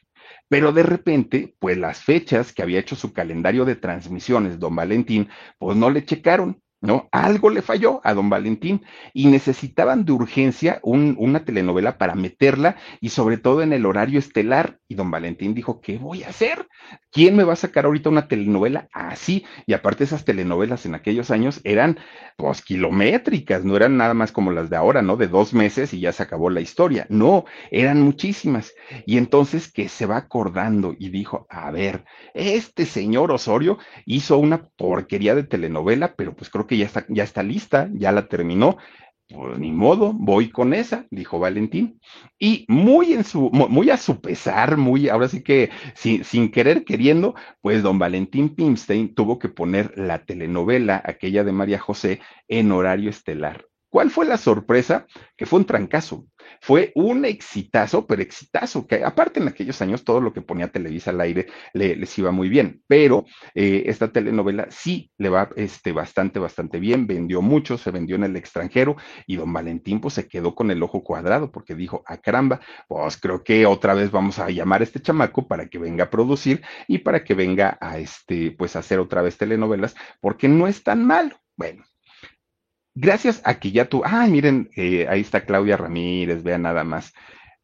Pero 0.48 0.72
de 0.72 0.82
repente, 0.82 1.54
pues 1.58 1.76
las 1.76 2.02
fechas 2.02 2.52
que 2.52 2.62
había 2.62 2.78
hecho 2.78 2.96
su 2.96 3.12
calendario 3.12 3.64
de 3.64 3.76
transmisiones, 3.76 4.58
don 4.58 4.74
Valentín, 4.76 5.28
pues 5.58 5.76
no 5.76 5.90
le 5.90 6.04
checaron. 6.04 6.62
¿No? 6.86 7.08
Algo 7.12 7.50
le 7.50 7.62
falló 7.62 8.00
a 8.04 8.14
don 8.14 8.30
Valentín 8.30 8.82
y 9.12 9.26
necesitaban 9.26 10.04
de 10.04 10.12
urgencia 10.12 10.80
una 10.82 11.44
telenovela 11.44 11.98
para 11.98 12.14
meterla 12.14 12.76
y 13.00 13.10
sobre 13.10 13.36
todo 13.38 13.62
en 13.62 13.72
el 13.72 13.86
horario 13.86 14.18
estelar. 14.18 14.78
Y 14.88 14.94
don 14.94 15.10
Valentín 15.10 15.54
dijo, 15.54 15.80
¿qué 15.80 15.98
voy 15.98 16.22
a 16.22 16.28
hacer? 16.28 16.68
¿Quién 17.10 17.36
me 17.36 17.44
va 17.44 17.54
a 17.54 17.56
sacar 17.56 17.84
ahorita 17.86 18.08
una 18.08 18.28
telenovela 18.28 18.88
así? 18.92 19.44
Y 19.66 19.72
aparte 19.72 20.04
esas 20.04 20.24
telenovelas 20.24 20.86
en 20.86 20.94
aquellos 20.94 21.30
años 21.30 21.60
eran 21.64 21.98
pues 22.36 22.62
kilométricas, 22.62 23.64
no 23.64 23.76
eran 23.76 23.96
nada 23.96 24.14
más 24.14 24.30
como 24.30 24.52
las 24.52 24.70
de 24.70 24.76
ahora, 24.76 25.02
¿no? 25.02 25.16
De 25.16 25.26
dos 25.26 25.54
meses 25.54 25.92
y 25.94 26.00
ya 26.00 26.12
se 26.12 26.22
acabó 26.22 26.50
la 26.50 26.60
historia. 26.60 27.06
No, 27.08 27.44
eran 27.70 28.00
muchísimas. 28.00 28.74
Y 29.06 29.18
entonces 29.18 29.72
que 29.72 29.88
se 29.88 30.06
va 30.06 30.18
acordando 30.18 30.94
y 30.98 31.08
dijo, 31.08 31.46
a 31.48 31.70
ver, 31.70 32.04
este 32.34 32.86
señor 32.86 33.32
Osorio 33.32 33.78
hizo 34.04 34.38
una 34.38 34.68
porquería 34.76 35.34
de 35.34 35.44
telenovela, 35.44 36.14
pero 36.14 36.34
pues 36.34 36.50
creo 36.50 36.66
que 36.66 36.75
ya 36.78 37.24
está, 37.24 37.42
lista, 37.42 37.88
ya 37.92 38.12
la 38.12 38.28
terminó. 38.28 38.76
Pues 39.28 39.58
ni 39.58 39.72
modo, 39.72 40.12
voy 40.12 40.50
con 40.50 40.72
esa, 40.72 41.06
dijo 41.10 41.40
Valentín. 41.40 42.00
Y 42.38 42.64
muy 42.68 43.14
a 43.14 43.96
su 43.96 44.20
pesar, 44.20 44.76
muy, 44.76 45.08
ahora 45.08 45.28
sí 45.28 45.42
que 45.42 45.70
sin, 45.94 46.22
sin 46.22 46.50
querer 46.50 46.84
queriendo, 46.84 47.34
pues 47.60 47.82
don 47.82 47.98
Valentín 47.98 48.54
Pimstein 48.54 49.14
tuvo 49.14 49.40
que 49.40 49.48
poner 49.48 49.92
la 49.96 50.24
telenovela, 50.24 51.02
aquella 51.04 51.42
de 51.42 51.52
María 51.52 51.80
José, 51.80 52.20
en 52.46 52.70
horario 52.70 53.10
estelar. 53.10 53.66
¿Cuál 53.88 54.10
fue 54.10 54.26
la 54.26 54.36
sorpresa? 54.36 55.06
Que 55.36 55.46
fue 55.46 55.58
un 55.60 55.64
trancazo. 55.64 56.26
Fue 56.60 56.92
un 56.94 57.24
exitazo, 57.24 58.06
pero 58.06 58.22
exitazo, 58.22 58.86
que 58.86 59.04
aparte 59.04 59.40
en 59.40 59.48
aquellos 59.48 59.80
años 59.82 60.04
todo 60.04 60.20
lo 60.20 60.32
que 60.32 60.42
ponía 60.42 60.68
Televisa 60.68 61.10
al 61.10 61.20
aire 61.20 61.46
le, 61.72 61.96
les 61.96 62.18
iba 62.18 62.30
muy 62.30 62.48
bien, 62.48 62.82
pero 62.86 63.24
eh, 63.54 63.84
esta 63.86 64.08
telenovela 64.08 64.68
sí 64.70 65.10
le 65.18 65.28
va 65.28 65.50
este, 65.56 65.92
bastante, 65.92 66.38
bastante 66.38 66.78
bien, 66.78 67.06
vendió 67.06 67.42
mucho, 67.42 67.78
se 67.78 67.90
vendió 67.90 68.16
en 68.16 68.24
el 68.24 68.36
extranjero 68.36 68.96
y 69.26 69.36
don 69.36 69.52
Valentín 69.52 70.00
pues 70.00 70.14
se 70.14 70.28
quedó 70.28 70.54
con 70.54 70.70
el 70.70 70.82
ojo 70.82 71.02
cuadrado 71.02 71.50
porque 71.50 71.74
dijo, 71.74 72.02
a 72.06 72.14
ah, 72.14 72.16
caramba, 72.18 72.60
pues 72.88 73.16
creo 73.16 73.42
que 73.42 73.66
otra 73.66 73.94
vez 73.94 74.10
vamos 74.10 74.38
a 74.38 74.50
llamar 74.50 74.80
a 74.80 74.84
este 74.84 75.00
chamaco 75.00 75.46
para 75.46 75.68
que 75.68 75.78
venga 75.78 76.04
a 76.04 76.10
producir 76.10 76.62
y 76.88 76.98
para 76.98 77.24
que 77.24 77.34
venga 77.34 77.78
a 77.80 77.98
este, 77.98 78.50
pues 78.52 78.76
hacer 78.76 78.98
otra 78.98 79.22
vez 79.22 79.36
telenovelas, 79.36 79.94
porque 80.20 80.48
no 80.48 80.66
es 80.66 80.82
tan 80.82 81.04
malo. 81.04 81.36
Bueno, 81.56 81.84
gracias 82.96 83.40
a 83.44 83.60
que 83.60 83.70
ya 83.70 83.84
tú, 83.84 84.02
ay, 84.04 84.30
miren, 84.32 84.70
eh, 84.74 85.06
ahí 85.08 85.20
está 85.20 85.44
Claudia 85.44 85.76
Ramírez, 85.76 86.42
vean 86.42 86.62
nada 86.62 86.82
más. 86.82 87.12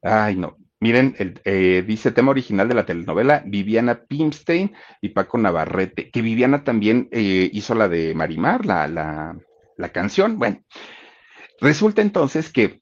Ay, 0.03 0.37
no, 0.37 0.59
miren, 0.79 1.17
eh, 1.45 1.83
dice 1.87 2.13
tema 2.13 2.31
original 2.31 2.69
de 2.69 2.75
la 2.75 2.87
telenovela, 2.87 3.43
Viviana 3.47 4.05
Pimstein 4.05 4.73
y 5.01 5.09
Paco 5.09 5.39
Navarrete, 5.39 6.11
que 6.11 6.23
Viviana 6.23 6.63
también 6.63 7.09
eh, 7.11 7.51
hizo 7.53 7.75
la 7.75 7.89
de 7.89 8.15
Marimar, 8.15 8.67
la, 8.67 8.87
la, 8.87 9.37
la 9.77 9.89
canción. 9.89 10.39
Bueno, 10.39 10.63
resulta 11.61 12.03
entonces 12.03 12.53
que 12.53 12.82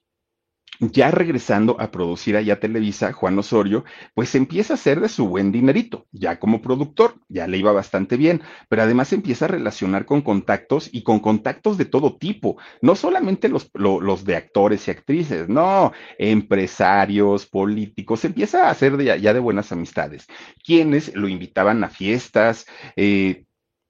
ya 0.81 1.11
regresando 1.11 1.77
a 1.79 1.91
producir 1.91 2.37
allá 2.37 2.59
Televisa, 2.59 3.13
Juan 3.13 3.39
Osorio, 3.39 3.85
pues 4.15 4.35
empieza 4.35 4.73
a 4.73 4.77
hacer 4.77 5.01
de 5.01 5.09
su 5.11 5.29
buen 5.29 5.53
dinerito, 5.53 6.07
ya 6.11 6.39
como 6.39 6.63
productor, 6.63 7.17
ya 7.29 7.47
le 7.47 7.59
iba 7.59 7.71
bastante 7.73 8.17
bien, 8.17 8.41
pero 8.69 8.83
además 8.83 9.13
empieza 9.13 9.45
a 9.45 9.49
relacionar 9.49 10.07
con 10.07 10.23
contactos 10.23 10.89
y 10.91 11.03
con 11.03 11.21
contactos 11.21 11.77
de 11.77 11.85
todo 11.85 12.17
tipo, 12.17 12.57
no 12.81 12.97
solamente 12.97 13.49
los, 13.49 14.25
de 14.25 14.37
actores 14.37 14.89
y 14.89 14.91
actrices, 14.91 15.49
no, 15.49 15.93
empresarios, 16.19 17.47
políticos, 17.47 18.25
empieza 18.25 18.67
a 18.67 18.71
hacer 18.71 18.97
ya 19.21 19.35
de 19.35 19.41
buenas 19.41 19.73
amistades, 19.73 20.27
quienes 20.65 21.15
lo 21.15 21.29
invitaban 21.29 21.85
a 21.85 21.91
fiestas, 21.91 22.65
eh, 22.97 23.45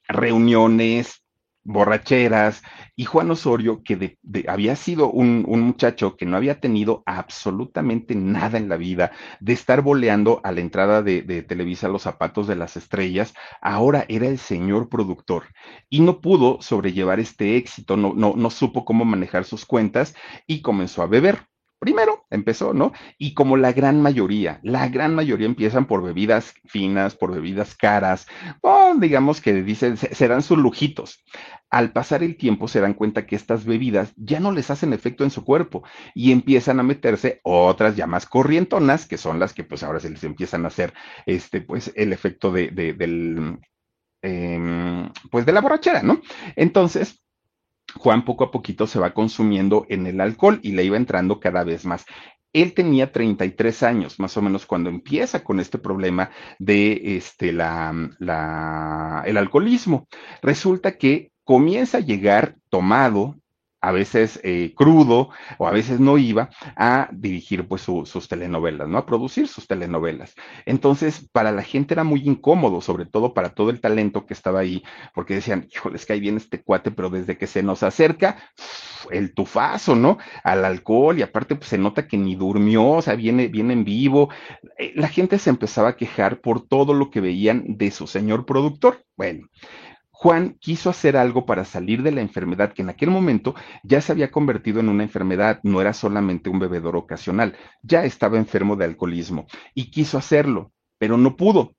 reuniones, 0.09 1.23
borracheras, 1.73 2.63
y 2.97 3.05
Juan 3.05 3.31
Osorio, 3.31 3.83
que 3.83 4.19
había 4.49 4.77
sido 4.77 5.11
un, 5.11 5.43
muchacho 5.43 6.17
que 6.17 6.27
no 6.27 6.37
había 6.37 6.61
tenido 6.61 7.03
absolutamente 7.07 8.15
nada 8.15 8.59
en 8.59 8.69
la 8.69 8.77
vida, 8.77 9.13
de 9.41 9.53
estar 9.53 9.83
boleando 9.83 10.41
a 10.45 10.53
la 10.53 10.61
entrada 10.61 11.03
de, 11.03 11.23
de, 11.23 11.43
Televisa 11.43 11.89
los 11.89 12.03
zapatos 12.03 12.47
de 12.47 12.57
las 12.57 12.77
estrellas, 12.77 13.35
ahora 13.63 14.05
era 14.09 14.27
el 14.27 14.39
señor 14.39 14.89
productor 14.89 15.45
y 15.89 16.01
no 16.01 16.21
pudo 16.21 16.61
sobrellevar 16.61 17.21
este 17.21 17.57
éxito, 17.57 17.97
no, 17.97 18.13
no, 18.15 18.35
no 18.37 18.51
supo 18.51 18.85
cómo 18.85 19.05
manejar 19.05 19.45
sus 19.45 19.65
cuentas 19.65 20.15
y 20.47 20.63
comenzó 20.63 21.03
a 21.03 21.07
beber. 21.07 21.47
Primero 21.81 22.27
empezó, 22.29 22.75
¿no? 22.75 22.93
Y 23.17 23.33
como 23.33 23.57
la 23.57 23.73
gran 23.73 24.03
mayoría, 24.03 24.61
la 24.63 24.87
gran 24.89 25.15
mayoría 25.15 25.47
empiezan 25.47 25.87
por 25.87 26.03
bebidas 26.03 26.53
finas, 26.67 27.17
por 27.17 27.33
bebidas 27.33 27.75
caras, 27.75 28.27
o 28.61 28.95
digamos 28.99 29.41
que 29.41 29.55
dicen, 29.63 29.97
serán 29.97 30.43
sus 30.43 30.59
lujitos. 30.59 31.25
Al 31.71 31.93
pasar 31.93 32.23
el 32.23 32.37
tiempo 32.37 32.69
se 32.69 32.81
dan 32.81 32.93
cuenta 32.93 33.25
que 33.25 33.35
estas 33.35 33.65
bebidas 33.65 34.13
ya 34.17 34.41
no 34.41 34.53
les 34.53 34.71
hacen 34.71 34.93
efecto 34.93 35.25
en 35.25 35.31
su 35.31 35.43
cuerpo 35.43 35.83
y 36.15 36.33
empiezan 36.33 36.81
a 36.81 36.83
meterse 36.83 37.41
otras 37.45 37.97
ya 37.97 38.07
más 38.07 38.27
corrientonas, 38.27 39.07
que 39.07 39.17
son 39.17 39.39
las 39.39 39.55
que 39.55 39.65
pues 39.65 39.83
ahora 39.83 40.01
se 40.01 40.11
les 40.11 40.23
empiezan 40.23 40.67
a 40.67 40.69
hacer 40.69 40.93
este, 41.25 41.63
pues 41.63 41.93
el 41.97 42.13
efecto 42.13 42.53
de, 42.53 42.71
del, 42.71 43.59
em, 44.21 45.11
pues 45.31 45.47
de 45.47 45.53
la 45.53 45.63
borrachera, 45.63 46.03
¿no? 46.03 46.21
Entonces, 46.57 47.20
Juan 47.97 48.25
poco 48.25 48.45
a 48.45 48.51
poquito 48.51 48.87
se 48.87 48.99
va 48.99 49.15
consumiendo 49.15 49.87
en 49.89 50.07
el 50.07 50.21
alcohol 50.21 50.61
y 50.63 50.73
le 50.73 50.85
iba 50.85 50.97
entrando 50.97 51.41
cada 51.41 51.65
vez 51.65 51.85
más. 51.85 52.05
Él 52.53 52.75
tenía 52.75 53.13
33 53.13 53.83
años, 53.85 54.19
más 54.19 54.37
o 54.37 54.43
menos, 54.43 54.67
cuando 54.67 54.91
empieza 54.91 55.45
con 55.45 55.61
este 55.61 55.79
problema 55.79 56.31
de 56.59 57.17
este, 57.17 57.53
la, 57.53 57.95
la, 58.19 59.23
el 59.25 59.37
alcoholismo. 59.37 60.09
Resulta 60.43 60.99
que 60.99 61.31
comienza 61.45 61.99
a 61.99 62.03
llegar 62.03 62.57
tomado 62.69 63.40
a 63.81 63.93
veces 63.93 64.41
eh, 64.43 64.73
crudo 64.77 65.31
o 65.59 65.67
a 65.67 65.71
veces 65.71 66.01
no 66.01 66.19
iba 66.19 66.51
a 66.77 67.09
dirigir 67.13 67.67
pues 67.67 67.83
sus 67.83 68.29
telenovelas, 68.29 68.89
¿no? 68.89 68.99
A 68.99 69.07
producir 69.07 69.49
sus 69.49 69.67
telenovelas. 69.67 70.35
Entonces, 70.67 71.29
para 71.33 71.53
la 71.53 71.63
gente 71.63 71.95
era 71.95 72.05
muy 72.05 72.21
incómodo, 72.25 72.81
sobre 72.81 73.07
todo 73.07 73.35
para 73.35 73.51
todo 73.51 73.71
el 73.71 73.81
talento 73.81 74.27
que 74.27 74.35
estaba 74.35 74.61
ahí, 74.61 74.83
porque 75.15 75.35
decían, 75.35 75.67
híjole, 75.73 75.97
es 75.97 76.07
que 76.07 76.13
ahí 76.13 76.21
viene 76.21 76.39
este 76.39 76.63
cuate, 76.63 76.91
pero 76.91 77.11
desde 77.11 77.39
que 77.39 77.47
se 77.47 77.63
nos 77.63 77.83
acerca, 77.83 78.37
el 79.11 79.35
tufazo, 79.35 79.97
¿no? 79.97 80.19
Al 80.45 80.65
alcohol 80.65 81.19
y 81.19 81.23
aparte 81.23 81.55
pues 81.57 81.69
se 81.69 81.79
nota 81.79 82.07
que 82.07 82.17
ni 82.17 82.35
durmió, 82.37 82.87
o 82.87 83.03
sea, 83.03 83.15
viene, 83.15 83.49
viene 83.49 83.73
en 83.73 83.85
vivo. 83.85 84.29
Eh, 84.79 84.93
la 84.95 85.09
gente 85.09 85.39
se 85.39 85.51
empezaba 85.51 85.91
a 85.91 85.97
quejar 85.97 86.41
por 86.41 86.67
todo 86.67 86.95
lo 86.95 87.11
que 87.11 87.21
veían 87.21 87.65
de 87.77 87.91
su 87.91 88.07
señor 88.07 88.47
productor. 88.47 89.05
Bueno, 89.17 89.49
Juan 90.23 90.59
quiso 90.61 90.91
hacer 90.91 91.17
algo 91.17 91.47
para 91.47 91.65
salir 91.65 92.03
de 92.03 92.13
la 92.13 92.21
enfermedad 92.21 92.75
que 92.75 92.83
en 92.83 92.91
aquel 92.91 93.09
momento 93.09 93.55
ya 93.83 94.03
se 94.03 94.13
había 94.13 94.31
convertido 94.31 94.79
en 94.81 94.91
una 94.91 95.03
enfermedad, 95.03 95.61
no 95.63 95.81
era 95.81 95.95
solamente 95.95 96.51
un 96.51 96.59
bebedor 96.59 96.95
ocasional, 96.95 97.57
ya 97.83 98.05
estaba 98.05 98.37
enfermo 98.37 98.77
de 98.77 98.85
alcoholismo 98.85 99.47
y 99.75 99.91
quiso 99.91 100.19
hacerlo, 100.19 100.73
pero 100.99 101.17
no 101.17 101.37
pudo. 101.37 101.75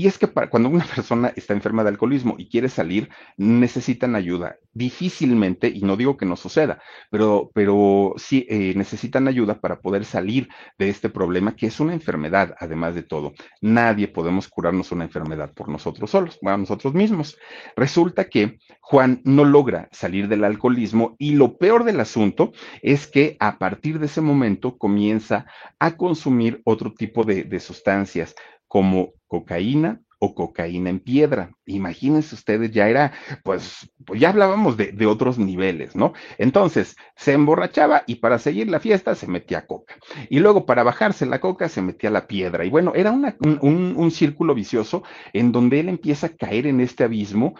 Y 0.00 0.06
es 0.06 0.16
que 0.16 0.28
cuando 0.28 0.70
una 0.70 0.86
persona 0.94 1.30
está 1.36 1.52
enferma 1.52 1.82
de 1.82 1.90
alcoholismo 1.90 2.36
y 2.38 2.48
quiere 2.48 2.70
salir, 2.70 3.10
necesitan 3.36 4.16
ayuda. 4.16 4.56
Difícilmente, 4.72 5.68
y 5.68 5.82
no 5.82 5.94
digo 5.94 6.16
que 6.16 6.24
no 6.24 6.36
suceda, 6.36 6.80
pero, 7.10 7.50
pero 7.52 8.14
sí 8.16 8.46
eh, 8.48 8.72
necesitan 8.76 9.28
ayuda 9.28 9.60
para 9.60 9.80
poder 9.80 10.06
salir 10.06 10.48
de 10.78 10.88
este 10.88 11.10
problema, 11.10 11.54
que 11.54 11.66
es 11.66 11.80
una 11.80 11.92
enfermedad, 11.92 12.54
además 12.58 12.94
de 12.94 13.02
todo. 13.02 13.34
Nadie 13.60 14.08
podemos 14.08 14.48
curarnos 14.48 14.90
una 14.90 15.04
enfermedad 15.04 15.52
por 15.52 15.68
nosotros 15.68 16.10
solos, 16.10 16.38
bueno, 16.40 16.56
nosotros 16.56 16.94
mismos. 16.94 17.36
Resulta 17.76 18.24
que 18.30 18.58
Juan 18.80 19.20
no 19.24 19.44
logra 19.44 19.90
salir 19.92 20.28
del 20.28 20.44
alcoholismo 20.44 21.14
y 21.18 21.32
lo 21.32 21.58
peor 21.58 21.84
del 21.84 22.00
asunto 22.00 22.52
es 22.80 23.06
que 23.06 23.36
a 23.38 23.58
partir 23.58 23.98
de 23.98 24.06
ese 24.06 24.22
momento 24.22 24.78
comienza 24.78 25.44
a 25.78 25.98
consumir 25.98 26.62
otro 26.64 26.94
tipo 26.94 27.22
de, 27.24 27.44
de 27.44 27.60
sustancias 27.60 28.34
como 28.66 29.14
cocaína 29.30 30.02
o 30.18 30.34
cocaína 30.34 30.90
en 30.90 30.98
piedra. 31.00 31.52
Imagínense 31.64 32.34
ustedes, 32.34 32.72
ya 32.72 32.88
era, 32.88 33.12
pues, 33.42 33.90
pues 34.04 34.20
ya 34.20 34.28
hablábamos 34.30 34.76
de, 34.76 35.06
otros 35.06 35.38
niveles, 35.38 35.96
¿no? 35.96 36.12
Entonces, 36.36 36.96
se 37.16 37.32
emborrachaba 37.32 38.02
y 38.06 38.16
para 38.16 38.38
seguir 38.38 38.68
la 38.68 38.80
fiesta 38.80 39.14
se 39.14 39.28
metía 39.28 39.66
coca. 39.66 39.94
Y 40.28 40.40
luego 40.40 40.66
para 40.66 40.82
bajarse 40.82 41.24
la 41.24 41.40
coca 41.40 41.68
se 41.68 41.80
metía 41.80 42.10
la 42.10 42.26
piedra. 42.26 42.64
Y 42.66 42.70
bueno, 42.70 42.92
era 42.94 43.12
un, 43.12 43.94
un 43.96 44.10
círculo 44.10 44.54
vicioso 44.54 45.04
en 45.32 45.52
donde 45.52 45.80
él 45.80 45.88
empieza 45.88 46.26
a 46.26 46.36
caer 46.36 46.66
en 46.66 46.80
este 46.80 47.04
abismo 47.04 47.54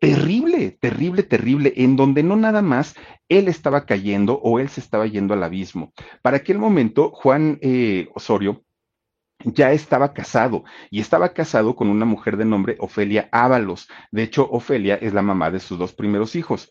terrible, 0.00 0.76
terrible, 0.80 1.22
terrible, 1.22 1.72
en 1.76 1.96
donde 1.96 2.22
no 2.22 2.36
nada 2.36 2.60
más 2.60 2.94
él 3.30 3.48
estaba 3.48 3.86
cayendo 3.86 4.38
o 4.42 4.58
él 4.58 4.68
se 4.68 4.80
estaba 4.80 5.06
yendo 5.06 5.32
al 5.32 5.42
abismo. 5.42 5.94
Para 6.20 6.38
aquel 6.38 6.58
momento, 6.58 7.10
Juan 7.12 7.58
eh, 7.62 8.08
Osorio 8.14 8.63
ya 9.44 9.72
estaba 9.72 10.12
casado 10.12 10.64
y 10.90 11.00
estaba 11.00 11.32
casado 11.32 11.76
con 11.76 11.88
una 11.88 12.04
mujer 12.04 12.36
de 12.36 12.44
nombre 12.44 12.76
Ofelia 12.78 13.28
Ábalos. 13.32 13.88
De 14.10 14.22
hecho, 14.22 14.48
Ofelia 14.50 14.96
es 14.96 15.12
la 15.12 15.22
mamá 15.22 15.50
de 15.50 15.60
sus 15.60 15.78
dos 15.78 15.92
primeros 15.92 16.36
hijos, 16.36 16.68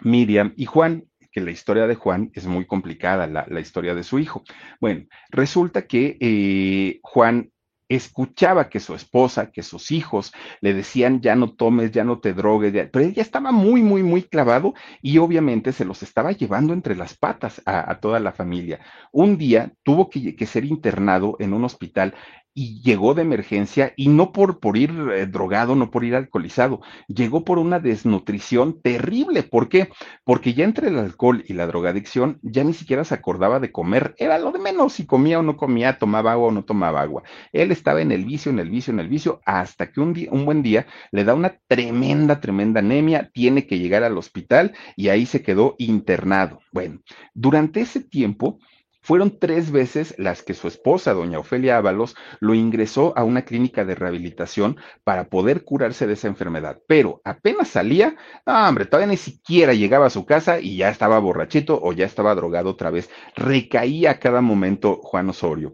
Miriam 0.00 0.52
y 0.56 0.66
Juan 0.66 1.04
que 1.36 1.42
la 1.42 1.50
historia 1.50 1.86
de 1.86 1.96
Juan 1.96 2.30
es 2.32 2.46
muy 2.46 2.64
complicada, 2.64 3.26
la, 3.26 3.60
historia 3.60 3.94
de 3.94 4.04
su 4.04 4.18
hijo. 4.18 4.42
Bueno, 4.80 5.04
resulta 5.28 5.86
que 5.86 6.16
eh, 6.18 6.98
Juan 7.02 7.50
escuchaba 7.88 8.68
que 8.68 8.80
su 8.80 8.94
esposa, 8.94 9.50
que 9.50 9.62
sus 9.62 9.90
hijos 9.90 10.32
le 10.60 10.74
decían 10.74 11.20
ya 11.20 11.36
no 11.36 11.52
tomes, 11.52 11.92
ya 11.92 12.04
no 12.04 12.18
te 12.18 12.34
drogues, 12.34 12.72
pero 12.92 13.04
él 13.04 13.14
ya 13.14 13.22
estaba 13.22 13.52
muy, 13.52 13.82
muy, 13.82 14.02
muy 14.02 14.22
clavado 14.22 14.74
y 15.02 15.18
obviamente 15.18 15.72
se 15.72 15.84
los 15.84 16.02
estaba 16.02 16.32
llevando 16.32 16.72
entre 16.72 16.96
las 16.96 17.16
patas 17.16 17.62
a, 17.64 17.98
toda 18.00 18.20
la 18.20 18.32
familia. 18.32 18.80
Un 19.12 19.38
día 19.38 19.72
tuvo 19.82 20.10
que, 20.10 20.34
que 20.34 20.46
ser 20.46 20.64
internado 20.64 21.36
en 21.38 21.52
un 21.52 21.64
hospital 21.64 22.14
y 22.56 22.80
llegó 22.80 23.12
de 23.12 23.20
emergencia 23.20 23.92
y 23.96 24.08
no 24.08 24.32
por, 24.32 24.60
por 24.60 24.78
ir 24.78 24.90
eh, 25.12 25.26
drogado, 25.26 25.76
no 25.76 25.90
por 25.90 26.04
ir 26.04 26.14
alcoholizado, 26.14 26.80
llegó 27.06 27.44
por 27.44 27.58
una 27.58 27.80
desnutrición 27.80 28.80
terrible. 28.80 29.42
¿Por 29.42 29.68
qué? 29.68 29.90
Porque 30.24 30.54
ya 30.54 30.64
entre 30.64 30.88
el 30.88 30.98
alcohol 30.98 31.44
y 31.46 31.52
la 31.52 31.66
drogadicción 31.66 32.38
ya 32.42 32.64
ni 32.64 32.72
siquiera 32.72 33.04
se 33.04 33.14
acordaba 33.14 33.60
de 33.60 33.72
comer, 33.72 34.14
era 34.16 34.38
lo 34.38 34.52
de 34.52 34.58
menos 34.58 34.94
si 34.94 35.04
comía 35.04 35.38
o 35.38 35.42
no 35.42 35.58
comía, 35.58 35.98
tomaba 35.98 36.32
agua 36.32 36.48
o 36.48 36.50
no 36.50 36.64
tomaba 36.64 37.02
agua. 37.02 37.24
Él 37.52 37.72
estaba 37.72 38.00
en 38.00 38.10
el 38.10 38.24
vicio, 38.24 38.50
en 38.50 38.58
el 38.58 38.70
vicio, 38.70 38.90
en 38.90 39.00
el 39.00 39.08
vicio, 39.08 39.42
hasta 39.44 39.92
que 39.92 40.00
un, 40.00 40.14
día, 40.14 40.30
un 40.32 40.46
buen 40.46 40.62
día 40.62 40.86
le 41.12 41.24
da 41.24 41.34
una 41.34 41.58
tremenda, 41.68 42.40
tremenda 42.40 42.80
anemia, 42.80 43.30
tiene 43.34 43.66
que 43.66 43.78
llegar 43.78 44.02
al 44.02 44.16
hospital 44.16 44.72
y 44.96 45.08
ahí 45.08 45.26
se 45.26 45.42
quedó 45.42 45.74
internado. 45.76 46.60
Bueno, 46.72 47.00
durante 47.34 47.82
ese 47.82 48.00
tiempo, 48.00 48.58
fueron 49.06 49.38
tres 49.38 49.70
veces 49.70 50.16
las 50.18 50.42
que 50.42 50.52
su 50.52 50.66
esposa, 50.66 51.14
doña 51.14 51.38
Ofelia 51.38 51.76
Ábalos, 51.76 52.16
lo 52.40 52.54
ingresó 52.54 53.16
a 53.16 53.22
una 53.22 53.42
clínica 53.42 53.84
de 53.84 53.94
rehabilitación 53.94 54.78
para 55.04 55.28
poder 55.28 55.62
curarse 55.62 56.08
de 56.08 56.14
esa 56.14 56.26
enfermedad. 56.26 56.80
Pero 56.88 57.20
apenas 57.22 57.68
salía, 57.68 58.16
hombre, 58.44 58.84
todavía 58.84 59.12
ni 59.12 59.16
siquiera 59.16 59.74
llegaba 59.74 60.06
a 60.06 60.10
su 60.10 60.26
casa 60.26 60.58
y 60.58 60.78
ya 60.78 60.88
estaba 60.88 61.20
borrachito 61.20 61.78
o 61.80 61.92
ya 61.92 62.04
estaba 62.04 62.34
drogado 62.34 62.70
otra 62.70 62.90
vez. 62.90 63.08
Recaía 63.36 64.10
a 64.10 64.18
cada 64.18 64.40
momento 64.40 64.96
Juan 65.04 65.28
Osorio 65.28 65.72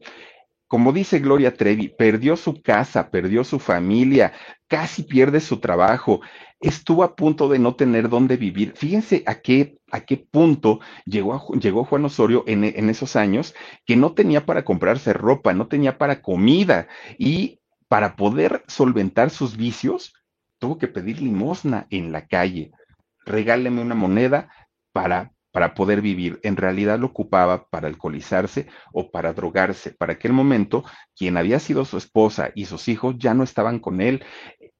como 0.73 0.95
dice 0.95 1.19
Gloria 1.19 1.55
Trevi, 1.55 1.89
perdió 1.89 2.35
su 2.35 2.63
casa, 2.63 3.11
perdió 3.11 3.45
su 3.45 3.59
familia, 3.59 4.33
casi 4.69 5.03
pierde 5.03 5.41
su 5.41 5.61
trabajo, 5.61 6.23
estuvo 6.61 7.05
a 7.05 7.15
punto 7.15 7.51
de 7.51 7.59
no 7.59 7.75
tener 7.75 8.09
dónde 8.09 8.39
vivir. 8.39 8.73
Fíjense 8.75 9.23
a 9.27 9.43
qué, 9.43 9.77
a 9.91 10.01
qué 10.01 10.17
punto 10.17 10.81
llegó, 11.05 11.47
llegó 11.61 11.85
Juan 11.85 12.07
Osorio 12.07 12.43
en, 12.47 12.65
en 12.65 12.89
esos 12.89 13.17
años 13.17 13.55
que 13.85 13.97
no 13.97 14.15
tenía 14.15 14.47
para 14.47 14.65
comprarse 14.65 15.13
ropa, 15.13 15.53
no 15.53 15.67
tenía 15.67 15.99
para 15.99 16.23
comida 16.23 16.89
y 17.19 17.61
para 17.87 18.17
poder 18.17 18.65
solventar 18.67 19.29
sus 19.29 19.59
vicios, 19.59 20.15
tuvo 20.59 20.79
que 20.79 20.89
pedir 20.89 21.21
limosna 21.21 21.87
en 21.91 22.13
la 22.13 22.27
calle. 22.27 22.71
Regáleme 23.27 23.83
una 23.83 23.95
moneda 23.95 24.49
para 24.91 25.32
para 25.53 25.75
poder 25.75 26.01
vivir, 26.01 26.41
en 26.43 26.57
realidad 26.57 26.99
lo 26.99 27.07
ocupaba 27.07 27.69
para 27.69 27.87
alcoholizarse 27.87 28.67
o 28.93 29.11
para 29.11 29.33
drogarse. 29.33 29.93
Para 29.93 30.15
aquel 30.15 30.33
momento, 30.33 30.85
quien 31.15 31.37
había 31.37 31.61
sido 31.61 31.85
su 31.85 31.99
esposa 31.99 32.51
y 32.55 32.65
sus 32.65 32.89
hijos 32.89 33.17
ya 33.19 33.35
no 33.35 33.45
estaban 33.45 33.79
con 33.79 34.01
él 34.01 34.25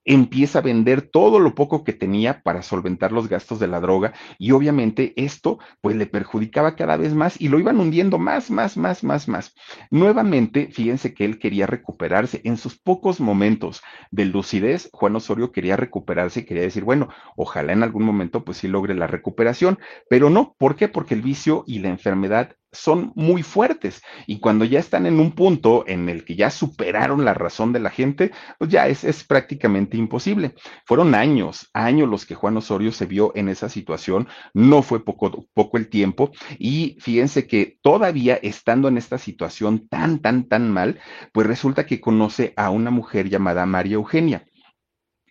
empieza 0.05 0.59
a 0.59 0.63
vender 0.63 1.03
todo 1.03 1.39
lo 1.39 1.55
poco 1.55 1.85
que 1.85 1.93
tenía 1.93 2.43
para 2.43 2.63
solventar 2.63 3.13
los 3.13 3.29
gastos 3.29 3.61
de 3.61 3.69
la 3.69 3.81
droga 3.81 4.13
y 4.39 4.53
obviamente 4.53 5.13
esto 5.17 5.59
pues 5.81 5.97
le 5.97 6.07
perjudicaba 6.07 6.77
cada 6.77 6.97
vez 6.97 7.15
más 7.15 7.41
y 7.41 7.49
lo 7.49 7.59
iban 7.59 7.79
hundiendo 7.79 8.19
más, 8.19 8.51
más, 8.51 8.77
más, 8.77 9.05
más, 9.05 9.29
más. 9.29 9.55
Nuevamente, 9.91 10.69
fíjense 10.73 11.15
que 11.15 11.25
él 11.25 11.39
quería 11.39 11.67
recuperarse. 11.67 12.41
En 12.45 12.57
sus 12.57 12.79
pocos 12.79 13.21
momentos 13.21 13.83
de 14.11 14.25
lucidez, 14.27 14.89
Juan 14.93 15.17
Osorio 15.17 15.53
quería 15.53 15.77
recuperarse 15.77 16.41
y 16.41 16.45
quería 16.45 16.65
decir, 16.65 16.85
bueno, 16.85 17.09
ojalá 17.37 17.73
en 17.73 17.83
algún 17.83 18.05
momento 18.05 18.45
pues 18.45 18.59
sí 18.59 18.69
logre 18.69 18.95
la 18.95 19.07
recuperación, 19.07 19.79
pero 20.09 20.31
no, 20.31 20.55
¿por 20.59 20.77
qué? 20.77 20.89
Porque 20.89 21.15
el 21.15 21.23
vicio 21.23 21.65
y 21.67 21.79
la 21.79 21.89
enfermedad 21.89 22.57
son 22.73 23.13
muy 23.15 23.43
fuertes. 23.43 24.03
Y 24.27 24.41
cuando 24.41 24.65
ya 24.65 24.81
están 24.81 25.07
en 25.07 25.21
un 25.21 25.33
punto 25.33 25.85
en 25.87 26.09
el 26.09 26.25
que 26.25 26.35
ya 26.35 26.51
superaron 26.51 27.25
la 27.25 27.35
razón 27.35 27.73
de 27.73 27.81
la 27.81 27.91
gente, 27.91 28.33
pues 28.59 28.71
ya 28.71 28.89
es, 28.89 29.05
es 29.05 29.25
prácticamente 29.25 29.97
imposible. 29.97 30.55
Fueron 30.87 31.15
años, 31.15 31.69
años 31.75 32.09
los 32.09 32.27
que 32.27 32.35
Juan 32.35 32.57
Osorio 32.57 32.93
se 32.93 33.07
vio 33.07 33.33
en 33.35 33.49
esa 33.49 33.69
situación, 33.69 34.29
no 34.55 34.83
fue 34.83 35.05
poco, 35.05 35.47
poco 35.55 35.77
el 35.77 35.89
tiempo. 35.89 36.33
Y 36.59 36.97
fíjense 37.01 37.47
que 37.47 37.79
todavía 37.83 38.37
estando 38.37 38.89
en 38.89 38.97
esta 38.97 39.19
situación 39.19 39.87
tan, 39.89 40.21
tan, 40.21 40.49
tan 40.49 40.71
mal, 40.71 40.99
pues 41.33 41.47
resulta 41.47 41.87
que 41.87 42.01
conoce 42.01 42.55
a 42.57 42.71
una 42.71 42.91
mujer 42.91 43.29
llamada 43.29 43.67
María 43.67 43.95
Eugenia 43.95 44.47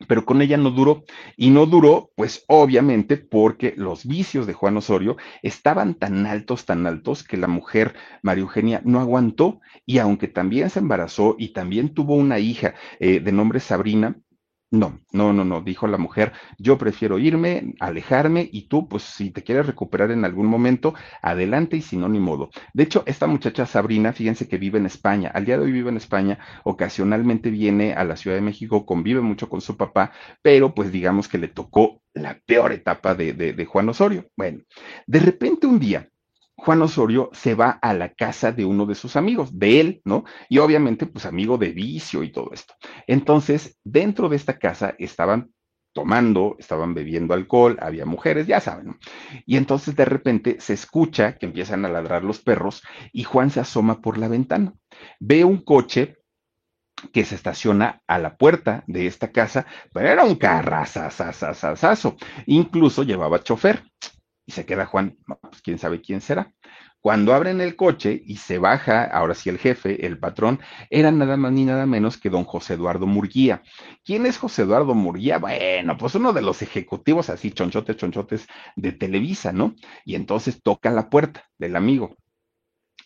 pero 0.08 0.26
con 0.26 0.42
ella 0.42 0.58
no 0.58 0.72
duró. 0.72 1.04
Y 1.38 1.50
no 1.50 1.66
duró, 1.66 2.12
pues 2.16 2.44
obviamente 2.48 3.18
porque 3.18 3.74
los 3.78 4.06
vicios 4.06 4.48
de 4.48 4.54
Juan 4.54 4.78
Osorio 4.78 5.18
estaban 5.42 5.96
tan 5.96 6.26
altos, 6.26 6.66
tan 6.66 6.88
altos, 6.88 7.24
que 7.24 7.38
la 7.38 7.48
mujer 7.48 7.96
María 8.22 8.42
Eugenia 8.42 8.82
no 8.84 9.00
aguantó 9.00 9.62
y 9.86 9.98
aunque 10.00 10.28
también 10.28 10.70
se 10.70 10.80
embarazó 10.80 11.36
y 11.38 11.54
también 11.54 11.94
tuvo 11.94 12.16
una 12.16 12.40
hija 12.40 12.76
eh, 13.00 13.20
de 13.20 13.32
nombre 13.32 13.60
Sabrina, 13.60 14.18
no, 14.72 15.02
no, 15.12 15.34
no, 15.34 15.44
no, 15.44 15.62
dijo 15.62 15.86
la 15.86 15.98
mujer, 15.98 16.32
yo 16.58 16.78
prefiero 16.78 17.20
irme, 17.20 17.76
alejarme 17.82 18.48
y 18.52 18.70
tú, 18.70 18.88
pues 18.88 19.04
si 19.04 19.30
te 19.30 19.44
quieres 19.44 19.66
recuperar 19.66 20.12
en 20.12 20.24
algún 20.24 20.48
momento, 20.48 20.94
adelante 21.22 21.76
y 21.76 21.82
si 21.82 21.98
no, 21.98 22.08
ni 22.08 22.20
modo. 22.20 22.50
De 22.74 22.84
hecho, 22.84 23.04
esta 23.06 23.28
muchacha 23.28 23.66
Sabrina, 23.66 24.14
fíjense 24.14 24.48
que 24.48 24.58
vive 24.58 24.80
en 24.80 24.86
España, 24.86 25.30
al 25.34 25.44
día 25.44 25.58
de 25.58 25.66
hoy 25.66 25.74
vive 25.74 25.90
en 25.90 25.98
España, 25.98 26.40
ocasionalmente 26.64 27.50
viene 27.50 27.94
a 27.94 28.06
la 28.06 28.16
Ciudad 28.16 28.38
de 28.38 28.42
México, 28.42 28.86
convive 28.86 29.20
mucho 29.20 29.50
con 29.50 29.60
su 29.60 29.76
papá, 29.76 30.14
pero 30.42 30.74
pues 30.74 30.92
digamos 30.92 31.28
que 31.28 31.38
le 31.38 31.50
tocó 31.50 32.02
la 32.14 32.40
peor 32.46 32.72
etapa 32.72 33.14
de, 33.14 33.34
de, 33.34 33.66
Juan 33.66 33.90
Osorio. 33.90 34.30
Bueno, 34.38 34.64
de 35.06 35.20
repente 35.20 35.68
un 35.68 35.80
día, 35.80 36.10
Juan 36.64 36.84
Osorio 36.84 37.32
se 37.34 37.56
va 37.56 37.72
a 37.72 37.92
la 37.96 38.14
casa 38.14 38.52
de 38.52 38.66
uno 38.66 38.86
de 38.86 38.94
sus 38.94 39.16
amigos, 39.16 39.58
de 39.58 39.80
él, 39.80 40.02
¿no? 40.06 40.26
Y 40.48 40.60
obviamente, 40.60 41.08
pues 41.08 41.26
amigo 41.26 41.58
de 41.58 41.70
vicio 41.70 42.22
y 42.22 42.32
todo 42.32 42.52
esto. 42.54 42.76
Entonces, 43.08 43.80
dentro 43.84 44.30
de 44.30 44.36
esta 44.36 44.60
casa 44.60 44.94
estaban 45.00 45.52
tomando, 45.92 46.56
estaban 46.60 46.94
bebiendo 46.94 47.34
alcohol, 47.34 47.80
había 47.82 48.06
mujeres, 48.06 48.46
ya 48.46 48.60
saben. 48.60 49.00
Y 49.48 49.58
entonces 49.58 49.96
de 49.96 50.06
repente 50.06 50.58
se 50.60 50.74
escucha 50.74 51.36
que 51.36 51.48
empiezan 51.48 51.84
a 51.84 51.90
ladrar 51.90 52.24
los 52.24 52.40
perros 52.40 52.84
y 53.12 53.24
Juan 53.24 53.50
se 53.50 53.60
asoma 53.60 54.00
por 54.00 54.20
la 54.20 54.28
ventana. 54.28 54.76
Ve 55.20 55.44
un 55.44 55.64
coche 55.64 56.18
que 57.12 57.26
se 57.26 57.34
estaciona 57.34 58.04
a 58.06 58.20
la 58.20 58.38
puerta 58.38 58.84
de 58.86 59.08
esta 59.08 59.32
casa, 59.32 59.66
pero 59.92 60.10
era 60.10 60.24
un 60.24 60.36
carrazazazazazo. 60.36 62.18
Incluso 62.46 63.02
llevaba 63.02 63.42
chofer. 63.42 63.84
Y 64.46 64.52
se 64.54 64.66
queda 64.66 64.86
Juan, 64.86 65.18
pues 65.26 65.62
quién 65.62 65.78
sabe 65.78 66.02
quién 66.02 66.22
será. 66.22 66.54
Cuando 67.02 67.34
abren 67.34 67.62
el 67.62 67.76
coche 67.76 68.22
y 68.24 68.38
se 68.38 68.60
baja, 68.60 69.06
ahora 69.06 69.34
sí 69.34 69.50
el 69.50 69.58
jefe, 69.58 70.06
el 70.06 70.20
patrón, 70.20 70.60
era 70.92 71.12
nada 71.12 71.36
más 71.36 71.52
ni 71.52 71.66
nada 71.66 71.88
menos 71.88 72.18
que 72.18 72.30
don 72.30 72.44
José 72.44 72.76
Eduardo 72.76 73.08
Murguía. 73.08 73.64
¿Quién 74.06 74.28
es 74.28 74.38
José 74.38 74.62
Eduardo 74.62 74.94
Murguía? 74.94 75.40
Bueno, 75.40 75.98
pues 75.98 76.14
uno 76.14 76.32
de 76.32 76.44
los 76.44 76.62
ejecutivos 76.62 77.32
así, 77.32 77.50
chonchotes, 77.52 77.98
chonchotes 77.98 78.48
de 78.76 78.92
Televisa, 78.92 79.52
¿no? 79.52 79.74
Y 80.06 80.14
entonces 80.14 80.62
toca 80.62 80.92
la 80.92 81.10
puerta 81.10 81.44
del 81.58 81.76
amigo. 81.76 82.16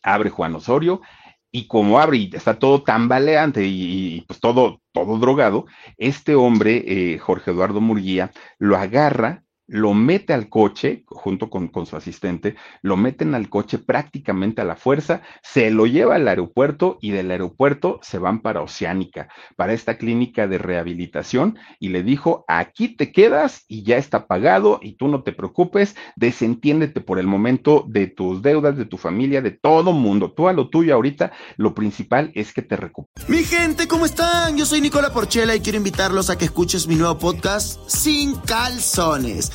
Abre 0.03 0.29
Juan 0.29 0.55
Osorio 0.55 1.01
y 1.49 1.67
como 1.67 2.01
abre 2.01 2.17
y 2.17 2.29
está 2.33 2.59
todo 2.59 2.83
tambaleante 2.83 3.65
y, 3.65 4.17
y 4.17 4.21
pues 4.27 4.41
todo, 4.41 4.81
todo 4.91 5.17
drogado, 5.19 5.67
este 5.97 6.35
hombre, 6.35 6.83
eh, 6.85 7.17
Jorge 7.17 7.51
Eduardo 7.51 7.79
Murguía, 7.79 8.31
lo 8.59 8.75
agarra 8.75 9.44
lo 9.67 9.93
mete 9.93 10.33
al 10.33 10.49
coche, 10.49 11.03
junto 11.07 11.49
con, 11.49 11.69
con, 11.69 11.85
su 11.85 11.95
asistente, 11.95 12.55
lo 12.81 12.97
meten 12.97 13.33
al 13.33 13.49
coche 13.49 13.79
prácticamente 13.79 14.61
a 14.61 14.65
la 14.65 14.75
fuerza, 14.75 15.21
se 15.41 15.71
lo 15.71 15.87
lleva 15.87 16.15
al 16.15 16.27
aeropuerto 16.27 16.97
y 17.01 17.11
del 17.11 17.31
aeropuerto 17.31 17.99
se 18.03 18.19
van 18.19 18.41
para 18.41 18.61
Oceánica, 18.61 19.27
para 19.55 19.73
esta 19.73 19.97
clínica 19.97 20.47
de 20.47 20.57
rehabilitación, 20.57 21.57
y 21.79 21.89
le 21.89 22.03
dijo, 22.03 22.45
aquí 22.47 22.89
te 22.89 23.11
quedas 23.11 23.65
y 23.67 23.83
ya 23.83 23.97
está 23.97 24.27
pagado 24.27 24.79
y 24.81 24.97
tú 24.97 25.07
no 25.07 25.23
te 25.23 25.31
preocupes, 25.31 25.95
desentiéndete 26.15 27.01
por 27.01 27.19
el 27.19 27.27
momento 27.27 27.85
de 27.87 28.07
tus 28.07 28.41
deudas, 28.41 28.77
de 28.77 28.85
tu 28.85 28.97
familia, 28.97 29.41
de 29.41 29.51
todo 29.51 29.93
mundo, 29.93 30.31
tú 30.31 30.47
a 30.47 30.53
lo 30.53 30.69
tuyo 30.69 30.93
ahorita, 30.93 31.31
lo 31.57 31.73
principal 31.73 32.31
es 32.35 32.53
que 32.53 32.61
te 32.61 32.75
recuperes. 32.75 33.27
Mi 33.29 33.43
gente, 33.43 33.87
¿cómo 33.87 34.05
están? 34.05 34.57
Yo 34.57 34.65
soy 34.65 34.81
Nicola 34.81 35.11
Porchela 35.11 35.55
y 35.55 35.59
quiero 35.59 35.77
invitarlos 35.77 36.29
a 36.29 36.37
que 36.37 36.45
escuches 36.45 36.87
mi 36.87 36.95
nuevo 36.95 37.17
podcast 37.17 37.79
Sin 37.89 38.35
Calzones 38.35 39.54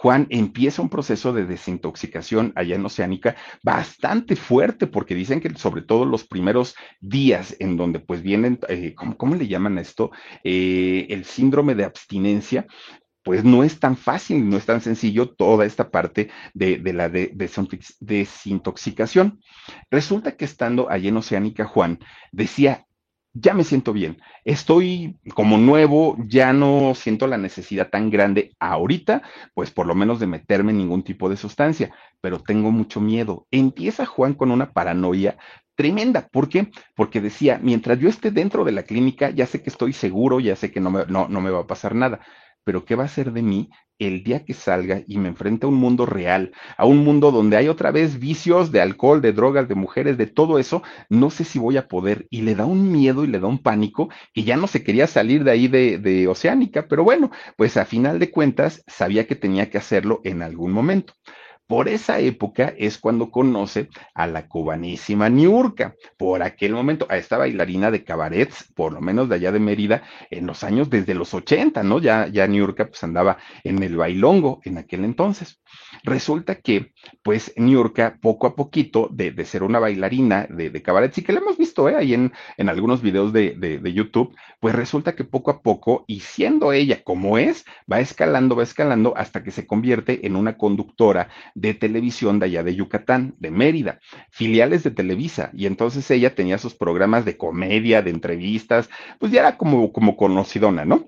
Juan 0.00 0.26
empieza 0.30 0.80
un 0.80 0.88
proceso 0.88 1.34
de 1.34 1.44
desintoxicación 1.44 2.54
allá 2.56 2.74
en 2.74 2.86
Oceánica 2.86 3.36
bastante 3.62 4.34
fuerte, 4.34 4.86
porque 4.86 5.14
dicen 5.14 5.40
que 5.40 5.54
sobre 5.56 5.82
todo 5.82 6.06
los 6.06 6.24
primeros 6.24 6.74
días 7.00 7.54
en 7.58 7.76
donde 7.76 7.98
pues 8.00 8.22
vienen, 8.22 8.58
eh, 8.68 8.94
¿cómo, 8.96 9.18
¿cómo, 9.18 9.34
le 9.34 9.46
llaman 9.46 9.76
esto? 9.76 10.10
Eh, 10.42 11.06
el 11.10 11.26
síndrome 11.26 11.74
de 11.74 11.84
abstinencia, 11.84 12.66
pues 13.22 13.44
no 13.44 13.62
es 13.62 13.78
tan 13.78 13.94
fácil, 13.94 14.48
no 14.48 14.56
es 14.56 14.64
tan 14.64 14.80
sencillo 14.80 15.34
toda 15.34 15.66
esta 15.66 15.90
parte 15.90 16.30
de, 16.54 16.78
de 16.78 16.92
la 16.94 17.10
de, 17.10 17.32
de 17.34 17.80
desintoxicación. 18.00 19.42
Resulta 19.90 20.34
que 20.34 20.46
estando 20.46 20.90
allá 20.90 21.10
en 21.10 21.18
Oceánica, 21.18 21.66
Juan 21.66 21.98
decía, 22.32 22.86
ya 23.32 23.54
me 23.54 23.64
siento 23.64 23.92
bien, 23.92 24.18
estoy 24.44 25.18
como 25.34 25.56
nuevo, 25.56 26.16
ya 26.26 26.52
no 26.52 26.94
siento 26.94 27.26
la 27.26 27.38
necesidad 27.38 27.88
tan 27.90 28.10
grande 28.10 28.56
ahorita, 28.58 29.22
pues 29.54 29.70
por 29.70 29.86
lo 29.86 29.94
menos 29.94 30.20
de 30.20 30.26
meterme 30.26 30.72
en 30.72 30.78
ningún 30.78 31.02
tipo 31.04 31.28
de 31.28 31.36
sustancia, 31.36 31.94
pero 32.20 32.40
tengo 32.40 32.70
mucho 32.72 33.00
miedo. 33.00 33.46
Empieza 33.50 34.06
Juan 34.06 34.34
con 34.34 34.50
una 34.50 34.72
paranoia 34.72 35.36
tremenda. 35.76 36.28
¿Por 36.30 36.48
qué? 36.48 36.70
Porque 36.96 37.20
decía, 37.20 37.60
mientras 37.62 37.98
yo 37.98 38.08
esté 38.08 38.30
dentro 38.30 38.64
de 38.64 38.72
la 38.72 38.82
clínica, 38.82 39.30
ya 39.30 39.46
sé 39.46 39.62
que 39.62 39.70
estoy 39.70 39.92
seguro, 39.92 40.40
ya 40.40 40.56
sé 40.56 40.70
que 40.70 40.80
no 40.80 40.90
me, 40.90 41.06
no, 41.06 41.28
no 41.28 41.40
me 41.40 41.50
va 41.50 41.60
a 41.60 41.66
pasar 41.66 41.94
nada 41.94 42.20
pero 42.64 42.84
¿qué 42.84 42.94
va 42.94 43.04
a 43.04 43.08
ser 43.08 43.32
de 43.32 43.42
mí 43.42 43.70
el 44.00 44.24
día 44.24 44.44
que 44.44 44.54
salga 44.54 45.02
y 45.06 45.18
me 45.18 45.28
enfrente 45.28 45.66
a 45.66 45.68
un 45.68 45.76
mundo 45.76 46.06
real, 46.06 46.52
a 46.76 46.86
un 46.86 46.98
mundo 46.98 47.30
donde 47.30 47.56
hay 47.56 47.68
otra 47.68 47.92
vez 47.92 48.18
vicios 48.18 48.72
de 48.72 48.80
alcohol, 48.80 49.20
de 49.22 49.32
drogas, 49.32 49.68
de 49.68 49.74
mujeres, 49.76 50.18
de 50.18 50.26
todo 50.26 50.58
eso? 50.58 50.82
No 51.08 51.30
sé 51.30 51.44
si 51.44 51.58
voy 51.58 51.76
a 51.76 51.86
poder. 51.88 52.26
Y 52.30 52.42
le 52.42 52.54
da 52.54 52.66
un 52.66 52.90
miedo 52.90 53.24
y 53.24 53.28
le 53.28 53.38
da 53.40 53.46
un 53.46 53.62
pánico 53.62 54.08
que 54.32 54.42
ya 54.44 54.56
no 54.56 54.66
se 54.66 54.82
quería 54.82 55.06
salir 55.06 55.44
de 55.44 55.50
ahí 55.52 55.68
de, 55.68 55.98
de 55.98 56.26
Oceánica, 56.28 56.88
pero 56.88 57.04
bueno, 57.04 57.30
pues 57.56 57.76
a 57.76 57.84
final 57.84 58.18
de 58.18 58.30
cuentas 58.30 58.82
sabía 58.86 59.26
que 59.26 59.36
tenía 59.36 59.70
que 59.70 59.78
hacerlo 59.78 60.20
en 60.24 60.42
algún 60.42 60.72
momento. 60.72 61.14
Por 61.70 61.88
esa 61.88 62.18
época 62.18 62.74
es 62.76 62.98
cuando 62.98 63.30
conoce 63.30 63.90
a 64.12 64.26
la 64.26 64.48
cubanísima 64.48 65.28
Niurka. 65.28 65.94
Por 66.18 66.42
aquel 66.42 66.72
momento, 66.72 67.06
a 67.08 67.16
esta 67.16 67.38
bailarina 67.38 67.92
de 67.92 68.02
cabarets, 68.02 68.72
por 68.74 68.92
lo 68.92 69.00
menos 69.00 69.28
de 69.28 69.36
allá 69.36 69.52
de 69.52 69.60
Mérida, 69.60 70.02
en 70.32 70.48
los 70.48 70.64
años 70.64 70.90
desde 70.90 71.14
los 71.14 71.32
80, 71.32 71.84
¿no? 71.84 72.00
Ya, 72.00 72.26
ya 72.26 72.48
Niurka 72.48 72.88
pues 72.88 73.04
andaba 73.04 73.38
en 73.62 73.80
el 73.84 73.96
bailongo 73.96 74.60
en 74.64 74.78
aquel 74.78 75.04
entonces. 75.04 75.60
Resulta 76.02 76.56
que, 76.56 76.92
pues, 77.22 77.52
Niurka, 77.56 78.18
poco 78.20 78.48
a 78.48 78.56
poquito, 78.56 79.08
de, 79.12 79.30
de 79.30 79.44
ser 79.44 79.62
una 79.62 79.78
bailarina 79.78 80.48
de, 80.50 80.82
cabarets, 80.82 81.18
y 81.18 81.22
que 81.22 81.32
la 81.32 81.38
hemos 81.38 81.56
visto 81.56 81.88
¿eh? 81.88 81.94
ahí 81.94 82.14
en, 82.14 82.32
en 82.56 82.68
algunos 82.68 83.00
videos 83.00 83.32
de, 83.32 83.54
de, 83.56 83.78
de 83.78 83.92
YouTube, 83.92 84.34
pues 84.58 84.74
resulta 84.74 85.14
que 85.14 85.22
poco 85.22 85.52
a 85.52 85.62
poco, 85.62 86.04
y 86.08 86.18
siendo 86.18 86.72
ella 86.72 87.04
como 87.04 87.38
es, 87.38 87.64
va 87.90 88.00
escalando, 88.00 88.56
va 88.56 88.64
escalando 88.64 89.16
hasta 89.16 89.44
que 89.44 89.52
se 89.52 89.68
convierte 89.68 90.26
en 90.26 90.34
una 90.34 90.56
conductora 90.56 91.28
de 91.60 91.74
televisión 91.74 92.38
de 92.38 92.46
allá 92.46 92.62
de 92.62 92.74
Yucatán, 92.74 93.34
de 93.38 93.50
Mérida, 93.50 94.00
filiales 94.30 94.82
de 94.82 94.90
Televisa, 94.90 95.50
y 95.52 95.66
entonces 95.66 96.10
ella 96.10 96.34
tenía 96.34 96.56
sus 96.56 96.74
programas 96.74 97.24
de 97.24 97.36
comedia, 97.36 98.00
de 98.00 98.10
entrevistas, 98.10 98.88
pues 99.18 99.30
ya 99.30 99.40
era 99.40 99.58
como, 99.58 99.92
como 99.92 100.16
conocidona, 100.16 100.84
¿no? 100.84 101.06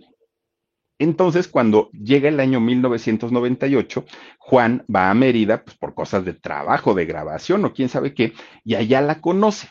Entonces, 0.98 1.48
cuando 1.48 1.90
llega 1.90 2.28
el 2.28 2.38
año 2.38 2.61
1998, 2.61 4.05
Juan 4.38 4.84
va 4.94 5.11
a 5.11 5.14
Mérida, 5.14 5.64
pues 5.64 5.76
por 5.76 5.94
cosas 5.94 6.24
de 6.24 6.34
trabajo, 6.34 6.94
de 6.94 7.07
grabación 7.07 7.64
o 7.64 7.72
quién 7.72 7.88
sabe 7.88 8.14
qué, 8.14 8.34
y 8.62 8.74
allá 8.74 9.00
la 9.00 9.20
conoce. 9.20 9.68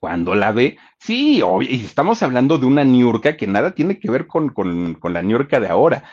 Cuando 0.00 0.34
la 0.34 0.50
ve, 0.50 0.78
sí, 0.98 1.42
y 1.60 1.84
estamos 1.84 2.22
hablando 2.22 2.58
de 2.58 2.66
una 2.66 2.84
niurca 2.84 3.36
que 3.36 3.46
nada 3.46 3.74
tiene 3.74 3.98
que 3.98 4.10
ver 4.10 4.26
con, 4.26 4.48
con, 4.48 4.94
con 4.94 5.12
la 5.12 5.22
niurca 5.22 5.60
de 5.60 5.68
ahora 5.68 6.04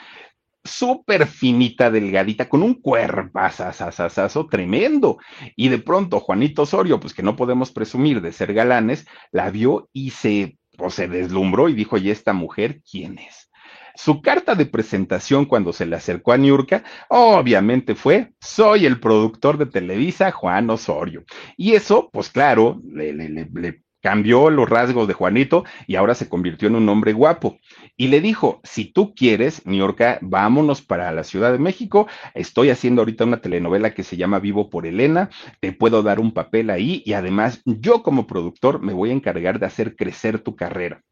súper 0.68 1.28
finita, 1.28 1.90
delgadita, 1.90 2.50
con 2.50 2.64
un 2.64 2.76
cuerpazazazazo 2.76 4.48
tremendo. 4.48 5.18
Y 5.56 5.70
de 5.70 5.80
pronto 5.80 6.20
Juanito 6.20 6.64
Osorio, 6.64 7.00
pues 7.00 7.14
que 7.14 7.24
no 7.24 7.36
podemos 7.36 7.72
presumir 7.72 8.22
de 8.22 8.32
ser 8.32 8.54
galanes, 8.54 9.08
la 9.32 9.50
vio 9.50 9.90
y 9.94 10.12
se, 10.12 10.58
pues, 10.78 10.94
se 10.94 11.08
deslumbró 11.08 11.70
y 11.70 11.74
dijo, 11.74 11.98
¿y 11.98 12.10
esta 12.10 12.34
mujer 12.34 12.82
quién 12.90 13.18
es? 13.20 13.50
Su 13.96 14.22
carta 14.22 14.54
de 14.54 14.68
presentación 14.68 15.46
cuando 15.46 15.74
se 15.74 15.88
le 15.88 15.96
acercó 15.96 16.32
a 16.32 16.38
Niurka, 16.38 16.84
obviamente 17.10 17.96
fue, 17.96 18.34
soy 18.40 18.86
el 18.86 19.00
productor 19.00 19.58
de 19.58 19.66
Televisa, 19.66 20.32
Juan 20.32 20.70
Osorio. 20.70 21.24
Y 21.58 21.74
eso, 21.74 22.12
pues 22.14 22.30
claro, 22.30 22.80
le, 22.86 23.12
le, 23.12 23.50
le 23.52 23.82
cambió 24.08 24.50
los 24.50 24.70
rasgos 24.70 25.06
de 25.06 25.14
Juanito 25.14 25.66
y 25.86 25.96
ahora 25.96 26.16
se 26.16 26.30
convirtió 26.30 26.70
en 26.70 26.76
un 26.76 26.88
hombre 26.88 27.12
guapo. 27.12 27.60
Y 27.98 28.08
le 28.08 28.22
dijo, 28.22 28.62
si 28.64 28.86
tú 28.86 29.14
quieres, 29.14 29.66
Niurka, 29.66 30.18
vámonos 30.22 30.82
para 30.82 31.12
la 31.12 31.26
Ciudad 31.26 31.52
de 31.52 31.58
México. 31.58 32.08
Estoy 32.34 32.70
haciendo 32.70 33.02
ahorita 33.02 33.26
una 33.26 33.42
telenovela 33.42 33.94
que 33.94 34.04
se 34.04 34.16
llama 34.16 34.40
Vivo 34.40 34.70
por 34.70 34.86
Elena. 34.86 35.30
Te 35.60 35.74
puedo 35.74 36.04
dar 36.04 36.22
un 36.22 36.32
papel 36.32 36.70
ahí 36.70 37.04
y 37.06 37.14
además 37.14 37.62
yo 37.66 38.02
como 38.02 38.28
productor 38.28 38.82
me 38.82 38.94
voy 38.94 39.10
a 39.10 39.14
encargar 39.14 39.60
de 39.60 39.66
hacer 39.66 39.98
crecer 39.98 40.40
tu 40.40 40.56
carrera. 40.56 41.04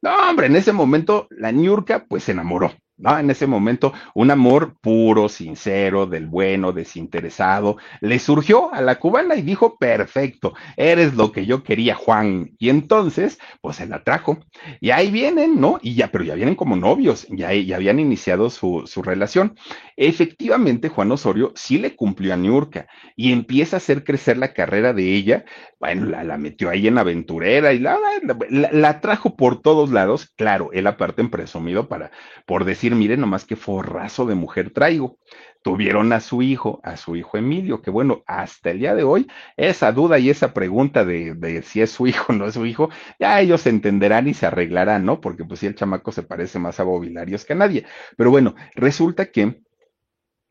No, 0.00 0.14
hombre, 0.30 0.46
en 0.46 0.54
ese 0.54 0.72
momento 0.72 1.26
la 1.30 1.50
Niurka 1.50 2.04
pues 2.08 2.22
se 2.22 2.30
enamoró. 2.30 2.72
En 2.96 3.28
ese 3.28 3.48
momento, 3.48 3.92
un 4.14 4.30
amor 4.30 4.76
puro, 4.80 5.28
sincero, 5.28 6.06
del 6.06 6.26
bueno, 6.26 6.72
desinteresado, 6.72 7.76
le 8.00 8.20
surgió 8.20 8.72
a 8.72 8.80
la 8.82 9.00
cubana 9.00 9.34
y 9.34 9.42
dijo, 9.42 9.76
perfecto, 9.78 10.54
eres 10.76 11.14
lo 11.14 11.32
que 11.32 11.44
yo 11.44 11.64
quería, 11.64 11.96
Juan. 11.96 12.52
Y 12.56 12.68
entonces, 12.68 13.38
pues 13.60 13.76
se 13.76 13.86
la 13.86 14.04
trajo. 14.04 14.38
Y 14.80 14.90
ahí 14.90 15.10
vienen, 15.10 15.60
¿no? 15.60 15.80
Y 15.82 15.96
ya, 15.96 16.12
pero 16.12 16.22
ya 16.22 16.36
vienen 16.36 16.54
como 16.54 16.76
novios, 16.76 17.26
ya, 17.30 17.52
ya 17.52 17.76
habían 17.76 17.98
iniciado 17.98 18.48
su, 18.48 18.84
su 18.86 19.02
relación. 19.02 19.56
Efectivamente, 19.96 20.88
Juan 20.88 21.10
Osorio 21.12 21.52
sí 21.56 21.78
le 21.78 21.96
cumplió 21.96 22.34
a 22.34 22.36
Niurka 22.36 22.86
y 23.16 23.32
empieza 23.32 23.76
a 23.76 23.78
hacer 23.78 24.04
crecer 24.04 24.36
la 24.38 24.52
carrera 24.52 24.92
de 24.92 25.14
ella. 25.14 25.44
Bueno, 25.78 26.06
la, 26.06 26.24
la 26.24 26.38
metió 26.38 26.70
ahí 26.70 26.86
en 26.86 26.98
aventurera 26.98 27.72
y 27.72 27.78
la, 27.78 27.98
la, 28.22 28.70
la, 28.72 29.00
trajo 29.00 29.36
por 29.36 29.60
todos 29.62 29.90
lados. 29.90 30.32
Claro, 30.36 30.70
él 30.72 30.86
aparte 30.86 31.22
en 31.22 31.30
presumido 31.30 31.88
para, 31.88 32.10
por 32.46 32.64
decir 32.64 32.83
decir, 32.84 32.98
miren 32.98 33.20
nomás 33.20 33.44
qué 33.44 33.56
forrazo 33.56 34.26
de 34.26 34.34
mujer 34.34 34.70
traigo. 34.70 35.18
Tuvieron 35.62 36.12
a 36.12 36.20
su 36.20 36.42
hijo, 36.42 36.80
a 36.82 36.98
su 36.98 37.16
hijo 37.16 37.38
Emilio, 37.38 37.80
que 37.80 37.90
bueno, 37.90 38.22
hasta 38.26 38.70
el 38.70 38.80
día 38.80 38.94
de 38.94 39.02
hoy, 39.02 39.26
esa 39.56 39.92
duda 39.92 40.18
y 40.18 40.28
esa 40.28 40.52
pregunta 40.52 41.06
de, 41.06 41.62
si 41.64 41.80
es 41.80 41.90
su 41.90 42.06
hijo 42.06 42.26
o 42.32 42.36
no 42.36 42.46
es 42.46 42.54
su 42.54 42.66
hijo, 42.66 42.90
ya 43.18 43.40
ellos 43.40 43.66
entenderán 43.66 44.28
y 44.28 44.34
se 44.34 44.44
arreglarán, 44.46 45.06
¿no? 45.06 45.22
Porque 45.22 45.44
pues 45.44 45.60
si 45.60 45.66
el 45.66 45.74
chamaco 45.74 46.12
se 46.12 46.22
parece 46.22 46.58
más 46.58 46.80
a 46.80 46.82
Bobilarios 46.82 47.46
que 47.46 47.54
a 47.54 47.56
nadie. 47.56 47.86
Pero 48.18 48.30
bueno, 48.30 48.54
resulta 48.74 49.30
que 49.30 49.62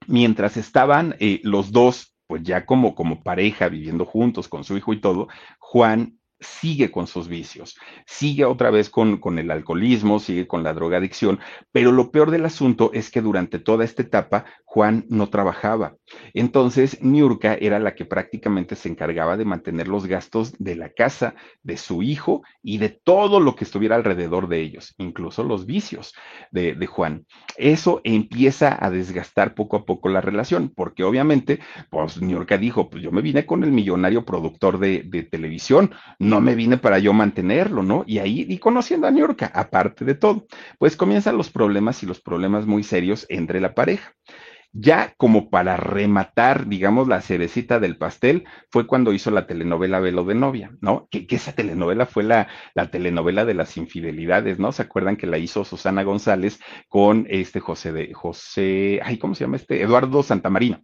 mientras 0.07 0.57
estaban 0.57 1.15
eh, 1.19 1.39
los 1.43 1.71
dos, 1.71 2.15
pues 2.25 2.41
ya 2.41 2.65
como, 2.65 2.95
como 2.95 3.21
pareja, 3.21 3.69
viviendo 3.69 4.05
juntos 4.05 4.47
con 4.47 4.63
su 4.63 4.75
hijo 4.75 4.93
y 4.93 5.01
todo, 5.01 5.27
Juan 5.59 6.17
sigue 6.43 6.91
con 6.91 7.07
sus 7.07 7.27
vicios, 7.27 7.77
sigue 8.05 8.45
otra 8.45 8.69
vez 8.69 8.89
con, 8.89 9.17
con, 9.17 9.39
el 9.39 9.49
alcoholismo, 9.51 10.19
sigue 10.19 10.47
con 10.47 10.63
la 10.63 10.73
drogadicción, 10.73 11.39
pero 11.71 11.91
lo 11.91 12.11
peor 12.11 12.31
del 12.31 12.45
asunto 12.45 12.91
es 12.93 13.09
que 13.09 13.21
durante 13.21 13.59
toda 13.59 13.85
esta 13.85 14.01
etapa 14.01 14.45
Juan 14.65 15.05
no 15.09 15.29
trabajaba. 15.29 15.95
Entonces, 16.33 17.01
Niurka 17.01 17.53
era 17.53 17.79
la 17.79 17.93
que 17.93 18.05
prácticamente 18.05 18.75
se 18.75 18.89
encargaba 18.89 19.37
de 19.37 19.45
mantener 19.45 19.87
los 19.87 20.07
gastos 20.07 20.53
de 20.57 20.75
la 20.75 20.89
casa, 20.89 21.35
de 21.61 21.77
su 21.77 22.01
hijo 22.01 22.41
y 22.63 22.79
de 22.79 22.89
todo 22.89 23.39
lo 23.39 23.55
que 23.55 23.65
estuviera 23.65 23.95
alrededor 23.95 24.47
de 24.47 24.61
ellos, 24.61 24.95
incluso 24.97 25.43
los 25.43 25.65
vicios 25.65 26.13
de, 26.51 26.73
de 26.73 26.87
Juan. 26.87 27.25
Eso 27.57 28.01
empieza 28.03 28.77
a 28.83 28.89
desgastar 28.89 29.53
poco 29.53 29.77
a 29.77 29.85
poco 29.85 30.09
la 30.09 30.21
relación, 30.21 30.71
porque 30.75 31.03
obviamente, 31.03 31.59
pues 31.89 32.21
Niurka 32.21 32.57
dijo, 32.57 32.89
pues 32.89 33.03
yo 33.03 33.11
me 33.11 33.21
vine 33.21 33.45
con 33.45 33.63
el 33.63 33.71
millonario 33.71 34.25
productor 34.25 34.79
de, 34.79 35.03
de 35.03 35.23
televisión, 35.23 35.91
no 36.19 36.32
me 36.41 36.55
vine 36.55 36.77
para 36.77 36.99
yo 36.99 37.13
mantenerlo, 37.13 37.83
¿no? 37.83 38.03
Y 38.07 38.19
ahí, 38.19 38.45
y 38.47 38.57
conociendo 38.57 39.07
a 39.07 39.11
Niurka, 39.11 39.51
aparte 39.53 40.05
de 40.05 40.15
todo, 40.15 40.45
pues 40.77 40.95
comienzan 40.95 41.37
los 41.37 41.49
problemas 41.49 42.03
y 42.03 42.05
los 42.05 42.21
problemas 42.21 42.65
muy 42.65 42.83
serios 42.83 43.25
entre 43.29 43.59
la 43.61 43.73
pareja. 43.73 44.13
Ya 44.75 45.13
como 45.17 45.51
para 45.51 45.77
rematar, 45.77 46.67
digamos, 46.67 47.07
la 47.07 47.21
cerecita 47.21 47.79
del 47.79 47.95
pastel, 47.95 48.45
fue 48.71 48.87
cuando 48.87 49.13
hizo 49.13 49.29
la 49.29 49.45
telenovela 49.45 49.99
Velo 49.99 50.23
de 50.23 50.33
Novia, 50.33 50.71
¿no? 50.81 51.07
Que, 51.11 51.27
que 51.27 51.35
esa 51.35 51.53
telenovela 51.53 52.07
fue 52.07 52.23
la, 52.23 52.47
la, 52.73 52.89
telenovela 52.89 53.45
de 53.45 53.53
las 53.53 53.77
infidelidades, 53.77 54.57
¿no? 54.57 54.71
¿Se 54.71 54.81
acuerdan 54.81 55.15
que 55.15 55.27
la 55.27 55.37
hizo 55.37 55.63
Susana 55.63 56.01
González 56.01 56.59
con 56.89 57.27
este 57.29 57.59
José 57.59 57.91
de, 57.91 58.13
José, 58.13 58.99
ay, 59.03 59.19
¿cómo 59.19 59.35
se 59.35 59.43
llama 59.43 59.57
este? 59.57 59.79
Eduardo 59.79 60.23
Santamarino. 60.23 60.81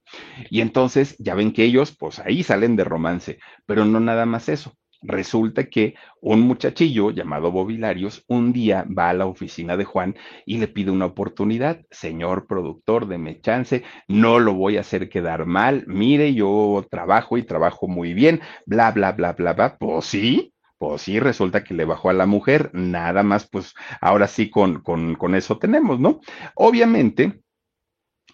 Y 0.52 0.62
entonces, 0.62 1.16
ya 1.18 1.34
ven 1.34 1.52
que 1.52 1.64
ellos, 1.64 1.96
pues 1.98 2.20
ahí 2.20 2.44
salen 2.44 2.76
de 2.76 2.84
romance, 2.84 3.40
pero 3.66 3.86
no 3.86 4.00
nada 4.00 4.28
más 4.28 4.50
eso. 4.50 4.76
Resulta 5.02 5.70
que 5.70 5.96
un 6.22 6.42
muchachillo 6.42 7.12
llamado 7.12 7.52
Bobilarios 7.52 8.26
un 8.28 8.52
día 8.52 8.86
va 8.86 9.10
a 9.10 9.14
la 9.14 9.28
oficina 9.28 9.78
de 9.78 9.86
Juan 9.86 10.16
y 10.46 10.58
le 10.58 10.68
pide 10.68 10.92
una 10.92 11.06
oportunidad. 11.06 11.86
Señor 11.90 12.48
productor, 12.48 13.08
deme 13.08 13.40
chance, 13.40 13.84
no 14.08 14.40
lo 14.40 14.54
voy 14.54 14.78
a 14.78 14.82
hacer 14.82 15.08
quedar 15.10 15.46
mal. 15.46 15.86
Mire, 15.88 16.34
yo 16.34 16.86
trabajo 16.90 17.38
y 17.38 17.44
trabajo 17.44 17.88
muy 17.88 18.14
bien, 18.14 18.42
bla, 18.66 18.92
bla, 18.92 19.14
bla, 19.14 19.34
bla, 19.34 19.54
bla. 19.54 19.78
Pues 19.78 20.06
sí, 20.06 20.54
pues 20.78 21.02
sí, 21.02 21.20
resulta 21.20 21.64
que 21.64 21.74
le 21.74 21.86
bajó 21.86 22.10
a 22.10 22.14
la 22.14 22.26
mujer, 22.26 22.70
nada 22.74 23.24
más, 23.24 23.48
pues 23.50 23.74
ahora 24.02 24.28
sí 24.28 24.50
con, 24.50 24.82
con, 24.82 25.16
con 25.16 25.36
eso 25.36 25.58
tenemos, 25.60 26.00
¿no? 26.00 26.20
Obviamente, 26.56 27.42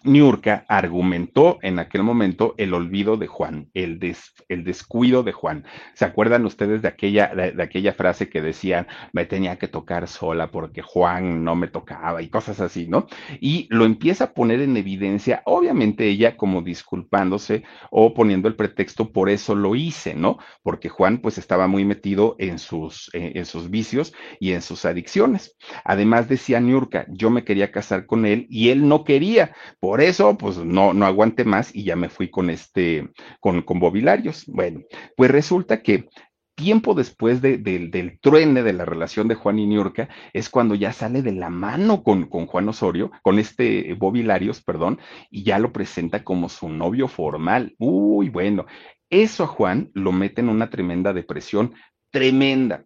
Niurka 0.04 0.64
argumentó 0.68 1.58
en 1.62 1.78
aquel 1.78 2.02
momento 2.02 2.54
el 2.58 2.74
olvido 2.74 3.16
de 3.16 3.26
Juan, 3.26 3.70
el, 3.74 3.98
el 4.48 4.64
descuido 4.64 5.22
de 5.22 5.32
Juan. 5.32 5.64
¿Se 5.94 6.04
acuerdan 6.04 6.44
ustedes 6.46 6.82
de 6.82 6.88
aquella, 6.88 7.32
de, 7.34 7.52
de, 7.52 7.62
aquella 7.62 7.92
frase 7.92 8.28
que 8.28 8.42
decían, 8.42 8.86
me 9.12 9.26
tenía 9.26 9.56
que 9.56 9.68
tocar 9.68 10.08
sola 10.08 10.50
porque 10.50 10.82
Juan 10.82 11.44
no 11.44 11.56
me 11.56 11.68
tocaba 11.68 12.22
y 12.22 12.28
cosas 12.28 12.60
así, 12.60 12.86
¿no? 12.88 13.06
Y 13.40 13.66
lo 13.70 13.84
empieza 13.84 14.24
a 14.24 14.32
poner 14.32 14.60
en 14.60 14.76
evidencia, 14.76 15.42
obviamente 15.44 16.08
ella 16.08 16.36
como 16.36 16.62
disculpándose 16.62 17.64
o 17.90 18.14
poniendo 18.14 18.48
el 18.48 18.56
pretexto, 18.56 19.12
por 19.12 19.28
eso 19.28 19.54
lo 19.54 19.74
hice, 19.74 20.14
¿no? 20.14 20.38
Porque 20.62 20.88
Juan 20.88 21.18
pues 21.18 21.38
estaba 21.38 21.66
muy 21.66 21.84
metido 21.84 22.36
en 22.38 22.58
sus, 22.58 23.10
eh, 23.14 23.32
en 23.34 23.46
sus 23.46 23.70
vicios 23.70 24.12
y 24.40 24.52
en 24.52 24.62
sus 24.62 24.84
adicciones. 24.84 25.56
Además 25.84 26.28
decía 26.28 26.60
Niurka, 26.60 27.06
yo 27.08 27.30
me 27.30 27.44
quería 27.44 27.70
casar 27.70 28.06
con 28.06 28.26
él 28.26 28.46
y 28.50 28.70
él 28.70 28.88
no 28.88 29.04
quería. 29.04 29.54
Por 29.86 30.00
eso, 30.00 30.36
pues 30.36 30.58
no, 30.58 30.92
no 30.92 31.06
aguanté 31.06 31.44
más 31.44 31.72
y 31.72 31.84
ya 31.84 31.94
me 31.94 32.08
fui 32.08 32.28
con 32.28 32.50
este, 32.50 33.08
con, 33.38 33.62
con 33.62 33.78
Bobilarios. 33.78 34.44
Bueno, 34.48 34.80
pues 35.16 35.30
resulta 35.30 35.80
que 35.80 36.08
tiempo 36.56 36.92
después 36.92 37.40
de, 37.40 37.56
de, 37.56 37.86
del 37.86 38.18
truene 38.18 38.64
de 38.64 38.72
la 38.72 38.84
relación 38.84 39.28
de 39.28 39.36
Juan 39.36 39.60
y 39.60 39.66
Niurka, 39.68 40.08
es 40.32 40.50
cuando 40.50 40.74
ya 40.74 40.92
sale 40.92 41.22
de 41.22 41.30
la 41.30 41.50
mano 41.50 42.02
con, 42.02 42.26
con 42.26 42.46
Juan 42.46 42.68
Osorio, 42.68 43.12
con 43.22 43.38
este 43.38 43.94
Bobilarios, 43.94 44.60
perdón, 44.60 44.98
y 45.30 45.44
ya 45.44 45.60
lo 45.60 45.72
presenta 45.72 46.24
como 46.24 46.48
su 46.48 46.68
novio 46.68 47.06
formal. 47.06 47.76
Uy, 47.78 48.28
bueno, 48.28 48.66
eso 49.08 49.44
a 49.44 49.46
Juan 49.46 49.92
lo 49.94 50.10
mete 50.10 50.40
en 50.40 50.48
una 50.48 50.68
tremenda 50.68 51.12
depresión, 51.12 51.74
tremenda 52.10 52.84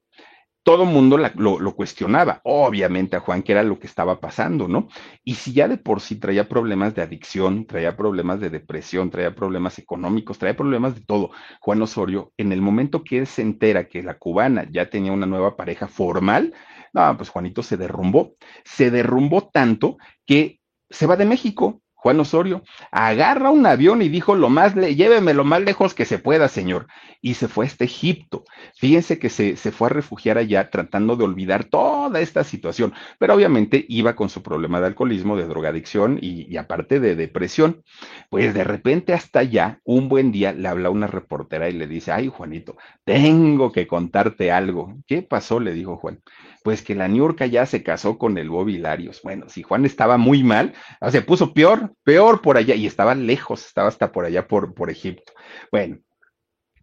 todo 0.63 0.85
mundo 0.85 1.17
lo, 1.17 1.59
lo, 1.59 1.75
cuestionaba, 1.75 2.41
obviamente 2.45 3.17
a 3.17 3.21
Juan, 3.21 3.43
que 3.43 3.53
era 3.53 3.63
lo 3.63 3.79
que 3.79 3.87
estaba 3.87 4.21
pasando, 4.21 4.69
¿no? 4.69 4.89
Y 5.25 5.37
si 5.37 5.53
ya 5.53 5.69
de 5.69 5.79
por 5.79 6.01
sí 6.01 6.17
traía 6.17 6.49
problemas 6.49 6.95
de 6.95 7.03
adicción, 7.03 7.67
traía 7.67 7.97
problemas 7.97 8.41
de 8.41 8.51
depresión, 8.51 9.11
traía 9.11 9.35
problemas 9.35 9.79
económicos, 9.79 10.39
traía 10.39 10.57
problemas 10.57 10.95
de 10.95 11.01
todo, 11.01 11.31
Juan 11.61 11.81
Osorio, 11.81 12.33
en 12.37 12.53
el 12.53 12.61
momento 12.61 13.03
que 13.03 13.19
él 13.19 13.27
se 13.27 13.43
entera 13.43 13.89
que 13.89 14.03
la 14.03 14.19
cubana 14.19 14.67
ya 14.71 14.91
tenía 14.91 15.13
una 15.13 15.27
nueva 15.27 15.57
pareja 15.57 15.89
formal, 15.89 16.53
no, 16.93 17.17
pues 17.17 17.31
Juanito 17.31 17.63
se 17.63 17.77
derrumbó, 17.77 18.35
se 18.65 18.91
derrumbó 18.91 19.49
tanto 19.49 19.97
que 20.27 20.61
se 20.91 21.07
va 21.07 21.17
de 21.17 21.25
México, 21.25 21.81
Juan 22.01 22.19
Osorio, 22.19 22.63
agarra 22.91 23.51
un 23.51 23.67
avión 23.67 24.01
y 24.01 24.09
dijo, 24.09 24.35
lo 24.35 24.49
más 24.49 24.75
le 24.75 24.95
lléveme 24.95 25.35
lo 25.35 25.45
más 25.45 25.61
lejos 25.61 25.93
que 25.93 26.07
se 26.07 26.19
pueda, 26.19 26.49
señor. 26.49 26.87
Y 27.21 27.35
se 27.35 27.47
fue 27.47 27.67
a 27.67 27.69
este 27.69 27.85
Egipto. 27.85 28.45
Fíjense 28.75 29.19
que 29.19 29.29
se, 29.29 29.57
se, 29.57 29.71
fue 29.71 29.89
a 29.89 29.91
refugiar 29.91 30.39
allá 30.39 30.71
tratando 30.71 31.17
de 31.17 31.25
olvidar 31.25 31.65
toda 31.65 32.21
esta 32.21 32.43
situación, 32.43 32.95
pero 33.19 33.35
obviamente 33.35 33.85
iba 33.91 34.17
con 34.17 34.31
su 34.31 34.43
problema 34.43 34.81
de 34.81 34.87
alcoholismo, 34.87 35.37
de 35.37 35.47
drogadicción 35.47 36.19
y, 36.23 36.51
y 36.51 36.57
aparte 36.57 37.01
de 37.01 37.17
depresión. 37.17 37.83
Pues 38.31 38.55
de 38.55 38.65
repente 38.65 39.13
hasta 39.13 39.41
allá, 39.41 39.81
un 39.85 40.09
buen 40.09 40.33
día, 40.33 40.55
le 40.55 40.69
habla 40.69 40.89
una 40.89 41.07
reportera 41.07 41.69
y 41.69 41.73
le 41.75 41.87
dice, 41.87 42.13
ay, 42.13 42.29
Juanito, 42.29 42.77
tengo 43.05 43.73
que 43.73 43.87
contarte 43.87 44.51
algo. 44.51 44.95
¿Qué 45.07 45.21
pasó? 45.21 45.61
Le 45.61 45.75
dijo 45.75 45.99
Juan 45.99 46.21
pues 46.63 46.83
que 46.83 46.95
la 46.95 47.09
Niurka 47.09 47.47
ya 47.47 47.67
se 47.67 47.83
casó 47.83 48.19
con 48.19 48.39
el 48.39 48.51
Bob 48.51 48.69
Hilarios. 48.69 49.21
Bueno, 49.23 49.49
si 49.49 49.63
Juan 49.63 49.85
estaba 49.85 50.19
muy 50.19 50.43
mal, 50.43 50.75
se 51.11 51.23
puso 51.23 51.55
peor, 51.55 51.95
peor 52.05 52.43
por 52.43 52.57
allá, 52.57 52.75
y 52.75 52.87
estaba 52.87 53.15
lejos, 53.15 53.67
estaba 53.67 53.89
hasta 53.89 54.13
por 54.13 54.25
allá 54.25 54.47
por, 54.47 54.75
por 54.75 54.91
Egipto. 54.91 55.33
Bueno, 55.71 55.99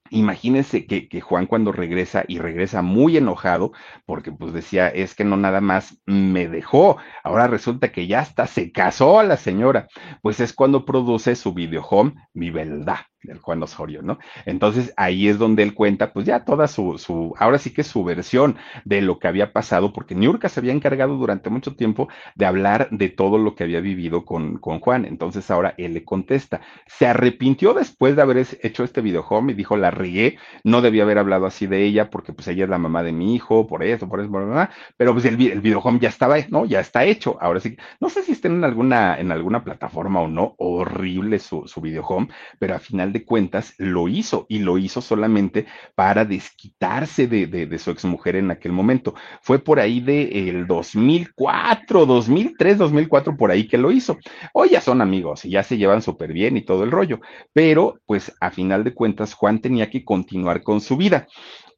Imagínense 0.09 0.85
que, 0.85 1.07
que, 1.09 1.21
Juan 1.21 1.47
cuando 1.47 1.71
regresa 1.71 2.23
y 2.27 2.39
regresa 2.39 2.81
muy 2.81 3.17
enojado 3.17 3.73
porque 4.05 4.31
pues 4.31 4.53
decía, 4.53 4.87
es 4.87 5.15
que 5.15 5.23
no 5.23 5.37
nada 5.37 5.61
más 5.61 5.99
me 6.05 6.47
dejó, 6.47 6.97
ahora 7.23 7.47
resulta 7.47 7.91
que 7.91 8.07
ya 8.07 8.21
hasta 8.21 8.47
se 8.47 8.71
casó 8.71 9.19
a 9.19 9.23
la 9.23 9.37
señora, 9.37 9.87
pues 10.21 10.39
es 10.39 10.53
cuando 10.53 10.85
produce 10.85 11.35
su 11.35 11.53
videohome 11.53 12.13
Mi 12.33 12.51
Verdad 12.51 12.99
del 13.27 13.39
Juan 13.39 13.61
Osorio, 13.61 14.01
¿no? 14.01 14.17
Entonces 14.45 14.93
ahí 14.97 15.27
es 15.27 15.37
donde 15.37 15.63
él 15.63 15.73
cuenta, 15.73 16.13
pues 16.13 16.25
ya 16.25 16.45
toda 16.45 16.67
su, 16.67 16.97
su, 16.97 17.33
ahora 17.37 17.57
sí 17.59 17.71
que 17.73 17.83
su 17.83 18.03
versión 18.03 18.57
de 18.85 19.01
lo 19.01 19.19
que 19.19 19.27
había 19.27 19.53
pasado, 19.53 19.93
porque 19.93 20.15
Niurka 20.15 20.49
se 20.49 20.59
había 20.59 20.73
encargado 20.73 21.15
durante 21.17 21.49
mucho 21.49 21.75
tiempo 21.75 22.07
de 22.35 22.45
hablar 22.45 22.89
de 22.91 23.09
todo 23.09 23.37
lo 23.37 23.55
que 23.55 23.63
había 23.63 23.79
vivido 23.81 24.25
con, 24.25 24.57
con 24.57 24.79
Juan. 24.79 25.05
Entonces 25.05 25.49
ahora 25.51 25.75
él 25.77 25.93
le 25.93 26.03
contesta. 26.03 26.61
Se 26.87 27.05
arrepintió 27.07 27.73
después 27.73 28.15
de 28.15 28.21
haber 28.21 28.37
hecho 28.37 28.83
este 28.83 29.01
videohome 29.01 29.51
y 29.53 29.55
dijo, 29.55 29.77
la 29.77 29.91
regué, 29.91 30.37
no 30.63 30.81
debía 30.81 31.03
haber 31.03 31.17
hablado 31.17 31.45
así 31.45 31.67
de 31.67 31.83
ella, 31.83 32.09
porque 32.09 32.33
pues 32.33 32.47
ella 32.47 32.63
es 32.63 32.69
la 32.69 32.77
mamá 32.77 33.03
de 33.03 33.11
mi 33.11 33.35
hijo, 33.35 33.67
por 33.67 33.83
eso, 33.83 34.07
por 34.07 34.19
eso, 34.21 34.31
por 34.31 34.43
eso, 34.43 34.69
pero 34.97 35.13
pues 35.13 35.25
el, 35.25 35.41
el 35.41 35.61
videohome 35.61 35.99
ya 35.99 36.09
estaba, 36.09 36.37
¿no? 36.49 36.65
Ya 36.65 36.79
está 36.79 37.03
hecho. 37.05 37.37
Ahora 37.41 37.59
sí, 37.59 37.75
no 37.99 38.09
sé 38.09 38.23
si 38.23 38.31
está 38.31 38.47
en 38.47 38.63
alguna, 38.63 39.19
en 39.19 39.31
alguna 39.31 39.63
plataforma 39.63 40.21
o 40.21 40.27
no, 40.27 40.55
horrible 40.57 41.39
su, 41.39 41.67
su 41.67 41.81
videohome, 41.81 42.27
pero 42.59 42.73
al 42.75 42.79
final 42.79 43.13
de 43.13 43.16
cuentas 43.23 43.73
lo 43.77 44.07
hizo 44.07 44.45
y 44.49 44.59
lo 44.59 44.77
hizo 44.77 45.01
solamente 45.01 45.65
para 45.95 46.25
desquitarse 46.25 47.27
de, 47.27 47.47
de, 47.47 47.65
de 47.65 47.79
su 47.79 47.91
exmujer 47.91 48.35
en 48.35 48.51
aquel 48.51 48.71
momento. 48.71 49.13
Fue 49.41 49.59
por 49.59 49.79
ahí 49.79 49.99
de 49.99 50.49
el 50.49 50.67
2004, 50.67 52.05
2003, 52.05 52.77
2004, 52.77 53.37
por 53.37 53.51
ahí 53.51 53.67
que 53.67 53.77
lo 53.77 53.91
hizo. 53.91 54.17
Hoy 54.53 54.69
ya 54.69 54.81
son 54.81 55.01
amigos 55.01 55.45
y 55.45 55.51
ya 55.51 55.63
se 55.63 55.77
llevan 55.77 56.01
súper 56.01 56.33
bien 56.33 56.57
y 56.57 56.61
todo 56.61 56.83
el 56.83 56.91
rollo, 56.91 57.19
pero 57.53 57.99
pues 58.05 58.35
a 58.39 58.51
final 58.51 58.83
de 58.83 58.93
cuentas 58.93 59.33
Juan 59.33 59.59
tenía 59.59 59.89
que 59.89 60.03
continuar 60.03 60.63
con 60.63 60.81
su 60.81 60.97
vida. 60.97 61.27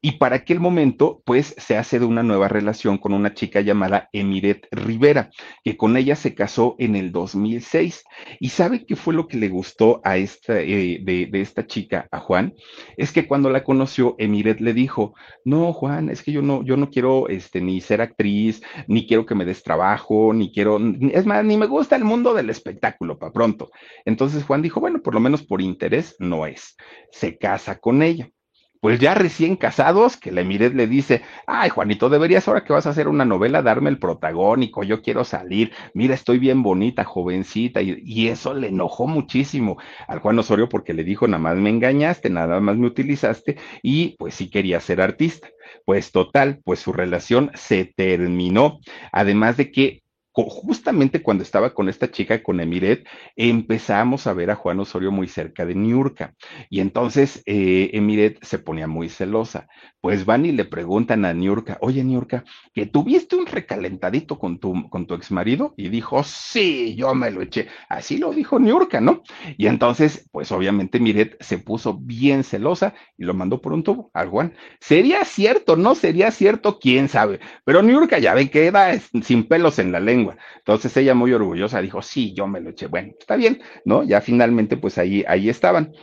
Y 0.01 0.13
para 0.13 0.37
aquel 0.37 0.61
momento, 0.61 1.21
pues 1.25 1.53
se 1.57 1.75
hace 1.75 1.99
de 1.99 2.05
una 2.05 2.23
nueva 2.23 2.47
relación 2.47 2.97
con 2.97 3.13
una 3.13 3.33
chica 3.33 3.59
llamada 3.59 4.09
Emiret 4.13 4.67
Rivera, 4.71 5.29
que 5.61 5.75
con 5.75 5.97
ella 5.97 6.15
se 6.15 6.33
casó 6.33 6.77
en 6.79 6.95
el 6.95 7.11
2006. 7.11 8.05
¿Y 8.39 8.49
sabe 8.49 8.85
qué 8.85 8.95
fue 8.95 9.13
lo 9.13 9.27
que 9.27 9.35
le 9.35 9.49
gustó 9.49 9.99
a 10.05 10.15
esta, 10.15 10.57
eh, 10.61 11.01
de, 11.03 11.29
esta 11.33 11.67
chica, 11.67 12.07
a 12.11 12.19
Juan? 12.19 12.53
Es 12.95 13.11
que 13.11 13.27
cuando 13.27 13.49
la 13.49 13.65
conoció, 13.65 14.15
Emiret 14.19 14.61
le 14.61 14.73
dijo, 14.73 15.15
no, 15.43 15.73
Juan, 15.73 16.09
es 16.09 16.23
que 16.23 16.31
yo 16.31 16.41
no, 16.41 16.63
yo 16.63 16.77
no 16.77 16.89
quiero 16.89 17.27
este, 17.27 17.59
ni 17.59 17.81
ser 17.81 17.99
actriz, 17.99 18.61
ni 18.87 19.05
quiero 19.05 19.25
que 19.25 19.35
me 19.35 19.43
des 19.43 19.63
trabajo, 19.63 20.31
ni 20.33 20.53
quiero, 20.53 20.79
es 21.11 21.25
más, 21.25 21.43
ni 21.43 21.57
me 21.57 21.65
gusta 21.65 21.97
el 21.97 22.05
mundo 22.05 22.33
del 22.33 22.49
espectáculo, 22.49 23.19
para 23.19 23.33
pronto. 23.33 23.69
Entonces 24.05 24.45
Juan 24.45 24.61
dijo, 24.61 24.79
bueno, 24.79 25.01
por 25.01 25.13
lo 25.13 25.19
menos 25.19 25.43
por 25.43 25.61
interés 25.61 26.15
no 26.19 26.45
es. 26.45 26.77
Se 27.11 27.37
casa 27.37 27.79
con 27.79 28.01
ella 28.01 28.31
pues 28.79 28.99
ya 28.99 29.13
recién 29.13 29.55
casados, 29.55 30.17
que 30.17 30.31
la 30.31 30.41
Emiret 30.41 30.73
le 30.73 30.87
dice, 30.87 31.21
ay 31.47 31.69
Juanito, 31.69 32.09
deberías 32.09 32.47
ahora 32.47 32.63
que 32.63 32.73
vas 32.73 32.87
a 32.87 32.91
hacer 32.91 33.07
una 33.07 33.25
novela 33.25 33.61
darme 33.61 33.89
el 33.89 33.99
protagónico, 33.99 34.83
yo 34.83 35.01
quiero 35.01 35.23
salir, 35.23 35.71
mira, 35.93 36.13
estoy 36.13 36.39
bien 36.39 36.63
bonita, 36.63 37.03
jovencita, 37.03 37.81
y, 37.81 38.01
y, 38.03 38.29
eso 38.29 38.53
le 38.53 38.67
enojó 38.67 39.07
muchísimo 39.07 39.77
al 40.07 40.19
Juan 40.19 40.39
Osorio 40.39 40.69
porque 40.69 40.93
le 40.93 41.03
dijo, 41.03 41.27
nada 41.27 41.41
más 41.41 41.57
me 41.57 41.69
engañaste, 41.69 42.29
nada 42.29 42.59
más 42.59 42.77
me 42.77 42.87
utilizaste, 42.87 43.57
y 43.83 44.15
pues 44.17 44.35
sí 44.35 44.49
quería 44.49 44.79
ser 44.79 45.01
artista. 45.01 45.49
Pues 45.85 46.11
total, 46.11 46.61
pues 46.63 46.79
su 46.79 46.93
relación 46.93 47.51
se 47.53 47.85
terminó, 47.85 48.79
además 49.11 49.57
de 49.57 49.71
que 49.71 50.01
justamente 50.47 51.21
cuando 51.21 51.43
estaba 51.43 51.73
con 51.73 51.89
esta 51.89 52.11
chica, 52.11 52.43
con 52.43 52.59
Emiret, 52.59 53.05
empezamos 53.35 54.27
a 54.27 54.33
ver 54.33 54.51
a 54.51 54.55
Juan 54.55 54.79
Osorio 54.79 55.11
muy 55.11 55.27
cerca 55.27 55.65
de 55.65 55.75
Niurka. 55.75 56.35
Y 56.69 56.79
entonces 56.81 57.41
eh, 57.45 57.89
Emiret 57.93 58.43
se 58.43 58.59
ponía 58.59 58.87
muy 58.87 59.09
celosa. 59.09 59.67
Pues 60.01 60.25
van 60.25 60.45
y 60.45 60.51
le 60.51 60.65
preguntan 60.65 61.25
a 61.25 61.33
Niurka, 61.33 61.77
oye 61.81 62.03
Niurka, 62.03 62.45
¿que 62.73 62.85
tuviste 62.85 63.35
un 63.35 63.47
recalentadito 63.47 64.39
con 64.39 64.59
tu, 64.59 64.89
con 64.89 65.07
tu 65.07 65.15
ex 65.15 65.31
marido? 65.31 65.73
Y 65.75 65.89
dijo, 65.89 66.23
sí, 66.23 66.95
yo 66.95 67.13
me 67.15 67.31
lo 67.31 67.41
eché. 67.41 67.67
Así 67.89 68.17
lo 68.17 68.31
dijo 68.31 68.59
Niurka, 68.59 69.01
¿no? 69.01 69.23
Y 69.57 69.67
entonces, 69.67 70.29
pues 70.31 70.51
obviamente 70.51 70.99
Emiret 70.99 71.35
se 71.41 71.57
puso 71.57 71.95
bien 71.95 72.43
celosa 72.43 72.93
y 73.17 73.25
lo 73.25 73.33
mandó 73.33 73.61
por 73.61 73.73
un 73.73 73.83
tubo 73.83 74.11
al 74.13 74.29
Juan. 74.29 74.53
¿Sería 74.79 75.25
cierto? 75.25 75.75
¿No 75.75 75.95
sería 75.95 76.31
cierto? 76.31 76.79
¿Quién 76.79 77.09
sabe? 77.09 77.39
Pero 77.65 77.81
Niurka 77.81 78.19
ya 78.19 78.33
ve 78.33 78.49
que 78.49 78.67
era 78.67 78.97
sin 78.99 79.47
pelos 79.47 79.79
en 79.79 79.91
la 79.91 79.99
lengua 79.99 80.28
entonces 80.57 80.95
ella 80.97 81.13
muy 81.13 81.33
orgullosa 81.33 81.81
dijo, 81.81 82.01
sí, 82.01 82.33
yo 82.33 82.47
me 82.47 82.61
lo 82.61 82.71
eché. 82.71 82.87
Bueno, 82.87 83.13
está 83.19 83.35
bien, 83.35 83.61
¿no? 83.85 84.03
Ya 84.03 84.21
finalmente, 84.21 84.77
pues 84.77 84.97
ahí, 84.97 85.23
ahí 85.27 85.49
estaban. 85.49 85.93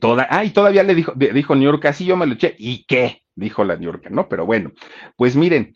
Toda, 0.00 0.26
ah, 0.30 0.44
y 0.44 0.50
todavía 0.50 0.82
le 0.82 0.94
dijo, 0.94 1.12
dijo 1.16 1.56
York, 1.56 1.92
sí, 1.92 2.04
yo 2.04 2.16
me 2.16 2.26
lo 2.26 2.34
eché. 2.34 2.54
¿Y 2.58 2.84
qué? 2.84 3.22
Dijo 3.34 3.64
la 3.64 3.78
York, 3.78 4.08
¿no? 4.10 4.28
Pero 4.28 4.44
bueno, 4.44 4.72
pues 5.16 5.34
miren, 5.36 5.74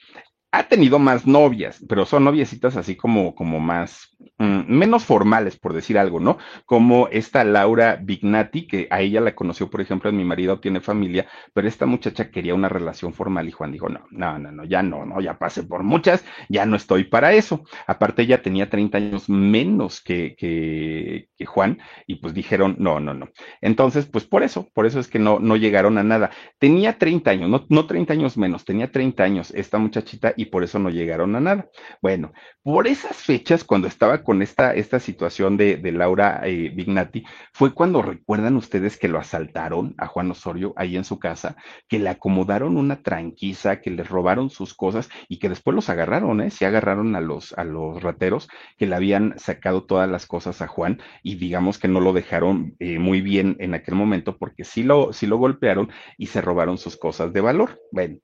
ha 0.55 0.65
tenido 0.65 0.99
más 0.99 1.27
novias, 1.27 1.83
pero 1.89 2.05
son 2.05 2.25
noviecitas 2.25 2.77
así 2.77 2.95
como, 2.95 3.35
como 3.35 3.59
más, 3.59 4.15
mmm, 4.39 4.61
menos 4.69 5.03
formales, 5.05 5.57
por 5.59 5.73
decir 5.73 5.97
algo, 5.97 6.21
¿no? 6.21 6.37
Como 6.67 7.09
esta 7.09 7.43
Laura 7.43 7.97
Bignati, 7.97 8.67
que 8.67 8.87
a 8.91 9.01
ella 9.01 9.23
la 9.23 9.35
conoció, 9.35 9.71
por 9.71 9.81
ejemplo, 9.81 10.11
en 10.11 10.17
mi 10.19 10.25
marido 10.25 10.61
tiene 10.61 10.83
familia, 10.83 11.27
pero 11.55 11.67
esta 11.69 11.87
muchacha 11.87 12.31
quería 12.31 12.55
una 12.55 12.69
relación 12.69 13.15
formal 13.15 13.49
y 13.49 13.53
Juan 13.53 13.73
dijo, 13.73 13.89
no, 13.89 14.01
no, 14.11 14.39
no, 14.39 14.53
no, 14.53 14.65
ya 14.65 14.83
no, 14.83 15.07
no, 15.07 15.23
ya 15.23 15.39
pasé 15.39 15.63
por 15.63 15.85
muchas, 15.85 16.23
ya 16.51 16.67
no 16.67 16.77
estoy 16.77 17.05
para 17.05 17.33
eso. 17.33 17.65
Aparte, 17.87 18.23
ella 18.23 18.43
tenía 18.43 18.69
30 18.69 18.99
años 18.99 19.31
menos 19.31 20.03
que, 20.03 20.35
que, 20.37 21.29
que 21.37 21.47
Juan, 21.47 21.79
y 22.07 22.17
pues 22.17 22.35
dijeron, 22.35 22.77
no, 22.79 23.01
no, 23.01 23.15
no. 23.15 23.31
Entonces, 23.63 24.05
pues 24.05 24.25
por 24.27 24.43
eso, 24.43 24.69
por 24.75 24.85
eso 24.85 25.01
es 25.01 25.09
que 25.09 25.19
no, 25.19 25.39
no 25.41 25.57
llegaron 25.57 25.97
a 25.97 26.03
nada. 26.03 26.31
Tenía 26.59 26.99
30 26.99 27.31
años, 27.31 27.49
no, 27.49 27.65
no 27.71 27.87
30 27.87 28.13
años 28.13 28.37
menos, 28.37 28.67
tenía 28.67 28.93
30 28.93 29.25
años 29.25 29.51
esta 29.55 29.79
muchachita 29.79 30.35
y 30.37 30.42
por 30.47 30.65
eso 30.65 30.79
no 30.79 30.91
llegaron 30.91 31.35
a 31.37 31.41
nada. 31.41 31.69
Bueno, 32.01 32.33
por 32.63 32.87
esas 32.87 33.17
fechas, 33.17 33.65
cuando 33.65 33.89
estaba 33.89 34.23
con 34.23 34.43
esta, 34.43 34.75
esta 34.75 35.01
situación 35.01 35.57
de, 35.57 35.77
de 35.77 35.93
Laura 35.93 36.41
eh, 36.45 36.71
Bignati, 36.75 37.25
fue 37.53 37.75
cuando 37.75 38.03
recuerdan 38.03 38.57
ustedes 38.57 38.97
que 38.97 39.09
lo 39.09 39.19
asaltaron 39.19 39.95
a 39.99 40.07
Juan 40.07 40.31
Osorio 40.31 40.73
ahí 40.77 40.97
en 40.97 41.05
su 41.05 41.19
casa, 41.19 41.57
que 41.89 41.99
le 41.99 42.09
acomodaron 42.09 42.77
una 42.77 43.03
tranquiza, 43.03 43.81
que 43.81 43.91
le 43.91 44.05
robaron 44.05 44.51
sus 44.51 44.75
cosas 44.75 45.09
y 45.29 45.39
que 45.39 45.49
después 45.49 45.75
los 45.75 45.89
agarraron, 45.89 46.41
¿eh? 46.41 46.51
Se 46.51 46.67
agarraron 46.67 47.17
a 47.17 47.21
los, 47.21 47.53
a 47.55 47.65
los 47.65 48.03
rateros 48.03 48.49
que 48.79 48.87
le 48.87 48.95
habían 48.95 49.39
sacado 49.39 49.85
todas 49.85 50.09
las 50.09 50.27
cosas 50.27 50.63
a 50.63 50.69
Juan 50.69 51.01
y 51.23 51.37
digamos 51.37 51.79
que 51.79 51.89
no 51.89 52.01
lo 52.01 52.13
dejaron 52.13 52.75
eh, 52.79 52.99
muy 52.99 53.21
bien 53.21 53.57
en 53.59 53.75
aquel 53.75 53.95
momento 53.95 54.37
porque 54.39 54.65
sí 54.65 54.83
lo, 54.83 55.13
sí 55.13 55.27
lo 55.27 55.37
golpearon 55.37 55.91
y 56.17 56.27
se 56.27 56.41
robaron 56.41 56.79
sus 56.79 56.97
cosas 56.97 57.33
de 57.33 57.41
valor. 57.41 57.81
Bueno, 57.91 58.19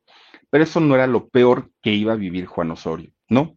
pero 0.51 0.65
eso 0.65 0.81
no 0.81 0.95
era 0.95 1.07
lo 1.07 1.29
peor 1.29 1.71
que 1.83 1.93
iba 1.93 2.13
a 2.13 2.17
vivir 2.17 2.47
Juan 2.47 2.71
Osorio, 2.71 3.11
¿no? 3.29 3.57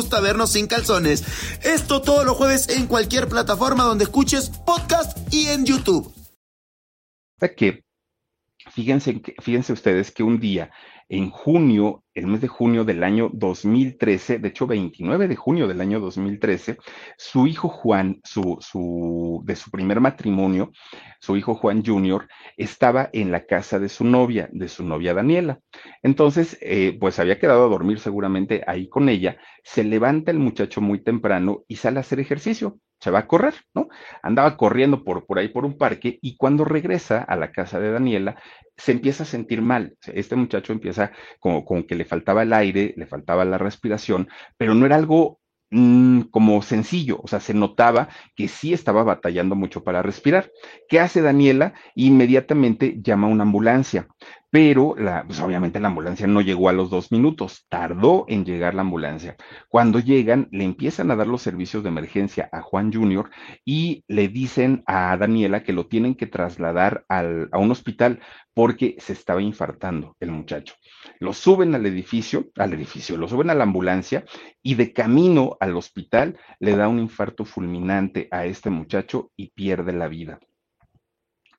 vernos 0.09 0.51
sin 0.51 0.67
calzones. 0.67 1.23
Esto 1.63 2.01
todos 2.01 2.25
los 2.25 2.37
jueves 2.37 2.69
en 2.69 2.87
cualquier 2.87 3.27
plataforma 3.27 3.83
donde 3.83 4.05
escuches 4.05 4.49
podcast 4.49 5.17
y 5.33 5.47
en 5.47 5.65
YouTube. 5.65 6.13
Que 7.55 7.83
fíjense, 8.71 9.21
fíjense 9.41 9.73
ustedes 9.73 10.11
que 10.11 10.23
un 10.23 10.39
día 10.39 10.71
en 11.11 11.29
junio, 11.29 12.05
el 12.13 12.27
mes 12.27 12.39
de 12.39 12.47
junio 12.47 12.85
del 12.85 13.03
año 13.03 13.29
2013, 13.33 14.39
de 14.39 14.47
hecho 14.47 14.65
29 14.65 15.27
de 15.27 15.35
junio 15.35 15.67
del 15.67 15.81
año 15.81 15.99
2013, 15.99 16.77
su 17.17 17.47
hijo 17.47 17.67
Juan, 17.67 18.21
su, 18.23 18.57
su, 18.61 19.41
de 19.43 19.57
su 19.57 19.69
primer 19.71 19.99
matrimonio, 19.99 20.71
su 21.19 21.35
hijo 21.35 21.55
Juan 21.55 21.83
Jr., 21.85 22.29
estaba 22.63 23.09
en 23.13 23.31
la 23.31 23.45
casa 23.45 23.79
de 23.79 23.89
su 23.89 24.03
novia, 24.05 24.49
de 24.51 24.67
su 24.67 24.83
novia 24.83 25.13
Daniela. 25.13 25.59
Entonces, 26.03 26.57
eh, 26.61 26.97
pues 26.99 27.19
había 27.19 27.39
quedado 27.39 27.65
a 27.65 27.69
dormir 27.69 27.99
seguramente 27.99 28.63
ahí 28.67 28.87
con 28.89 29.09
ella, 29.09 29.37
se 29.63 29.83
levanta 29.83 30.31
el 30.31 30.39
muchacho 30.39 30.81
muy 30.81 31.03
temprano 31.03 31.63
y 31.67 31.77
sale 31.77 31.97
a 31.97 32.01
hacer 32.01 32.19
ejercicio 32.19 32.79
se 33.01 33.09
va 33.09 33.19
a 33.19 33.27
correr, 33.27 33.55
¿no? 33.73 33.89
Andaba 34.21 34.55
corriendo 34.57 35.03
por, 35.03 35.25
por 35.25 35.39
ahí 35.39 35.47
por 35.47 35.65
un 35.65 35.77
parque 35.77 36.19
y 36.21 36.37
cuando 36.37 36.65
regresa 36.65 37.23
a 37.23 37.35
la 37.35 37.51
casa 37.51 37.79
de 37.79 37.91
Daniela, 37.91 38.39
se 38.77 38.91
empieza 38.91 39.23
a 39.23 39.25
sentir 39.25 39.61
mal. 39.61 39.97
Este 40.13 40.35
muchacho 40.35 40.71
empieza 40.71 41.11
como, 41.39 41.65
que 41.87 41.95
le 41.95 42.05
faltaba 42.05 42.43
el 42.43 42.53
aire, 42.53 42.93
le 42.95 43.07
faltaba 43.07 43.43
la 43.43 43.57
respiración, 43.57 44.29
pero 44.55 44.75
no 44.75 44.85
era 44.85 44.95
algo 44.97 45.40
mm, 45.71 46.21
como 46.31 46.61
sencillo, 46.61 47.19
o 47.23 47.27
sea, 47.27 47.39
se 47.39 47.53
notaba 47.53 48.09
que 48.35 48.47
sí 48.47 48.73
estaba 48.73 49.03
batallando 49.03 49.55
mucho 49.55 49.83
para 49.83 50.01
respirar. 50.01 50.51
¿Qué 50.87 50.99
hace 50.99 51.21
Daniela? 51.21 51.73
Inmediatamente 51.95 52.97
llama 53.01 53.27
a 53.27 53.31
una 53.31 53.43
ambulancia, 53.43 54.07
pero 54.51 54.95
la, 54.97 55.23
pues 55.25 55.39
obviamente 55.39 55.79
la 55.79 55.87
ambulancia 55.87 56.27
no 56.27 56.41
llegó 56.41 56.67
a 56.67 56.73
los 56.73 56.89
dos 56.89 57.09
minutos, 57.09 57.65
tardó 57.69 58.25
en 58.27 58.43
llegar 58.43 58.75
la 58.75 58.81
ambulancia. 58.81 59.37
Cuando 59.69 59.99
llegan, 59.99 60.49
le 60.51 60.65
empiezan 60.65 61.09
a 61.09 61.15
dar 61.15 61.27
los 61.27 61.41
servicios 61.41 61.83
de 61.83 61.89
emergencia 61.89 62.49
a 62.51 62.61
Juan 62.61 62.91
Jr. 62.91 63.29
y 63.63 64.03
le 64.09 64.27
dicen 64.27 64.83
a 64.87 65.15
Daniela 65.15 65.63
que 65.63 65.71
lo 65.71 65.87
tienen 65.87 66.15
que 66.15 66.27
trasladar 66.27 67.05
al, 67.07 67.47
a 67.53 67.59
un 67.59 67.71
hospital 67.71 68.19
porque 68.53 68.97
se 68.99 69.13
estaba 69.13 69.41
infartando 69.41 70.17
el 70.19 70.31
muchacho. 70.31 70.75
Lo 71.19 71.31
suben 71.31 71.73
al 71.73 71.85
edificio, 71.85 72.49
al 72.57 72.73
edificio, 72.73 73.15
lo 73.15 73.29
suben 73.29 73.49
a 73.49 73.55
la 73.55 73.63
ambulancia 73.63 74.25
y 74.61 74.75
de 74.75 74.91
camino 74.91 75.55
al 75.61 75.77
hospital 75.77 76.37
le 76.59 76.75
da 76.75 76.89
un 76.89 76.99
infarto 76.99 77.45
fulminante 77.45 78.27
a 78.31 78.45
este 78.45 78.69
muchacho 78.69 79.31
y 79.37 79.51
pierde 79.51 79.93
la 79.93 80.09
vida. 80.09 80.39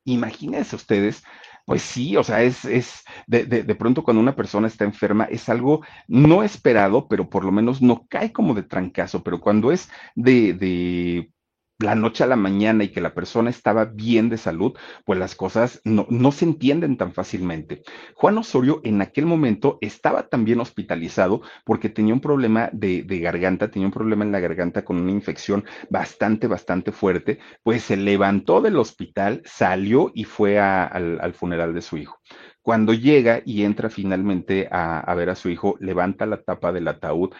Imagínense 0.05 0.75
ustedes 0.75 1.23
pues 1.65 1.81
sí, 1.81 2.17
o 2.17 2.23
sea, 2.23 2.43
es, 2.43 2.65
es 2.65 3.03
de, 3.27 3.45
de, 3.45 3.63
de, 3.63 3.75
pronto 3.75 4.03
cuando 4.03 4.21
una 4.21 4.35
persona 4.35 4.67
está 4.67 4.83
enferma 4.83 5.25
es 5.25 5.47
algo 5.49 5.81
no 6.07 6.43
esperado, 6.43 7.07
pero 7.07 7.29
por 7.29 7.45
lo 7.45 7.51
menos 7.51 7.81
no 7.81 8.05
cae 8.07 8.33
como 8.33 8.53
de 8.53 8.63
trancazo, 8.63 9.23
pero 9.23 9.39
cuando 9.39 9.71
es 9.71 9.89
de, 10.15 10.53
de 10.53 11.31
la 11.79 11.95
noche 11.95 12.23
a 12.23 12.27
la 12.27 12.35
mañana 12.35 12.83
y 12.83 12.89
que 12.89 13.01
la 13.01 13.13
persona 13.13 13.49
estaba 13.49 13.85
bien 13.85 14.29
de 14.29 14.37
salud, 14.37 14.73
pues 15.05 15.19
las 15.19 15.35
cosas 15.35 15.81
no, 15.83 16.05
no, 16.09 16.31
se 16.31 16.45
entienden 16.45 16.97
tan 16.97 17.13
fácilmente. 17.13 17.83
Juan 18.15 18.37
Osorio 18.37 18.81
en 18.83 19.01
aquel 19.01 19.25
momento 19.25 19.77
estaba 19.81 20.27
también 20.27 20.59
hospitalizado 20.59 21.41
porque 21.65 21.89
tenía 21.89 22.13
un 22.13 22.21
problema 22.21 22.69
de, 22.73 23.03
de, 23.03 23.19
garganta, 23.19 23.71
tenía 23.71 23.87
un 23.87 23.93
problema 23.93 24.23
en 24.23 24.31
la 24.31 24.39
garganta 24.39 24.85
con 24.85 24.97
una 24.97 25.11
infección 25.11 25.65
bastante, 25.89 26.47
bastante 26.47 26.91
fuerte, 26.91 27.39
pues 27.63 27.83
se 27.83 27.97
levantó 27.97 28.61
del 28.61 28.77
hospital, 28.77 29.41
salió 29.45 30.11
y 30.13 30.23
fue 30.23 30.59
al, 30.59 31.19
al 31.19 31.33
funeral 31.33 31.73
de 31.73 31.81
su 31.81 31.97
hijo. 31.97 32.19
Cuando 32.61 32.93
llega 32.93 33.41
y 33.45 33.63
entra 33.63 33.89
finalmente 33.89 34.69
a, 34.71 34.99
a 34.99 35.15
ver 35.15 35.29
a 35.29 35.35
su 35.35 35.49
hijo, 35.49 35.75
levanta 35.81 36.25
la 36.25 36.41
tapa 36.41 36.71
del 36.71 36.87
ataúd, 36.87 37.33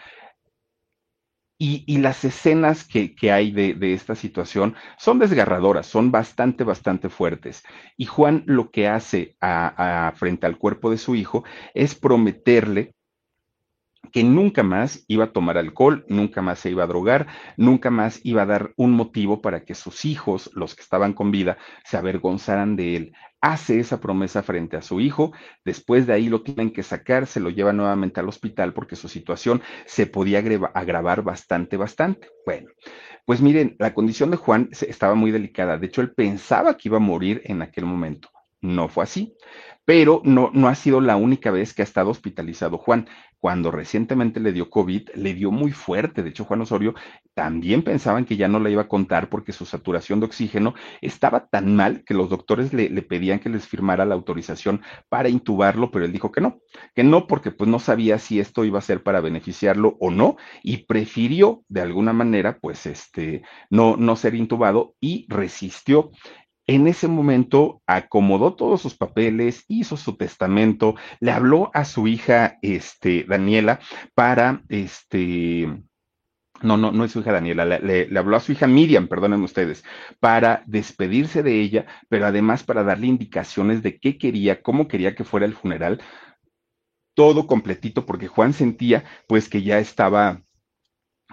y, 1.58 1.98
las 1.98 2.24
escenas 2.24 2.84
que, 2.84 3.14
hay 3.30 3.52
de, 3.52 3.94
esta 3.94 4.14
situación 4.14 4.74
son 4.98 5.18
desgarradoras, 5.18 5.86
son 5.86 6.10
bastante, 6.10 6.64
bastante 6.64 7.08
fuertes. 7.08 7.62
Y 7.96 8.06
Juan 8.06 8.42
lo 8.46 8.70
que 8.70 8.88
hace 8.88 9.36
a, 9.40 10.12
frente 10.16 10.46
al 10.46 10.58
cuerpo 10.58 10.90
de 10.90 10.98
su 10.98 11.14
hijo 11.14 11.44
es 11.74 11.94
prometerle 11.94 12.94
que 14.12 14.22
nunca 14.22 14.62
más 14.62 15.04
iba 15.08 15.24
a 15.24 15.32
tomar 15.32 15.56
alcohol, 15.56 16.04
nunca 16.08 16.42
más 16.42 16.58
se 16.58 16.70
iba 16.70 16.84
a 16.84 16.88
drogar, 16.88 17.26
nunca 17.56 17.90
más 17.90 18.20
iba 18.24 18.42
a 18.42 18.46
dar 18.46 18.72
un 18.76 18.92
motivo 18.92 19.40
para 19.40 19.64
que 19.64 19.74
sus 19.74 20.04
hijos, 20.04 20.50
los 20.54 20.74
que 20.74 20.82
estaban 20.82 21.14
con 21.14 21.30
vida, 21.30 21.56
se 21.84 21.96
avergonzaran 21.96 22.76
de 22.76 22.96
él. 22.96 23.12
Hace 23.46 23.78
esa 23.78 24.00
promesa 24.00 24.42
frente 24.42 24.78
a 24.78 24.80
su 24.80 25.02
hijo, 25.02 25.32
después 25.66 26.06
de 26.06 26.14
ahí 26.14 26.30
lo 26.30 26.42
tienen 26.42 26.72
que 26.72 26.82
sacar, 26.82 27.26
se 27.26 27.40
lo 27.40 27.50
lleva 27.50 27.74
nuevamente 27.74 28.18
al 28.18 28.26
hospital 28.26 28.72
porque 28.72 28.96
su 28.96 29.06
situación 29.06 29.60
se 29.84 30.06
podía 30.06 30.38
agravar 30.72 31.22
bastante, 31.22 31.76
bastante. 31.76 32.28
Bueno, 32.46 32.70
pues 33.26 33.42
miren, 33.42 33.76
la 33.78 33.92
condición 33.92 34.30
de 34.30 34.38
Juan 34.38 34.70
estaba 34.72 35.14
muy 35.14 35.30
delicada, 35.30 35.76
de 35.76 35.88
hecho 35.88 36.00
él 36.00 36.14
pensaba 36.14 36.78
que 36.78 36.88
iba 36.88 36.96
a 36.96 37.00
morir 37.00 37.42
en 37.44 37.60
aquel 37.60 37.84
momento. 37.84 38.30
No 38.62 38.88
fue 38.88 39.04
así 39.04 39.36
pero 39.84 40.22
no, 40.24 40.50
no 40.52 40.68
ha 40.68 40.74
sido 40.74 41.00
la 41.00 41.16
única 41.16 41.50
vez 41.50 41.74
que 41.74 41.82
ha 41.82 41.84
estado 41.84 42.10
hospitalizado 42.10 42.78
Juan. 42.78 43.08
Cuando 43.44 43.70
recientemente 43.70 44.40
le 44.40 44.54
dio 44.54 44.70
COVID, 44.70 45.10
le 45.16 45.34
dio 45.34 45.50
muy 45.50 45.70
fuerte. 45.70 46.22
De 46.22 46.30
hecho, 46.30 46.46
Juan 46.46 46.62
Osorio 46.62 46.94
también 47.34 47.82
pensaban 47.82 48.24
que 48.24 48.38
ya 48.38 48.48
no 48.48 48.58
la 48.58 48.70
iba 48.70 48.80
a 48.80 48.88
contar 48.88 49.28
porque 49.28 49.52
su 49.52 49.66
saturación 49.66 50.18
de 50.18 50.24
oxígeno 50.24 50.72
estaba 51.02 51.48
tan 51.48 51.76
mal 51.76 52.04
que 52.06 52.14
los 52.14 52.30
doctores 52.30 52.72
le, 52.72 52.88
le 52.88 53.02
pedían 53.02 53.40
que 53.40 53.50
les 53.50 53.68
firmara 53.68 54.06
la 54.06 54.14
autorización 54.14 54.80
para 55.10 55.28
intubarlo, 55.28 55.90
pero 55.90 56.06
él 56.06 56.12
dijo 56.12 56.32
que 56.32 56.40
no, 56.40 56.62
que 56.94 57.04
no 57.04 57.26
porque 57.26 57.50
pues 57.50 57.68
no 57.68 57.78
sabía 57.80 58.18
si 58.18 58.40
esto 58.40 58.64
iba 58.64 58.78
a 58.78 58.82
ser 58.82 59.02
para 59.02 59.20
beneficiarlo 59.20 59.98
o 60.00 60.10
no 60.10 60.38
y 60.62 60.86
prefirió 60.86 61.64
de 61.68 61.82
alguna 61.82 62.14
manera 62.14 62.58
pues 62.62 62.86
este 62.86 63.42
no, 63.68 63.98
no 63.98 64.16
ser 64.16 64.36
intubado 64.36 64.94
y 65.00 65.26
resistió 65.28 66.12
en 66.66 66.86
ese 66.86 67.08
momento 67.08 67.82
acomodó 67.86 68.54
todos 68.54 68.80
sus 68.80 68.96
papeles, 68.96 69.64
hizo 69.68 69.96
su 69.96 70.16
testamento, 70.16 70.94
le 71.20 71.30
habló 71.30 71.70
a 71.74 71.84
su 71.84 72.06
hija, 72.08 72.58
este, 72.62 73.24
Daniela, 73.24 73.80
para, 74.14 74.62
este, 74.68 75.68
no, 76.62 76.76
no, 76.76 76.90
no 76.90 77.04
es 77.04 77.12
su 77.12 77.20
hija 77.20 77.32
Daniela, 77.32 77.66
le, 77.66 78.08
le, 78.08 78.18
habló 78.18 78.36
a 78.36 78.40
su 78.40 78.52
hija 78.52 78.66
Miriam, 78.66 79.08
perdónenme 79.08 79.44
ustedes, 79.44 79.84
para 80.20 80.62
despedirse 80.66 81.42
de 81.42 81.60
ella, 81.60 81.86
pero 82.08 82.26
además 82.26 82.62
para 82.62 82.82
darle 82.82 83.08
indicaciones 83.08 83.82
de 83.82 83.98
qué 83.98 84.16
quería, 84.16 84.62
cómo 84.62 84.88
quería 84.88 85.14
que 85.14 85.24
fuera 85.24 85.44
el 85.44 85.54
funeral, 85.54 86.02
todo 87.14 87.46
completito, 87.46 88.06
porque 88.06 88.26
Juan 88.26 88.54
sentía 88.54 89.04
pues 89.28 89.48
que 89.48 89.62
ya 89.62 89.78
estaba 89.78 90.42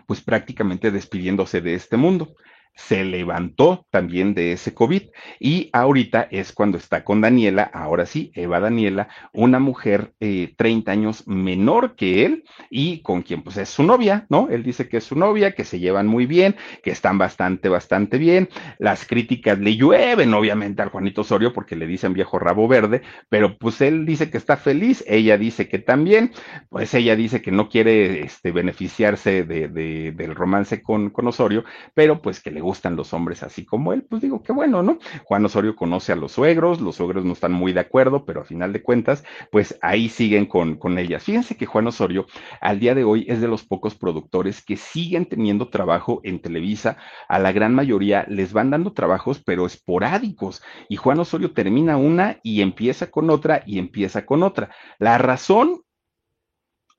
pues 0.07 0.21
prácticamente 0.21 0.91
despidiéndose 0.91 1.61
de 1.61 1.73
este 1.73 1.95
mundo 1.95 2.35
se 2.75 3.03
levantó 3.03 3.85
también 3.89 4.33
de 4.33 4.53
ese 4.53 4.73
COVID 4.73 5.03
y 5.39 5.69
ahorita 5.73 6.27
es 6.31 6.51
cuando 6.51 6.77
está 6.77 7.03
con 7.03 7.21
Daniela, 7.21 7.63
ahora 7.63 8.05
sí, 8.05 8.31
Eva 8.35 8.59
Daniela, 8.59 9.09
una 9.33 9.59
mujer 9.59 10.13
eh, 10.19 10.53
30 10.57 10.91
años 10.91 11.27
menor 11.27 11.95
que 11.95 12.25
él 12.25 12.43
y 12.69 13.01
con 13.01 13.21
quien 13.21 13.43
pues 13.43 13.57
es 13.57 13.69
su 13.69 13.83
novia, 13.83 14.25
¿no? 14.29 14.49
Él 14.49 14.63
dice 14.63 14.87
que 14.87 14.97
es 14.97 15.03
su 15.03 15.15
novia, 15.15 15.51
que 15.53 15.65
se 15.65 15.79
llevan 15.79 16.07
muy 16.07 16.25
bien, 16.25 16.55
que 16.83 16.91
están 16.91 17.17
bastante, 17.17 17.69
bastante 17.69 18.17
bien. 18.17 18.49
Las 18.79 19.05
críticas 19.05 19.59
le 19.59 19.75
llueven 19.75 20.33
obviamente 20.33 20.81
al 20.81 20.89
Juanito 20.89 21.21
Osorio 21.21 21.53
porque 21.53 21.75
le 21.75 21.87
dicen 21.87 22.13
viejo 22.13 22.39
rabo 22.39 22.67
verde, 22.67 23.01
pero 23.29 23.57
pues 23.57 23.81
él 23.81 24.05
dice 24.05 24.29
que 24.29 24.37
está 24.37 24.57
feliz, 24.57 25.03
ella 25.07 25.37
dice 25.37 25.67
que 25.67 25.79
también, 25.79 26.31
pues 26.69 26.93
ella 26.93 27.15
dice 27.15 27.41
que 27.41 27.51
no 27.51 27.69
quiere 27.69 28.21
este, 28.23 28.51
beneficiarse 28.51 29.43
de, 29.43 29.67
de, 29.67 30.11
del 30.13 30.35
romance 30.35 30.81
con, 30.81 31.09
con 31.09 31.27
Osorio, 31.27 31.63
pero 31.93 32.21
pues 32.21 32.41
que 32.41 32.51
le 32.51 32.60
gustan 32.61 32.95
los 32.95 33.13
hombres 33.13 33.43
así 33.43 33.65
como 33.65 33.93
él, 33.93 34.03
pues 34.03 34.21
digo, 34.21 34.41
qué 34.41 34.53
bueno, 34.53 34.83
¿no? 34.83 34.99
Juan 35.25 35.45
Osorio 35.45 35.75
conoce 35.75 36.13
a 36.13 36.15
los 36.15 36.31
suegros, 36.31 36.81
los 36.81 36.95
suegros 36.95 37.25
no 37.25 37.33
están 37.33 37.51
muy 37.51 37.73
de 37.73 37.81
acuerdo, 37.81 38.25
pero 38.25 38.41
a 38.41 38.45
final 38.45 38.73
de 38.73 38.81
cuentas, 38.81 39.23
pues 39.51 39.77
ahí 39.81 40.09
siguen 40.09 40.45
con, 40.45 40.77
con 40.77 40.97
ellas. 40.97 41.23
Fíjense 41.23 41.57
que 41.57 41.65
Juan 41.65 41.87
Osorio 41.87 42.25
al 42.61 42.79
día 42.79 42.95
de 42.95 43.03
hoy 43.03 43.25
es 43.27 43.41
de 43.41 43.47
los 43.47 43.63
pocos 43.63 43.95
productores 43.95 44.63
que 44.63 44.77
siguen 44.77 45.25
teniendo 45.25 45.69
trabajo 45.69 46.21
en 46.23 46.39
Televisa. 46.39 46.97
A 47.27 47.39
la 47.39 47.51
gran 47.51 47.73
mayoría 47.73 48.25
les 48.29 48.53
van 48.53 48.69
dando 48.69 48.93
trabajos, 48.93 49.41
pero 49.43 49.65
esporádicos. 49.65 50.61
Y 50.89 50.95
Juan 50.95 51.19
Osorio 51.19 51.53
termina 51.53 51.97
una 51.97 52.39
y 52.43 52.61
empieza 52.61 53.09
con 53.11 53.29
otra 53.29 53.63
y 53.65 53.79
empieza 53.79 54.25
con 54.25 54.43
otra. 54.43 54.69
La 54.99 55.17
razón 55.17 55.81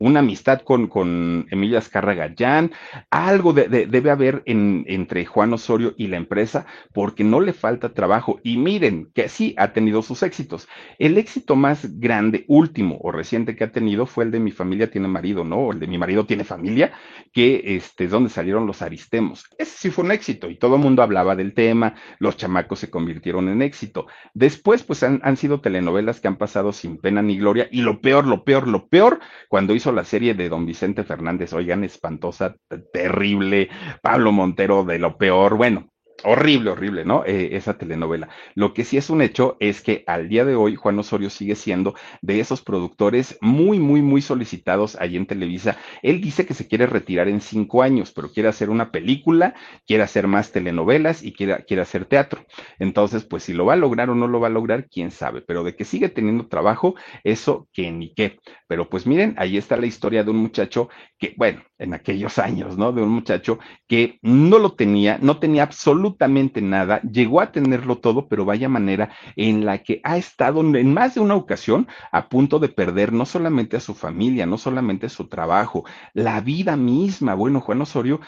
una 0.02 0.20
amistad 0.20 0.62
con, 0.62 0.88
con 0.88 1.46
Emilio 1.50 1.78
Azcarra 1.78 2.14
Gallán, 2.14 2.72
algo 3.10 3.52
de, 3.52 3.68
de, 3.68 3.86
debe 3.86 4.10
haber 4.10 4.42
en, 4.46 4.84
entre 4.88 5.24
Juan 5.24 5.52
Osorio 5.52 5.94
y 5.96 6.08
la 6.08 6.16
empresa, 6.16 6.66
porque 6.92 7.22
no 7.22 7.40
le 7.40 7.52
falta 7.52 7.94
trabajo. 7.94 8.40
Y 8.42 8.56
miren 8.56 9.10
que 9.14 9.28
sí 9.28 9.54
ha 9.56 9.72
tenido 9.72 10.02
sus 10.02 10.24
éxitos. 10.24 10.66
El 10.98 11.18
éxito 11.18 11.54
más 11.54 12.00
grande, 12.00 12.44
último 12.48 12.98
o 13.00 13.12
reciente 13.12 13.54
que 13.54 13.62
ha 13.62 13.70
tenido 13.70 14.06
fue 14.06 14.24
el 14.24 14.32
de 14.32 14.40
Mi 14.40 14.50
familia 14.50 14.90
tiene 14.90 15.06
marido, 15.06 15.44
¿no? 15.44 15.70
El 15.70 15.78
de 15.78 15.86
Mi 15.86 15.98
marido 15.98 16.26
tiene 16.26 16.42
familia, 16.42 16.92
que 17.32 17.76
este, 17.76 18.04
es 18.04 18.10
donde 18.10 18.30
salieron 18.30 18.66
los 18.66 18.82
aristemos. 18.82 19.44
Ese 19.56 19.76
sí 19.76 19.90
fue 19.90 20.04
un 20.04 20.10
éxito 20.10 20.50
y 20.50 20.56
todo 20.56 20.76
el 20.76 20.82
mundo 20.82 21.02
hablaba 21.02 21.36
del 21.36 21.54
tema, 21.54 21.94
los 22.18 22.36
chamacos 22.36 22.80
se 22.80 22.90
convirtieron 22.90 23.48
en 23.48 23.62
éxito. 23.62 24.06
Después, 24.34 24.82
pues 24.82 25.04
han, 25.04 25.20
han 25.22 25.36
sido 25.36 25.60
telenovelas 25.60 26.20
que 26.20 26.26
han 26.26 26.36
pasado 26.36 26.72
sin 26.72 26.98
pena 26.98 27.22
ni 27.22 27.38
gloria 27.38 27.68
y 27.70 27.82
lo 27.82 28.00
peor, 28.00 28.26
lo 28.26 28.42
peor, 28.42 28.66
lo 28.66 28.88
peor, 28.88 29.20
cuando 29.48 29.74
hizo 29.76 29.91
la 29.92 30.04
serie 30.04 30.34
de 30.34 30.48
Don 30.48 30.66
Vicente 30.66 31.04
Fernández, 31.04 31.52
oigan, 31.52 31.84
espantosa, 31.84 32.56
terrible, 32.92 33.68
Pablo 34.00 34.32
Montero 34.32 34.84
de 34.84 34.98
lo 34.98 35.16
peor, 35.16 35.56
bueno, 35.56 35.91
horrible, 36.24 36.70
horrible, 36.70 37.04
¿no? 37.04 37.24
Eh, 37.24 37.50
esa 37.52 37.78
telenovela. 37.78 38.28
Lo 38.54 38.74
que 38.74 38.84
sí 38.84 38.96
es 38.96 39.10
un 39.10 39.22
hecho 39.22 39.56
es 39.60 39.82
que 39.82 40.04
al 40.06 40.28
día 40.28 40.44
de 40.44 40.54
hoy 40.54 40.76
Juan 40.76 40.98
Osorio 40.98 41.30
sigue 41.30 41.54
siendo 41.54 41.94
de 42.20 42.40
esos 42.40 42.62
productores 42.62 43.38
muy, 43.40 43.78
muy, 43.78 44.02
muy 44.02 44.22
solicitados 44.22 44.96
allí 44.96 45.16
en 45.16 45.26
Televisa. 45.26 45.76
Él 46.02 46.20
dice 46.20 46.46
que 46.46 46.54
se 46.54 46.68
quiere 46.68 46.86
retirar 46.86 47.28
en 47.28 47.40
cinco 47.40 47.82
años, 47.82 48.12
pero 48.12 48.30
quiere 48.32 48.48
hacer 48.48 48.70
una 48.70 48.90
película, 48.90 49.54
quiere 49.86 50.02
hacer 50.02 50.26
más 50.26 50.52
telenovelas 50.52 51.22
y 51.22 51.32
quiere, 51.32 51.64
quiere 51.64 51.82
hacer 51.82 52.04
teatro. 52.04 52.44
Entonces, 52.78 53.24
pues 53.24 53.42
si 53.42 53.52
lo 53.52 53.66
va 53.66 53.74
a 53.74 53.76
lograr 53.76 54.10
o 54.10 54.14
no 54.14 54.28
lo 54.28 54.40
va 54.40 54.48
a 54.48 54.50
lograr, 54.50 54.88
quién 54.88 55.10
sabe. 55.10 55.42
Pero 55.42 55.64
de 55.64 55.76
que 55.76 55.84
sigue 55.84 56.08
teniendo 56.08 56.46
trabajo, 56.46 56.94
eso 57.24 57.68
que 57.72 57.90
ni 57.90 58.14
qué. 58.14 58.38
Pero 58.68 58.88
pues 58.88 59.06
miren, 59.06 59.34
ahí 59.38 59.56
está 59.56 59.76
la 59.76 59.86
historia 59.86 60.24
de 60.24 60.30
un 60.30 60.38
muchacho 60.38 60.88
que, 61.18 61.34
bueno, 61.36 61.62
en 61.78 61.94
aquellos 61.94 62.38
años, 62.38 62.78
¿no? 62.78 62.92
De 62.92 63.02
un 63.02 63.10
muchacho 63.10 63.58
que 63.88 64.18
no 64.22 64.58
lo 64.58 64.74
tenía, 64.74 65.18
no 65.20 65.38
tenía 65.38 65.64
absolutamente 65.64 66.11
absolutamente 66.12 66.60
nada, 66.60 67.00
llegó 67.02 67.40
a 67.40 67.52
tenerlo 67.52 67.98
todo, 67.98 68.28
pero 68.28 68.44
vaya 68.44 68.68
manera 68.68 69.10
en 69.36 69.64
la 69.64 69.78
que 69.78 70.00
ha 70.04 70.16
estado 70.16 70.60
en 70.60 70.92
más 70.92 71.14
de 71.14 71.20
una 71.20 71.34
ocasión 71.34 71.88
a 72.10 72.28
punto 72.28 72.58
de 72.58 72.68
perder 72.68 73.12
no 73.12 73.24
solamente 73.24 73.76
a 73.76 73.80
su 73.80 73.94
familia, 73.94 74.46
no 74.46 74.58
solamente 74.58 75.08
su 75.08 75.28
trabajo, 75.28 75.84
la 76.12 76.40
vida 76.40 76.76
misma. 76.76 77.34
Bueno, 77.34 77.60
Juan 77.60 77.80
Osorio 77.82 78.20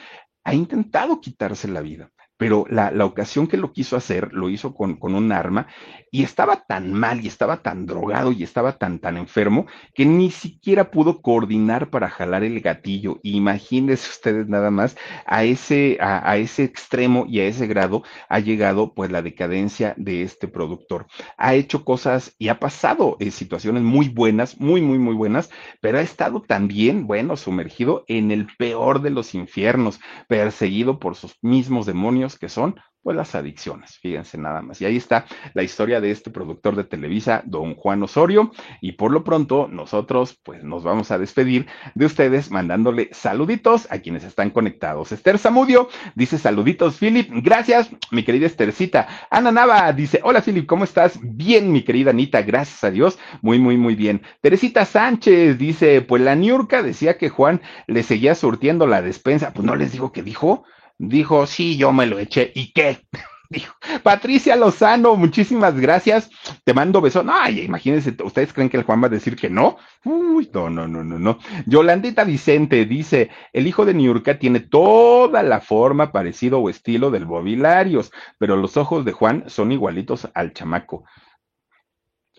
ha 0.45 0.55
intentado 0.55 1.20
quitarse 1.20 1.68
la 1.68 1.80
vida 1.80 2.11
pero 2.37 2.66
la, 2.68 2.91
la, 2.91 3.05
ocasión 3.05 3.47
que 3.47 3.57
lo 3.57 3.72
quiso 3.72 3.97
hacer, 3.97 4.32
lo 4.32 4.51
hizo 4.51 4.74
con, 4.74 4.97
con, 4.97 5.14
un 5.14 5.30
arma 5.30 5.68
y 6.11 6.24
estaba 6.24 6.64
tan 6.66 6.93
mal 6.93 7.24
y 7.24 7.28
estaba 7.28 7.62
tan 7.62 7.87
drogado 7.87 8.32
y 8.32 8.43
estaba 8.43 8.72
tan, 8.76 8.99
tan 8.99 9.16
enfermo 9.16 9.66
que 9.95 10.05
ni 10.05 10.30
siquiera 10.30 10.91
pudo 10.91 11.22
coordinar 11.22 11.91
para 11.91 12.11
jalar 12.11 12.43
el 12.43 12.61
gatillo. 12.61 13.20
Imagínense 13.22 14.11
ustedes 14.11 14.49
nada 14.49 14.70
más 14.70 14.97
a 15.26 15.45
ese, 15.45 15.99
a, 16.01 16.28
a 16.28 16.37
ese 16.37 16.64
extremo 16.64 17.24
y 17.28 17.41
a 17.41 17.47
ese 17.47 17.66
grado 17.68 18.03
ha 18.28 18.41
llegado 18.41 18.95
pues 18.95 19.12
la 19.12 19.22
decadencia 19.22 19.95
de 19.97 20.22
este 20.22 20.49
productor. 20.49 21.07
Ha 21.37 21.55
hecho 21.55 21.85
cosas 21.85 22.35
y 22.39 22.49
ha 22.49 22.59
pasado 22.59 23.16
en 23.20 23.30
situaciones 23.30 23.82
muy 23.82 24.09
buenas, 24.09 24.61
muy, 24.61 24.82
muy, 24.82 24.99
muy 24.99 25.14
buenas, 25.14 25.51
pero 25.80 25.99
ha 25.99 26.03
estado 26.03 26.43
también, 26.43 27.07
bueno, 27.07 27.37
sumergido 27.37 28.05
en 28.09 28.32
el 28.32 28.49
peor 28.59 29.03
de 29.03 29.11
los 29.11 29.35
infiernos, 29.35 30.01
perseguido 30.26 30.99
por 30.99 31.14
sus 31.14 31.37
mismos 31.43 31.87
demonios 31.87 32.24
que 32.39 32.49
son 32.49 32.77
pues 33.05 33.16
las 33.18 33.35
adicciones, 33.35 33.99
fíjense 33.99 34.39
nada 34.39 34.62
más. 34.62 34.81
Y 34.81 34.87
ahí 34.87 34.97
está 34.97 35.27
la 35.53 35.62
historia 35.62 36.01
de 36.01 36.11
este 36.11 36.31
productor 36.31 36.75
de 36.75 36.85
Televisa, 36.85 37.43
don 37.45 37.75
Juan 37.75 38.03
Osorio, 38.03 38.51
y 38.81 38.93
por 38.93 39.12
lo 39.12 39.22
pronto 39.25 39.68
nosotros 39.70 40.41
pues 40.43 40.64
nos 40.64 40.83
vamos 40.85 41.11
a 41.11 41.18
despedir 41.18 41.66
de 41.95 42.07
ustedes 42.07 42.51
mandándole 42.51 43.11
saluditos 43.12 43.87
a 43.91 43.99
quienes 43.99 44.25
están 44.25 44.49
conectados. 44.49 45.12
Esther 45.12 45.39
Zamudio 45.39 45.91
dice 46.14 46.39
saluditos, 46.39 46.97
Philip, 46.97 47.29
gracias, 47.43 47.91
mi 48.11 48.25
querida 48.25 48.47
Esthercita. 48.47 49.07
Ana 49.31 49.53
Nava 49.53 49.93
dice, 49.93 50.20
hola 50.25 50.41
Philip, 50.41 50.64
¿cómo 50.64 50.85
estás? 50.85 51.18
Bien, 51.22 51.70
mi 51.70 51.83
querida 51.83 52.11
Anita, 52.11 52.41
gracias 52.41 52.83
a 52.85 52.91
Dios, 52.91 53.18
muy, 53.43 53.59
muy, 53.59 53.77
muy 53.77 53.97
bien. 53.97 54.22
Teresita 54.41 54.87
Sánchez 54.87 55.59
dice, 55.59 56.01
pues 56.01 56.22
la 56.22 56.35
Niurka 56.35 56.83
decía 56.83 57.18
que 57.18 57.29
Juan 57.29 57.61
le 57.87 58.03
seguía 58.03 58.35
surtiendo 58.35 58.87
la 58.87 59.03
despensa, 59.03 59.53
pues 59.53 59.66
no 59.66 59.77
les 59.77 59.93
digo 59.93 60.11
que 60.11 60.22
dijo 60.22 60.64
dijo, 60.99 61.47
sí, 61.47 61.77
yo 61.77 61.93
me 61.93 62.07
lo 62.07 62.19
eché. 62.19 62.53
¿Y 62.55 62.73
qué? 62.73 63.01
Dijo, 63.51 63.75
Patricia 64.03 64.57
Lozano, 64.57 65.17
muchísimas 65.17 65.79
gracias. 65.79 66.31
Te 66.65 66.73
mando 66.73 67.01
besos. 67.01 67.25
Ay, 67.29 67.61
imagínense, 67.61 68.17
¿ustedes 68.25 68.53
creen 68.53 68.71
que 68.71 68.79
el 68.79 68.83
Juan 68.85 69.03
va 69.03 69.07
a 69.07 69.11
decir 69.11 69.37
que 69.37 69.51
no? 69.51 69.77
Uy, 70.05 70.51
no, 70.53 70.71
no, 70.71 70.89
no, 70.89 71.05
no, 71.05 71.19
no. 71.19 71.39
Yolandita 71.67 72.25
Vicente 72.25 72.85
dice, 72.87 73.31
el 73.53 73.67
hijo 73.67 73.85
de 73.85 73.95
Niurka 73.95 74.39
tiene 74.39 74.61
toda 74.61 75.43
la 75.43 75.61
forma, 75.61 76.11
parecido 76.11 76.59
o 76.59 76.71
estilo 76.71 77.11
del 77.11 77.27
Bobilarios, 77.27 78.13
pero 78.39 78.57
los 78.57 78.77
ojos 78.77 79.05
de 79.05 79.13
Juan 79.13 79.45
son 79.47 79.73
igualitos 79.73 80.29
al 80.35 80.53
chamaco 80.53 81.05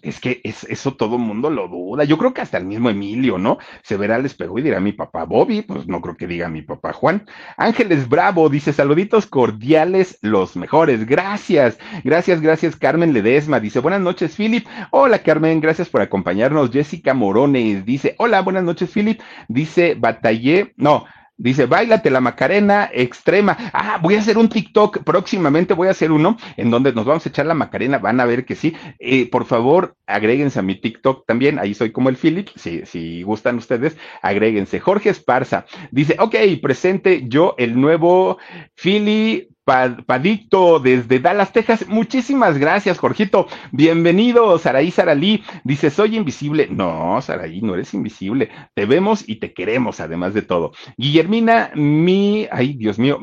es 0.06 0.20
que 0.20 0.40
es, 0.44 0.64
eso 0.66 0.94
todo 0.94 1.18
mundo 1.18 1.50
lo 1.50 1.68
duda. 1.68 2.04
Yo 2.04 2.18
creo 2.18 2.34
que 2.34 2.42
hasta 2.42 2.58
el 2.58 2.66
mismo 2.66 2.90
Emilio, 2.90 3.38
¿no? 3.38 3.58
Se 3.82 3.98
verá 3.98 4.16
al 4.16 4.26
espejo 4.26 4.60
y 4.60 4.62
dirá 4.62 4.80
mi 4.80 4.92
papá 4.92 5.26
Bobby, 5.26 5.64
pues 5.64 5.88
no 5.88 6.00
creo 6.02 6.16
que 6.16 6.28
diga 6.28 6.48
mi 6.48 6.62
papá 6.62 6.94
Juan. 6.94 7.26
Ángeles 7.58 8.08
Bravo 8.08 8.50
dice 8.50 8.72
saluditos 8.72 9.26
cordiales, 9.26 10.20
los 10.22 10.56
mejores. 10.56 11.06
Gracias, 11.06 11.78
gracias, 12.04 12.40
gracias. 12.40 12.76
Carmen 12.76 13.14
Ledesma 13.14 13.60
dice 13.60 13.80
buenas 13.80 14.02
noches, 14.02 14.36
Philip. 14.36 14.68
Hola, 14.92 15.20
Carmen, 15.20 15.60
gracias 15.60 15.90
por 15.90 16.02
acompañarnos. 16.02 16.72
Jessica 16.72 17.14
Morones 17.14 17.86
dice 17.86 18.16
hola, 18.20 18.42
buenas 18.42 18.64
noches, 18.64 18.92
Philip. 18.92 19.20
Dice 19.48 19.96
batallé, 19.96 20.74
no. 20.78 21.06
Dice, 21.38 21.66
bailate 21.66 22.10
la 22.10 22.22
Macarena 22.22 22.90
extrema. 22.94 23.58
Ah, 23.74 24.00
voy 24.02 24.16
a 24.16 24.20
hacer 24.20 24.38
un 24.38 24.48
TikTok 24.48 25.04
próximamente, 25.04 25.74
voy 25.74 25.90
a 25.90 25.92
hacer 25.92 26.12
uno 26.12 26.38
en 26.56 26.72
donde 26.72 26.94
nos 26.94 27.06
vamos 27.06 27.26
a 27.26 27.30
echar 27.30 27.46
la 27.46 27.54
Macarena, 27.54 27.98
van 27.98 28.22
a 28.22 28.26
ver 28.26 28.46
que 28.46 28.56
sí. 28.56 28.74
Eh, 29.00 29.30
por 29.30 29.46
favor, 29.46 29.98
agréguense 30.08 30.60
a 30.60 30.62
mi 30.62 30.76
TikTok 30.80 31.26
también, 31.26 31.60
ahí 31.60 31.74
soy 31.74 31.92
como 31.92 32.08
el 32.08 32.16
Philip, 32.16 32.48
si, 32.56 32.86
si 32.86 33.24
gustan 33.24 33.58
ustedes, 33.58 33.98
agréguense. 34.22 34.80
Jorge 34.80 35.10
Esparza 35.10 35.66
dice, 35.92 36.16
ok, 36.20 36.36
presente 36.62 37.26
yo 37.28 37.56
el 37.58 37.80
nuevo 37.80 38.38
Philly 38.76 39.50
Padicto 39.66 40.80
desde 40.80 41.20
Dallas, 41.20 41.52
Texas. 41.52 41.88
Muchísimas 41.88 42.60
gracias, 42.60 43.00
Jorgito. 43.00 43.48
Bienvenido, 43.72 44.60
Saraí 44.60 44.92
Saralí. 44.92 45.44
Dice, 45.64 45.90
soy 45.90 46.16
invisible. 46.16 46.68
No, 46.70 47.20
Saraí, 47.22 47.62
no 47.62 47.74
eres 47.74 47.94
invisible. 47.96 48.50
Te 48.76 48.86
vemos 48.86 49.28
y 49.28 49.38
te 49.38 49.54
queremos, 49.54 50.00
además 50.00 50.36
de 50.36 50.44
todo. 50.44 50.72
Guillermina, 50.98 51.72
mi, 51.74 52.48
ay, 52.52 52.74
Dios 52.74 53.00
mío, 53.00 53.18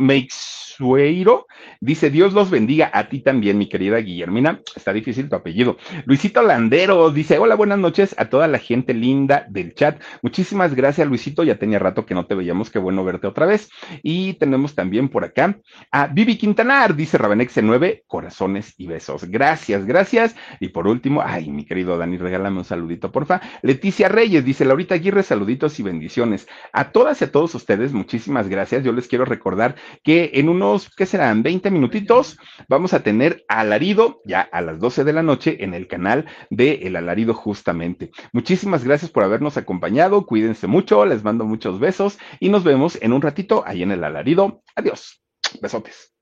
Meixueiro. 0.83 1.47
Dice, 1.81 2.11
Dios 2.11 2.33
los 2.33 2.51
bendiga 2.51 2.91
a 2.93 3.09
ti 3.09 3.21
también, 3.21 3.59
mi 3.59 3.69
querida 3.69 3.99
Guillermina. 3.99 4.61
Está 4.75 4.93
difícil 4.93 5.29
tu 5.29 5.37
apellido. 5.37 5.77
Luisito 6.05 6.43
Landero 6.43 7.11
dice, 7.11 7.39
hola, 7.39 7.55
buenas 7.55 7.79
noches 7.79 8.15
a 8.19 8.27
toda 8.27 8.49
la 8.49 8.59
gente 8.59 8.95
linda 8.95 9.47
del 9.49 9.75
chat. 9.75 10.01
Muchísimas 10.23 10.75
gracias, 10.75 11.07
Luisito. 11.07 11.45
Ya 11.45 11.59
tenía 11.59 11.79
rato 11.79 12.05
que 12.05 12.15
no 12.15 12.27
te 12.27 12.35
veíamos. 12.35 12.71
Qué 12.71 12.79
bueno 12.79 13.05
verte 13.05 13.27
otra 13.27 13.47
vez. 13.47 13.69
Y 14.03 14.35
tenemos 14.35 14.75
también 14.75 15.09
por 15.09 15.25
acá 15.25 15.59
a 15.91 16.07
Vivi 16.09 16.37
Quintanar, 16.37 16.95
dice 16.95 17.19
Ravenex 17.19 17.63
9, 17.63 18.05
corazones 18.07 18.75
y 18.77 18.87
besos. 18.87 19.25
Gracias, 19.25 19.85
gracias. 19.87 20.37
Y 20.61 20.69
por 20.69 20.87
último, 20.87 21.23
ay, 21.25 21.51
mi 21.51 21.65
querido 21.65 21.97
Dani, 21.97 22.17
regálame 22.17 22.59
un 22.59 22.65
saludito, 22.65 23.13
porfa. 23.13 23.41
Leticia 23.63 24.09
Reyes, 24.09 24.45
dice 24.45 24.65
Laurita 24.65 24.95
Aguirre, 24.95 25.23
saluditos 25.23 25.79
y 25.79 25.83
bendiciones. 25.83 26.47
A 26.73 26.91
todas 26.91 27.21
y 27.21 27.25
a 27.25 27.33
todos 27.33 27.55
ustedes, 27.55 27.93
muchísimas 27.93 28.49
gracias. 28.49 28.85
Yo 28.85 28.93
les 28.93 29.09
quiero 29.09 29.25
recordar 29.25 29.77
que 30.03 30.31
en 30.35 30.49
unos, 30.73 30.91
¿qué 30.97 31.07
serán? 31.07 31.43
20 31.43 31.71
minutitos, 31.71 32.39
vamos 32.69 32.95
a 32.95 33.03
tener 33.03 33.45
alarido 33.49 34.21
ya 34.25 34.41
a 34.41 34.63
las 34.63 34.79
12 34.79 35.05
de 35.05 35.13
la 35.13 35.23
noche 35.23 35.63
en 35.65 35.75
el 35.75 35.87
canal 35.87 36.27
de 36.51 36.81
El 36.83 36.97
Alarido 36.97 37.35
justamente. 37.35 38.11
Muchísimas 38.33 38.85
gracias 38.85 39.11
por 39.11 39.23
habernos 39.23 39.57
acompañado. 39.57 40.25
Cuídense 40.27 40.67
mucho, 40.67 41.05
les 41.05 41.23
mando 41.23 41.45
muchos 41.45 41.79
besos 41.79 42.19
y 42.41 42.49
nos 42.49 42.65
vemos 42.65 42.99
en 43.03 43.13
un 43.13 43.21
ratito 43.21 43.65
ahí 43.67 43.83
en 43.83 43.93
El 43.93 44.05
Alarido. 44.05 44.63
Adiós. 44.75 45.23
Besotes. 45.61 46.13